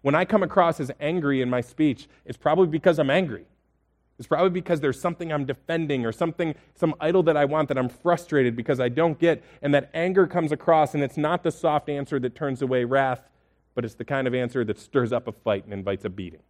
When 0.00 0.16
I 0.16 0.24
come 0.24 0.42
across 0.42 0.80
as 0.80 0.90
angry 0.98 1.40
in 1.40 1.48
my 1.48 1.60
speech, 1.60 2.08
it's 2.24 2.36
probably 2.36 2.66
because 2.66 2.98
I'm 2.98 3.08
angry. 3.08 3.44
It's 4.18 4.26
probably 4.26 4.50
because 4.50 4.80
there's 4.80 5.00
something 5.00 5.32
I'm 5.32 5.44
defending 5.44 6.04
or 6.04 6.10
something, 6.10 6.56
some 6.74 6.94
idol 7.00 7.22
that 7.22 7.36
I 7.36 7.44
want 7.44 7.68
that 7.68 7.78
I'm 7.78 7.88
frustrated 7.88 8.56
because 8.56 8.80
I 8.80 8.88
don't 8.88 9.18
get. 9.18 9.44
And 9.62 9.72
that 9.72 9.88
anger 9.94 10.26
comes 10.26 10.50
across, 10.50 10.94
and 10.94 11.04
it's 11.04 11.16
not 11.16 11.44
the 11.44 11.52
soft 11.52 11.88
answer 11.88 12.18
that 12.18 12.34
turns 12.34 12.62
away 12.62 12.84
wrath, 12.84 13.28
but 13.76 13.84
it's 13.84 13.94
the 13.94 14.04
kind 14.04 14.26
of 14.26 14.34
answer 14.34 14.64
that 14.64 14.78
stirs 14.78 15.12
up 15.12 15.28
a 15.28 15.32
fight 15.32 15.64
and 15.64 15.72
invites 15.72 16.04
a 16.04 16.10
beating. 16.10 16.42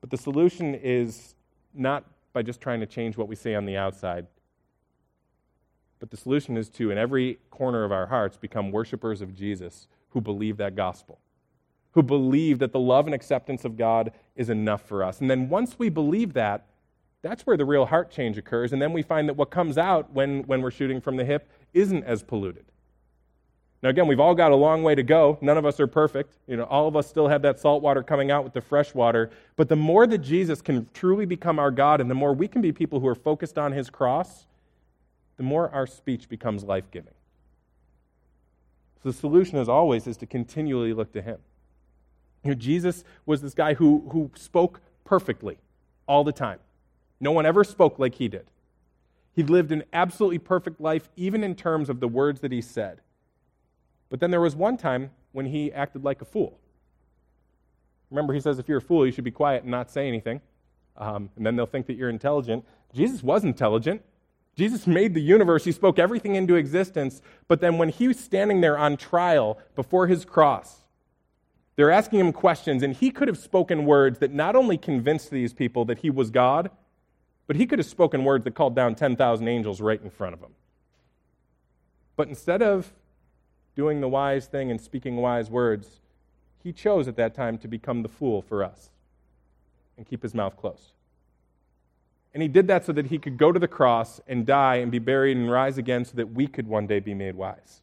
But 0.00 0.08
the 0.08 0.16
solution 0.16 0.74
is 0.74 1.34
not 1.74 2.04
by 2.32 2.42
just 2.42 2.60
trying 2.60 2.80
to 2.80 2.86
change 2.86 3.16
what 3.16 3.28
we 3.28 3.36
say 3.36 3.54
on 3.54 3.66
the 3.66 3.76
outside, 3.76 4.26
but 6.00 6.10
the 6.10 6.16
solution 6.16 6.56
is 6.56 6.68
to, 6.70 6.90
in 6.90 6.98
every 6.98 7.38
corner 7.50 7.84
of 7.84 7.92
our 7.92 8.06
hearts, 8.06 8.36
become 8.36 8.72
worshipers 8.72 9.20
of 9.20 9.34
Jesus 9.34 9.86
who 10.08 10.20
believe 10.20 10.56
that 10.56 10.74
gospel, 10.74 11.20
who 11.92 12.02
believe 12.02 12.58
that 12.58 12.72
the 12.72 12.80
love 12.80 13.06
and 13.06 13.14
acceptance 13.14 13.64
of 13.64 13.76
God 13.76 14.12
is 14.34 14.48
enough 14.48 14.82
for 14.82 15.04
us. 15.04 15.20
And 15.20 15.30
then 15.30 15.48
once 15.48 15.78
we 15.78 15.90
believe 15.90 16.32
that, 16.32 16.66
that's 17.22 17.46
where 17.46 17.58
the 17.58 17.66
real 17.66 17.84
heart 17.84 18.10
change 18.10 18.38
occurs. 18.38 18.72
And 18.72 18.80
then 18.80 18.94
we 18.94 19.02
find 19.02 19.28
that 19.28 19.34
what 19.34 19.50
comes 19.50 19.76
out 19.76 20.10
when, 20.12 20.42
when 20.44 20.62
we're 20.62 20.70
shooting 20.70 21.02
from 21.02 21.16
the 21.16 21.24
hip 21.24 21.50
isn't 21.74 22.04
as 22.04 22.22
polluted. 22.22 22.64
Now, 23.82 23.88
again, 23.88 24.06
we've 24.06 24.20
all 24.20 24.34
got 24.34 24.52
a 24.52 24.56
long 24.56 24.82
way 24.82 24.94
to 24.94 25.02
go. 25.02 25.38
None 25.40 25.56
of 25.56 25.64
us 25.64 25.80
are 25.80 25.86
perfect. 25.86 26.36
You 26.46 26.56
know, 26.56 26.64
all 26.64 26.86
of 26.86 26.96
us 26.96 27.06
still 27.06 27.28
have 27.28 27.40
that 27.42 27.58
salt 27.58 27.82
water 27.82 28.02
coming 28.02 28.30
out 28.30 28.44
with 28.44 28.52
the 28.52 28.60
fresh 28.60 28.94
water. 28.94 29.30
But 29.56 29.70
the 29.70 29.76
more 29.76 30.06
that 30.06 30.18
Jesus 30.18 30.60
can 30.60 30.86
truly 30.92 31.24
become 31.24 31.58
our 31.58 31.70
God 31.70 32.00
and 32.00 32.10
the 32.10 32.14
more 32.14 32.34
we 32.34 32.46
can 32.46 32.60
be 32.60 32.72
people 32.72 33.00
who 33.00 33.06
are 33.06 33.14
focused 33.14 33.56
on 33.56 33.72
his 33.72 33.88
cross, 33.88 34.46
the 35.38 35.42
more 35.42 35.70
our 35.70 35.86
speech 35.86 36.28
becomes 36.28 36.62
life 36.64 36.90
giving. 36.90 37.14
So 39.02 39.08
the 39.08 39.14
solution, 39.14 39.58
as 39.58 39.68
always, 39.68 40.06
is 40.06 40.16
to 40.18 40.26
continually 40.26 40.92
look 40.92 41.12
to 41.14 41.22
Him. 41.22 41.38
You 42.44 42.50
know, 42.50 42.54
Jesus 42.54 43.04
was 43.24 43.40
this 43.40 43.54
guy 43.54 43.74
who, 43.74 44.08
who 44.12 44.30
spoke 44.34 44.80
perfectly 45.04 45.58
all 46.06 46.24
the 46.24 46.32
time. 46.32 46.58
No 47.20 47.32
one 47.32 47.46
ever 47.46 47.64
spoke 47.64 47.98
like 47.98 48.14
he 48.16 48.28
did. 48.28 48.50
He 49.34 49.42
lived 49.42 49.72
an 49.72 49.84
absolutely 49.92 50.38
perfect 50.38 50.80
life, 50.80 51.08
even 51.16 51.42
in 51.42 51.54
terms 51.54 51.88
of 51.88 52.00
the 52.00 52.08
words 52.08 52.40
that 52.40 52.52
he 52.52 52.60
said. 52.60 53.00
But 54.10 54.20
then 54.20 54.30
there 54.30 54.40
was 54.40 54.54
one 54.54 54.76
time 54.76 55.10
when 55.32 55.46
he 55.46 55.72
acted 55.72 56.04
like 56.04 56.20
a 56.20 56.24
fool. 56.24 56.58
Remember, 58.10 58.34
he 58.34 58.40
says, 58.40 58.58
if 58.58 58.68
you're 58.68 58.78
a 58.78 58.82
fool, 58.82 59.06
you 59.06 59.12
should 59.12 59.24
be 59.24 59.30
quiet 59.30 59.62
and 59.62 59.70
not 59.70 59.90
say 59.90 60.08
anything. 60.08 60.40
Um, 60.96 61.30
and 61.36 61.46
then 61.46 61.56
they'll 61.56 61.66
think 61.66 61.86
that 61.86 61.94
you're 61.94 62.10
intelligent. 62.10 62.64
Jesus 62.92 63.22
was 63.22 63.44
intelligent. 63.44 64.02
Jesus 64.56 64.86
made 64.86 65.14
the 65.14 65.22
universe, 65.22 65.64
he 65.64 65.72
spoke 65.72 65.98
everything 65.98 66.34
into 66.34 66.56
existence, 66.56 67.22
but 67.48 67.60
then 67.60 67.78
when 67.78 67.88
he 67.88 68.08
was 68.08 68.18
standing 68.18 68.60
there 68.60 68.76
on 68.76 68.96
trial 68.96 69.58
before 69.74 70.06
his 70.06 70.24
cross, 70.24 70.80
they're 71.76 71.90
asking 71.90 72.20
him 72.20 72.32
questions, 72.32 72.82
and 72.82 72.94
he 72.94 73.10
could 73.10 73.28
have 73.28 73.38
spoken 73.38 73.86
words 73.86 74.18
that 74.18 74.34
not 74.34 74.56
only 74.56 74.76
convinced 74.76 75.30
these 75.30 75.54
people 75.54 75.86
that 75.86 76.00
he 76.00 76.10
was 76.10 76.30
God, 76.30 76.70
but 77.46 77.56
he 77.56 77.66
could 77.66 77.78
have 77.78 77.86
spoken 77.86 78.24
words 78.24 78.44
that 78.44 78.54
called 78.54 78.76
down 78.76 78.94
10,000 78.94 79.48
angels 79.48 79.80
right 79.80 80.02
in 80.02 80.10
front 80.10 80.34
of 80.34 80.40
him. 80.40 80.52
But 82.16 82.28
instead 82.28 82.60
of 82.60 82.92
doing 83.76 84.00
the 84.00 84.08
wise 84.08 84.46
thing 84.46 84.70
and 84.70 84.80
speaking 84.80 85.16
wise 85.16 85.50
words, 85.50 86.00
he 86.62 86.72
chose 86.72 87.08
at 87.08 87.16
that 87.16 87.34
time 87.34 87.58
to 87.58 87.68
become 87.68 88.02
the 88.02 88.08
fool 88.08 88.42
for 88.42 88.62
us 88.62 88.90
and 89.96 90.06
keep 90.06 90.22
his 90.22 90.34
mouth 90.34 90.56
closed. 90.56 90.92
And 92.32 92.42
he 92.42 92.48
did 92.48 92.68
that 92.68 92.84
so 92.84 92.92
that 92.92 93.06
he 93.06 93.18
could 93.18 93.38
go 93.38 93.50
to 93.50 93.58
the 93.58 93.68
cross 93.68 94.20
and 94.26 94.46
die 94.46 94.76
and 94.76 94.90
be 94.90 94.98
buried 94.98 95.36
and 95.36 95.50
rise 95.50 95.78
again 95.78 96.04
so 96.04 96.12
that 96.16 96.32
we 96.32 96.46
could 96.46 96.68
one 96.68 96.86
day 96.86 97.00
be 97.00 97.14
made 97.14 97.34
wise. 97.34 97.82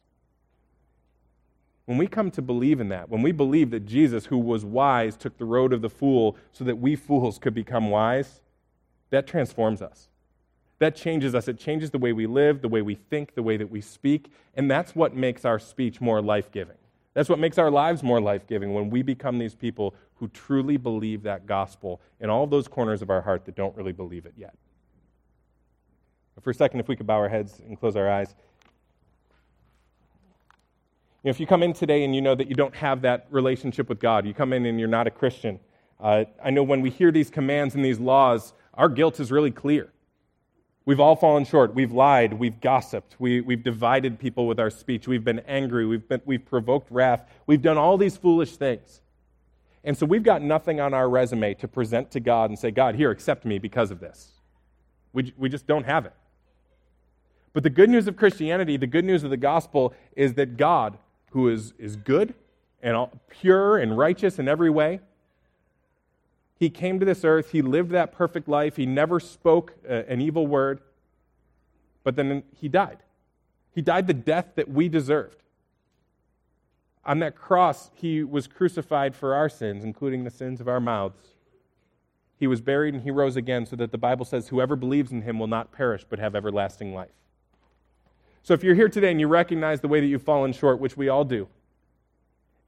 When 1.84 1.98
we 1.98 2.06
come 2.06 2.30
to 2.32 2.42
believe 2.42 2.80
in 2.80 2.88
that, 2.90 3.08
when 3.08 3.22
we 3.22 3.32
believe 3.32 3.70
that 3.70 3.86
Jesus, 3.86 4.26
who 4.26 4.38
was 4.38 4.64
wise, 4.64 5.16
took 5.16 5.38
the 5.38 5.44
road 5.44 5.72
of 5.72 5.80
the 5.80 5.88
fool 5.88 6.36
so 6.52 6.64
that 6.64 6.76
we 6.76 6.96
fools 6.96 7.38
could 7.38 7.54
become 7.54 7.90
wise, 7.90 8.40
that 9.10 9.26
transforms 9.26 9.80
us. 9.80 10.08
That 10.78 10.94
changes 10.94 11.34
us. 11.34 11.48
It 11.48 11.58
changes 11.58 11.90
the 11.90 11.98
way 11.98 12.12
we 12.12 12.26
live, 12.26 12.62
the 12.62 12.68
way 12.68 12.82
we 12.82 12.94
think, 12.94 13.34
the 13.34 13.42
way 13.42 13.56
that 13.56 13.70
we 13.70 13.80
speak, 13.80 14.30
and 14.54 14.70
that's 14.70 14.94
what 14.94 15.14
makes 15.14 15.44
our 15.44 15.58
speech 15.58 16.00
more 16.00 16.22
life 16.22 16.52
giving. 16.52 16.76
That's 17.14 17.28
what 17.28 17.40
makes 17.40 17.58
our 17.58 17.70
lives 17.70 18.04
more 18.04 18.20
life 18.20 18.46
giving 18.46 18.74
when 18.74 18.90
we 18.90 19.02
become 19.02 19.38
these 19.38 19.54
people 19.54 19.94
who 20.16 20.28
truly 20.28 20.76
believe 20.76 21.24
that 21.24 21.46
gospel 21.46 22.00
in 22.20 22.30
all 22.30 22.46
those 22.46 22.68
corners 22.68 23.02
of 23.02 23.10
our 23.10 23.20
heart 23.20 23.44
that 23.46 23.56
don't 23.56 23.76
really 23.76 23.92
believe 23.92 24.24
it 24.24 24.34
yet. 24.36 24.54
For 26.40 26.50
a 26.50 26.54
second, 26.54 26.78
if 26.78 26.86
we 26.86 26.94
could 26.94 27.06
bow 27.06 27.16
our 27.16 27.28
heads 27.28 27.60
and 27.66 27.78
close 27.78 27.96
our 27.96 28.08
eyes. 28.08 28.34
You 31.24 31.28
know, 31.28 31.30
if 31.30 31.40
you 31.40 31.46
come 31.46 31.64
in 31.64 31.72
today 31.72 32.04
and 32.04 32.14
you 32.14 32.20
know 32.20 32.36
that 32.36 32.48
you 32.48 32.54
don't 32.54 32.76
have 32.76 33.02
that 33.02 33.26
relationship 33.30 33.88
with 33.88 33.98
God, 33.98 34.24
you 34.24 34.32
come 34.32 34.52
in 34.52 34.64
and 34.64 34.78
you're 34.78 34.88
not 34.88 35.08
a 35.08 35.10
Christian, 35.10 35.58
uh, 35.98 36.24
I 36.42 36.50
know 36.50 36.62
when 36.62 36.80
we 36.80 36.90
hear 36.90 37.10
these 37.10 37.30
commands 37.30 37.74
and 37.74 37.84
these 37.84 37.98
laws, 37.98 38.52
our 38.74 38.88
guilt 38.88 39.18
is 39.18 39.32
really 39.32 39.50
clear. 39.50 39.90
We've 40.88 41.00
all 41.00 41.16
fallen 41.16 41.44
short. 41.44 41.74
We've 41.74 41.92
lied. 41.92 42.32
We've 42.32 42.58
gossiped. 42.62 43.16
We, 43.18 43.44
have 43.46 43.62
divided 43.62 44.18
people 44.18 44.46
with 44.46 44.58
our 44.58 44.70
speech. 44.70 45.06
We've 45.06 45.22
been 45.22 45.40
angry. 45.40 45.84
We've, 45.84 46.08
been, 46.08 46.22
we've 46.24 46.42
provoked 46.42 46.90
wrath. 46.90 47.30
We've 47.46 47.60
done 47.60 47.76
all 47.76 47.98
these 47.98 48.16
foolish 48.16 48.56
things. 48.56 49.02
And 49.84 49.98
so 49.98 50.06
we've 50.06 50.22
got 50.22 50.40
nothing 50.40 50.80
on 50.80 50.94
our 50.94 51.06
resume 51.06 51.52
to 51.56 51.68
present 51.68 52.10
to 52.12 52.20
God 52.20 52.48
and 52.48 52.58
say, 52.58 52.70
God, 52.70 52.94
here, 52.94 53.10
accept 53.10 53.44
me 53.44 53.58
because 53.58 53.90
of 53.90 54.00
this. 54.00 54.32
We, 55.12 55.34
we 55.36 55.50
just 55.50 55.66
don't 55.66 55.84
have 55.84 56.06
it. 56.06 56.14
But 57.52 57.64
the 57.64 57.70
good 57.70 57.90
news 57.90 58.06
of 58.06 58.16
Christianity, 58.16 58.78
the 58.78 58.86
good 58.86 59.04
news 59.04 59.24
of 59.24 59.28
the 59.28 59.36
gospel, 59.36 59.92
is 60.16 60.32
that 60.34 60.56
God, 60.56 60.96
who 61.32 61.50
is, 61.50 61.74
is 61.78 61.96
good 61.96 62.32
and 62.82 62.96
all, 62.96 63.12
pure 63.28 63.76
and 63.76 63.98
righteous 63.98 64.38
in 64.38 64.48
every 64.48 64.70
way, 64.70 65.00
he 66.58 66.70
came 66.70 66.98
to 66.98 67.06
this 67.06 67.24
earth, 67.24 67.52
he 67.52 67.62
lived 67.62 67.90
that 67.92 68.12
perfect 68.12 68.48
life, 68.48 68.76
he 68.76 68.84
never 68.84 69.20
spoke 69.20 69.74
uh, 69.88 70.02
an 70.08 70.20
evil 70.20 70.46
word, 70.46 70.80
but 72.02 72.16
then 72.16 72.42
he 72.60 72.68
died. 72.68 72.98
He 73.72 73.80
died 73.80 74.08
the 74.08 74.14
death 74.14 74.52
that 74.56 74.68
we 74.68 74.88
deserved. 74.88 75.42
On 77.04 77.20
that 77.20 77.36
cross, 77.36 77.90
he 77.94 78.24
was 78.24 78.48
crucified 78.48 79.14
for 79.14 79.34
our 79.34 79.48
sins, 79.48 79.84
including 79.84 80.24
the 80.24 80.30
sins 80.30 80.60
of 80.60 80.68
our 80.68 80.80
mouths. 80.80 81.28
He 82.36 82.46
was 82.46 82.60
buried 82.60 82.92
and 82.92 83.02
he 83.04 83.10
rose 83.10 83.36
again, 83.36 83.64
so 83.64 83.76
that 83.76 83.92
the 83.92 83.98
Bible 83.98 84.24
says, 84.24 84.48
Whoever 84.48 84.74
believes 84.74 85.12
in 85.12 85.22
him 85.22 85.38
will 85.38 85.46
not 85.46 85.70
perish, 85.70 86.04
but 86.08 86.18
have 86.18 86.34
everlasting 86.34 86.92
life. 86.92 87.10
So 88.42 88.52
if 88.52 88.64
you're 88.64 88.74
here 88.74 88.88
today 88.88 89.10
and 89.10 89.20
you 89.20 89.28
recognize 89.28 89.80
the 89.80 89.88
way 89.88 90.00
that 90.00 90.06
you've 90.06 90.22
fallen 90.22 90.52
short, 90.52 90.80
which 90.80 90.96
we 90.96 91.08
all 91.08 91.24
do, 91.24 91.48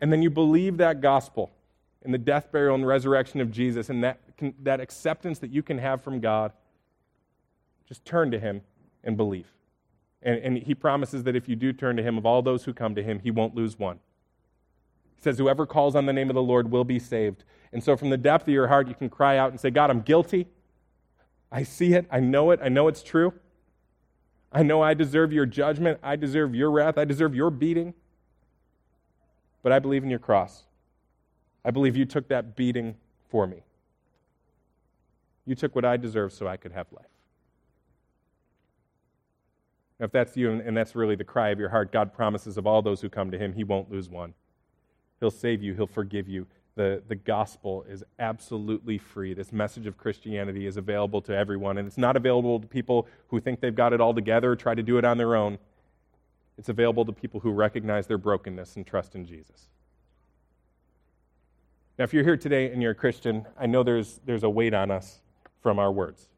and 0.01 0.13
then 0.13 0.23
you 0.23 0.31
believe 0.31 0.77
that 0.77 1.01
gospel 1.01 1.51
and 2.03 2.15
the 2.15 2.19
death, 2.19 2.51
burial, 2.51 2.75
and 2.75 2.87
resurrection 2.87 3.41
of 3.41 3.51
Jesus 3.51 3.91
and 3.91 4.03
that, 4.03 4.21
that 4.63 4.81
acceptance 4.81 5.39
that 5.41 5.51
you 5.51 5.63
can 5.63 5.79
have 5.79 6.03
from 6.03 6.21
God, 6.21 6.53
just 7.87 8.05
turn 8.05 8.31
to 8.31 8.39
him 8.39 8.63
and 9.05 9.17
believe. 9.17 9.53
And, 10.23 10.39
and 10.39 10.59
he 10.59 10.75
promises 10.75 11.25
that 11.25 11.37
if 11.37 11.49
you 11.49 11.57
do 11.57 11.73
turn 11.73 11.97
to 11.97 12.03
him, 12.03 12.19
of 12.19 12.27
all 12.27 12.43
those 12.43 12.65
who 12.65 12.73
come 12.73 12.95
to 12.95 13.03
him, 13.03 13.21
he 13.21 13.31
won't 13.31 13.55
lose 13.55 13.79
one. 13.79 13.99
He 15.17 15.23
says, 15.23 15.39
Whoever 15.39 15.67
calls 15.67 15.95
on 15.95 16.07
the 16.07 16.13
name 16.13 16.31
of 16.31 16.35
the 16.35 16.43
Lord 16.43 16.71
will 16.71 16.85
be 16.85 16.99
saved. 16.99 17.45
And 17.73 17.83
so, 17.83 17.97
from 17.97 18.11
the 18.11 18.17
depth 18.17 18.45
of 18.45 18.55
your 18.55 18.69
heart, 18.69 18.89
you 18.89 18.95
can 18.95 19.09
cry 19.09 19.39
out 19.39 19.51
and 19.51 19.61
say, 19.61 19.71
God, 19.71 19.91
I'm 19.91 20.01
guilty. 20.01 20.47
I 21.53 21.63
see 21.63 21.95
it. 21.95 22.07
I 22.11 22.21
know 22.21 22.51
it. 22.51 22.61
I 22.63 22.69
know 22.69 22.89
it's 22.89 23.03
true. 23.03 23.33
I 24.53 24.63
know 24.63 24.83
I 24.83 24.95
deserve 24.95 25.33
your 25.33 25.47
judgment. 25.47 26.01
I 26.03 26.17
deserve 26.17 26.55
your 26.55 26.71
wrath. 26.71 26.99
I 26.99 27.05
deserve 27.05 27.35
your 27.35 27.51
beating. 27.51 27.95
But 29.63 29.73
I 29.73 29.79
believe 29.79 30.03
in 30.03 30.11
your 30.11 30.19
cross. 30.19 30.65
I 31.65 31.71
believe 31.71 31.97
you 31.97 32.05
took 32.05 32.29
that 32.29 32.57
beating 32.57 32.97
for 33.29 33.47
me. 33.47 33.63
You 35.47 35.55
took 35.55 35.75
what 35.75 35.85
I 35.85 35.97
deserve 35.97 36.33
so 36.33 36.47
I 36.47 36.57
could 36.57 36.73
have 36.73 36.87
life. 36.93 37.07
Now, 39.99 40.07
if 40.07 40.13
that's 40.13 40.37
you 40.37 40.51
and 40.51 40.77
that's 40.77 40.95
really 40.95 41.17
the 41.17 41.25
cry 41.25 41.51
of 41.51 41.59
your 41.59 41.69
heart, 41.69 41.93
God 41.93 42.15
promises 42.15 42.57
of 42.57 42.67
all 42.67 42.81
those 42.81 43.01
who 43.01 43.11
come 43.11 43.31
to 43.31 43.39
Him, 43.39 43.53
He 43.53 43.65
won't 43.65 43.91
lose 43.91 44.09
one. 44.09 44.33
He'll 45.21 45.31
save 45.31 45.63
you, 45.63 45.75
He'll 45.75 45.87
forgive 45.87 46.29
you. 46.29 46.47
The, 46.77 47.03
the 47.09 47.17
gospel 47.17 47.85
is 47.89 48.03
absolutely 48.19 48.97
free. 48.97 49.35
This 49.35 49.53
message 49.53 49.87
of 49.87 49.99
Christianity 49.99 50.67
is 50.67 50.79
available 50.79 51.21
to 51.23 51.37
everyone, 51.37 51.77
and 51.77 51.87
it's 51.87 51.99
not 51.99 52.17
available 52.17 52.59
to 52.61 52.67
people 52.67 53.07
who 53.29 53.41
think 53.41 53.61
they've 53.61 53.75
got 53.75 53.93
it 53.93 54.01
all 54.01 54.15
together, 54.15 54.57
try 54.57 54.75
to 54.75 54.83
do 54.83 54.97
it 54.97 55.05
on 55.05 55.19
their 55.19 55.37
own. 55.37 55.59
It's 56.57 56.71
available 56.71 57.05
to 57.05 57.13
people 57.13 57.41
who 57.41 57.51
recognize 57.51 58.07
their 58.07 58.19
brokenness 58.19 58.77
and 58.77 58.87
trust 58.87 59.15
in 59.15 59.27
Jesus. 59.27 59.69
Now, 62.01 62.05
if 62.05 62.15
you're 62.15 62.25
here 62.25 62.39
today 62.39 62.73
and 62.73 62.81
you're 62.81 62.93
a 62.93 62.95
Christian, 62.95 63.45
I 63.59 63.67
know 63.67 63.83
there's, 63.83 64.23
there's 64.25 64.43
a 64.43 64.49
weight 64.49 64.73
on 64.73 64.91
us 64.91 65.21
from 65.61 65.79
our 65.79 65.93
words. 65.93 66.31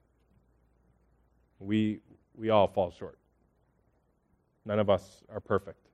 We, 1.61 2.01
we 2.35 2.51
all 2.51 2.67
fall 2.67 2.91
short. 2.91 3.17
None 4.65 4.81
of 4.81 4.91
us 4.91 5.23
are 5.33 5.39
perfect. 5.39 5.87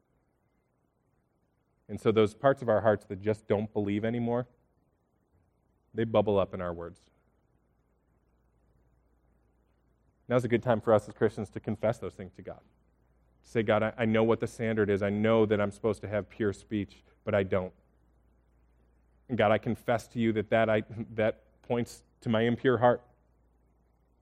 And 1.87 2.01
so, 2.01 2.11
those 2.11 2.33
parts 2.33 2.63
of 2.63 2.71
our 2.71 2.81
hearts 2.81 3.05
that 3.11 3.21
just 3.21 3.47
don't 3.47 3.71
believe 3.75 4.07
anymore, 4.07 4.47
they 5.93 6.05
bubble 6.05 6.39
up 6.39 6.55
in 6.55 6.63
our 6.63 6.73
words. 6.73 7.01
Now's 10.31 10.47
a 10.47 10.49
good 10.49 10.63
time 10.63 10.81
for 10.81 10.95
us 10.95 11.07
as 11.09 11.15
Christians 11.15 11.51
to 11.51 11.61
confess 11.61 11.99
those 11.99 12.15
things 12.15 12.33
to 12.37 12.43
God. 12.43 12.61
Say, 13.43 13.63
God, 13.63 13.83
I, 13.83 13.93
I 13.99 14.05
know 14.07 14.25
what 14.25 14.41
the 14.41 14.47
standard 14.47 14.89
is. 14.89 15.03
I 15.03 15.11
know 15.11 15.45
that 15.45 15.61
I'm 15.61 15.73
supposed 15.73 16.01
to 16.01 16.09
have 16.09 16.31
pure 16.31 16.55
speech, 16.55 17.05
but 17.23 17.35
I 17.35 17.43
don't. 17.43 17.75
And 19.29 19.37
God, 19.37 19.53
I 19.53 19.59
confess 19.59 20.07
to 20.09 20.19
you 20.19 20.33
that 20.33 20.51
that, 20.51 20.71
I, 20.71 20.83
that 21.15 21.41
points 21.63 22.03
to 22.23 22.29
my 22.29 22.43
impure 22.43 22.79
heart, 22.79 23.03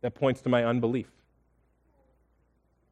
that 0.00 0.14
points 0.14 0.40
to 0.42 0.48
my 0.48 0.64
unbelief. 0.64 1.08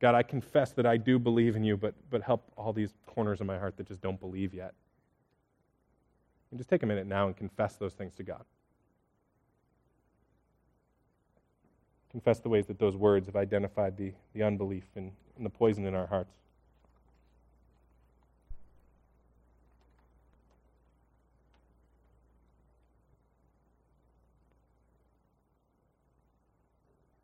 God, 0.00 0.14
I 0.14 0.22
confess 0.22 0.72
that 0.72 0.86
I 0.86 0.96
do 0.96 1.18
believe 1.18 1.56
in 1.56 1.64
you, 1.64 1.76
but, 1.76 1.94
but 2.10 2.22
help 2.22 2.52
all 2.56 2.72
these 2.72 2.94
corners 3.06 3.40
of 3.40 3.46
my 3.46 3.58
heart 3.58 3.76
that 3.78 3.86
just 3.86 4.00
don't 4.00 4.20
believe 4.20 4.52
yet. 4.52 4.74
And 6.50 6.58
just 6.58 6.70
take 6.70 6.82
a 6.82 6.86
minute 6.86 7.06
now 7.06 7.26
and 7.26 7.36
confess 7.36 7.76
those 7.76 7.94
things 7.94 8.12
to 8.14 8.22
God. 8.22 8.44
Confess 12.10 12.38
the 12.38 12.48
ways 12.48 12.66
that 12.66 12.78
those 12.78 12.96
words 12.96 13.26
have 13.26 13.34
identified 13.34 13.96
the, 13.96 14.12
the 14.34 14.42
unbelief 14.44 14.84
and, 14.94 15.10
and 15.36 15.44
the 15.44 15.50
poison 15.50 15.84
in 15.84 15.94
our 15.94 16.06
hearts. 16.06 16.36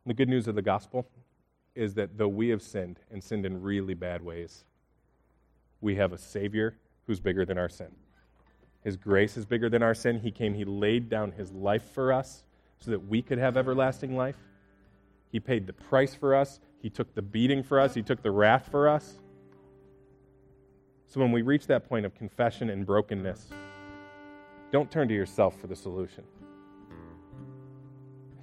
The 0.07 0.15
good 0.15 0.29
news 0.29 0.49
of 0.49 0.55
the 0.55 0.63
gospel 0.63 1.07
is 1.75 1.95
that 1.95 2.17
though 2.17 2.29
we 2.29 2.49
have 2.49 2.63
sinned 2.63 3.01
and 3.11 3.23
sinned 3.23 3.47
in 3.47 3.63
really 3.63 3.95
bad 3.95 4.23
ways, 4.23 4.65
we 5.81 5.97
have 5.97 6.13
a 6.13 6.19
Savior 6.19 6.77
who's 7.07 7.21
bigger 7.21 7.45
than 7.45 7.59
our 7.59 7.69
sin. 7.69 7.89
His 8.83 8.97
grace 8.97 9.37
is 9.37 9.45
bigger 9.45 9.69
than 9.69 9.83
our 9.83 9.95
sin. 9.95 10.21
He 10.21 10.31
came, 10.31 10.55
He 10.55 10.65
laid 10.65 11.09
down 11.09 11.33
His 11.33 11.53
life 11.53 11.85
for 11.93 12.13
us 12.13 12.45
so 12.79 12.91
that 12.91 13.07
we 13.07 13.21
could 13.21 13.39
have 13.39 13.57
everlasting 13.57 14.17
life. 14.17 14.37
He 15.31 15.39
paid 15.39 15.67
the 15.67 15.73
price 15.73 16.15
for 16.15 16.35
us. 16.35 16.61
He 16.81 16.89
took 16.89 17.15
the 17.15 17.23
beating 17.23 17.63
for 17.63 17.79
us. 17.79 17.95
He 17.95 18.03
took 18.03 18.23
the 18.23 18.31
wrath 18.31 18.69
for 18.71 18.89
us. 18.89 19.21
So 21.07 21.21
when 21.21 21.31
we 21.31 21.43
reach 21.43 21.67
that 21.67 21.89
point 21.89 22.07
of 22.07 22.15
confession 22.15 22.71
and 22.71 22.87
brokenness, 22.87 23.49
don't 24.73 24.91
turn 24.91 25.09
to 25.09 25.15
yourself 25.15 25.61
for 25.61 25.67
the 25.67 25.77
solution. 25.77 26.25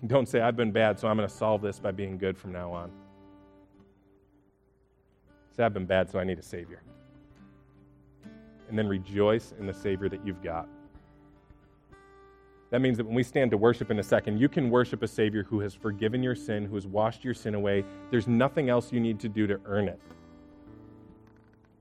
Don't 0.08 0.28
say, 0.28 0.42
I've 0.42 0.56
been 0.56 0.72
bad, 0.72 1.00
so 1.00 1.08
I'm 1.08 1.18
going 1.18 1.28
to 1.28 1.34
solve 1.34 1.62
this 1.62 1.80
by 1.80 1.92
being 1.92 2.18
good 2.18 2.38
from 2.38 2.52
now 2.52 2.72
on. 2.72 2.92
Say, 5.56 5.64
I've 5.64 5.74
been 5.74 5.86
bad, 5.86 6.10
so 6.10 6.20
I 6.20 6.24
need 6.24 6.38
a 6.38 6.44
Savior. 6.44 6.84
And 8.70 8.78
then 8.78 8.88
rejoice 8.88 9.54
in 9.60 9.66
the 9.66 9.74
Savior 9.74 10.08
that 10.10 10.26
you've 10.26 10.44
got. 10.44 10.68
That 12.70 12.82
means 12.82 12.98
that 12.98 13.06
when 13.06 13.16
we 13.16 13.24
stand 13.24 13.52
to 13.52 13.58
worship 13.58 13.90
in 13.92 14.00
a 14.00 14.04
second, 14.04 14.40
you 14.40 14.50
can 14.50 14.70
worship 14.70 15.02
a 15.02 15.08
Savior 15.08 15.44
who 15.44 15.62
has 15.62 15.74
forgiven 15.74 16.22
your 16.22 16.36
sin, 16.36 16.66
who 16.66 16.76
has 16.76 16.86
washed 16.86 17.24
your 17.24 17.34
sin 17.34 17.56
away. 17.56 17.86
There's 18.12 18.28
nothing 18.28 18.70
else 18.70 18.92
you 18.92 19.00
need 19.00 19.20
to 19.22 19.30
do 19.30 19.48
to 19.48 19.60
earn 19.66 19.88
it. 19.88 20.00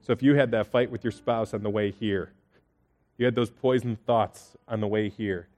So 0.01 0.13
if 0.13 0.23
you 0.23 0.37
had 0.37 0.53
that 0.53 0.69
fight 0.69 0.89
with 0.89 1.03
your 1.03 1.11
spouse 1.11 1.53
on 1.53 1.65
the 1.65 1.71
way 1.71 1.91
here, 1.91 2.33
you 3.19 3.25
had 3.25 3.35
those 3.35 3.51
poisoned 3.51 4.05
thoughts 4.07 4.57
on 4.69 4.81
the 4.81 4.87
way 4.87 5.09
here, 5.09 5.49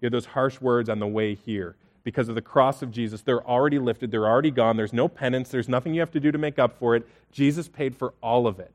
you 0.00 0.06
had 0.06 0.12
those 0.12 0.26
harsh 0.26 0.60
words 0.60 0.88
on 0.88 0.98
the 0.98 1.06
way 1.06 1.34
here, 1.34 1.76
because 2.04 2.28
of 2.28 2.34
the 2.34 2.42
cross 2.42 2.82
of 2.82 2.92
Jesus. 2.92 3.22
They're 3.22 3.44
already 3.46 3.78
lifted, 3.78 4.10
they're 4.10 4.26
already 4.26 4.50
gone. 4.50 4.76
There's 4.76 4.92
no 4.92 5.08
penance, 5.08 5.48
there's 5.48 5.68
nothing 5.68 5.94
you 5.94 6.00
have 6.00 6.12
to 6.12 6.20
do 6.20 6.30
to 6.30 6.38
make 6.38 6.58
up 6.58 6.78
for 6.78 6.94
it. 6.94 7.08
Jesus 7.32 7.66
paid 7.66 7.96
for 7.96 8.14
all 8.22 8.46
of 8.46 8.60
it. 8.60 8.72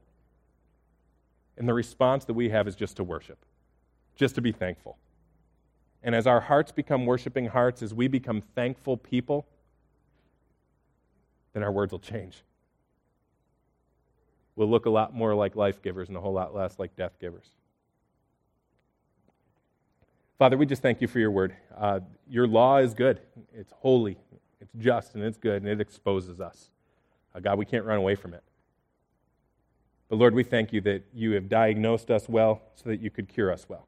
And 1.57 1.67
the 1.67 1.73
response 1.73 2.25
that 2.25 2.33
we 2.33 2.49
have 2.49 2.67
is 2.67 2.75
just 2.75 2.97
to 2.97 3.03
worship, 3.03 3.37
just 4.15 4.35
to 4.35 4.41
be 4.41 4.51
thankful. 4.51 4.97
And 6.01 6.15
as 6.15 6.25
our 6.25 6.39
hearts 6.39 6.71
become 6.71 7.05
worshiping 7.05 7.47
hearts, 7.47 7.81
as 7.81 7.93
we 7.93 8.07
become 8.07 8.41
thankful 8.55 8.97
people, 8.97 9.45
then 11.53 11.61
our 11.61 11.71
words 11.71 11.91
will 11.91 11.99
change. 11.99 12.43
We'll 14.55 14.69
look 14.69 14.85
a 14.85 14.89
lot 14.89 15.13
more 15.13 15.35
like 15.35 15.55
life 15.55 15.81
givers 15.81 16.07
and 16.07 16.17
a 16.17 16.21
whole 16.21 16.33
lot 16.33 16.55
less 16.55 16.79
like 16.79 16.95
death 16.95 17.13
givers. 17.19 17.49
Father, 20.39 20.55
we 20.55 20.65
just 20.65 20.81
thank 20.81 21.01
you 21.01 21.07
for 21.09 21.19
your 21.19 21.31
word. 21.31 21.53
Uh, 21.77 21.99
your 22.29 22.47
law 22.47 22.77
is 22.77 22.93
good, 22.93 23.19
it's 23.53 23.73
holy, 23.73 24.17
it's 24.61 24.71
just, 24.77 25.13
and 25.15 25.21
it's 25.21 25.37
good, 25.37 25.61
and 25.63 25.69
it 25.69 25.81
exposes 25.81 26.39
us. 26.39 26.69
Uh, 27.35 27.41
God, 27.41 27.57
we 27.57 27.65
can't 27.65 27.83
run 27.83 27.97
away 27.97 28.15
from 28.15 28.33
it. 28.33 28.41
But 30.07 30.15
Lord, 30.15 30.33
we 30.33 30.43
thank 30.43 30.71
you 30.71 30.79
that 30.79 31.03
you 31.13 31.33
have 31.33 31.49
diagnosed 31.49 32.09
us 32.09 32.29
well 32.29 32.61
so 32.75 32.87
that 32.87 33.01
you 33.01 33.09
could 33.09 33.27
cure 33.27 33.51
us 33.51 33.67
well. 33.67 33.85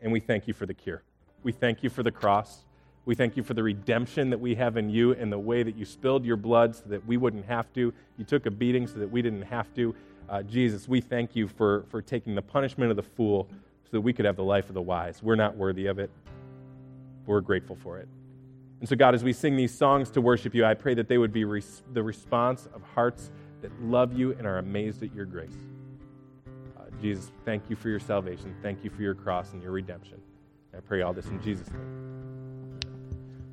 And 0.00 0.10
we 0.10 0.20
thank 0.20 0.48
you 0.48 0.54
for 0.54 0.64
the 0.64 0.72
cure. 0.72 1.02
We 1.42 1.52
thank 1.52 1.82
you 1.82 1.90
for 1.90 2.02
the 2.02 2.10
cross. 2.10 2.64
We 3.04 3.14
thank 3.14 3.36
you 3.36 3.42
for 3.42 3.52
the 3.52 3.62
redemption 3.62 4.30
that 4.30 4.40
we 4.40 4.54
have 4.54 4.78
in 4.78 4.88
you 4.88 5.12
and 5.12 5.30
the 5.30 5.38
way 5.38 5.62
that 5.62 5.76
you 5.76 5.84
spilled 5.84 6.24
your 6.24 6.38
blood 6.38 6.74
so 6.76 6.84
that 6.86 7.06
we 7.06 7.18
wouldn't 7.18 7.44
have 7.44 7.70
to. 7.74 7.92
You 8.16 8.24
took 8.24 8.46
a 8.46 8.50
beating 8.50 8.86
so 8.86 8.98
that 9.00 9.10
we 9.10 9.20
didn't 9.20 9.42
have 9.42 9.72
to. 9.74 9.94
Uh, 10.30 10.42
Jesus, 10.44 10.88
we 10.88 11.02
thank 11.02 11.36
you 11.36 11.46
for, 11.46 11.84
for 11.90 12.00
taking 12.00 12.34
the 12.34 12.42
punishment 12.42 12.90
of 12.90 12.96
the 12.96 13.02
fool 13.02 13.50
so 13.92 13.98
that 13.98 14.00
we 14.00 14.14
could 14.14 14.24
have 14.24 14.36
the 14.36 14.42
life 14.42 14.70
of 14.70 14.74
the 14.74 14.80
wise. 14.80 15.22
We're 15.22 15.36
not 15.36 15.54
worthy 15.54 15.86
of 15.86 15.98
it, 15.98 16.10
but 17.26 17.32
we're 17.32 17.42
grateful 17.42 17.76
for 17.76 17.98
it. 17.98 18.08
And 18.80 18.88
so, 18.88 18.96
God, 18.96 19.14
as 19.14 19.22
we 19.22 19.34
sing 19.34 19.54
these 19.54 19.72
songs 19.72 20.10
to 20.12 20.22
worship 20.22 20.54
you, 20.54 20.64
I 20.64 20.72
pray 20.72 20.94
that 20.94 21.08
they 21.08 21.18
would 21.18 21.32
be 21.32 21.44
res- 21.44 21.82
the 21.92 22.02
response 22.02 22.66
of 22.74 22.82
hearts 22.82 23.30
that 23.60 23.70
love 23.82 24.14
you 24.14 24.32
and 24.32 24.46
are 24.46 24.56
amazed 24.56 25.02
at 25.02 25.14
your 25.14 25.26
grace. 25.26 25.50
Uh, 26.78 26.84
Jesus, 27.02 27.30
thank 27.44 27.68
you 27.68 27.76
for 27.76 27.90
your 27.90 28.00
salvation. 28.00 28.56
Thank 28.62 28.82
you 28.82 28.88
for 28.88 29.02
your 29.02 29.14
cross 29.14 29.52
and 29.52 29.62
your 29.62 29.72
redemption. 29.72 30.20
I 30.74 30.80
pray 30.80 31.02
all 31.02 31.12
this 31.12 31.26
in 31.26 31.40
Jesus' 31.42 31.70
name. 31.70 32.21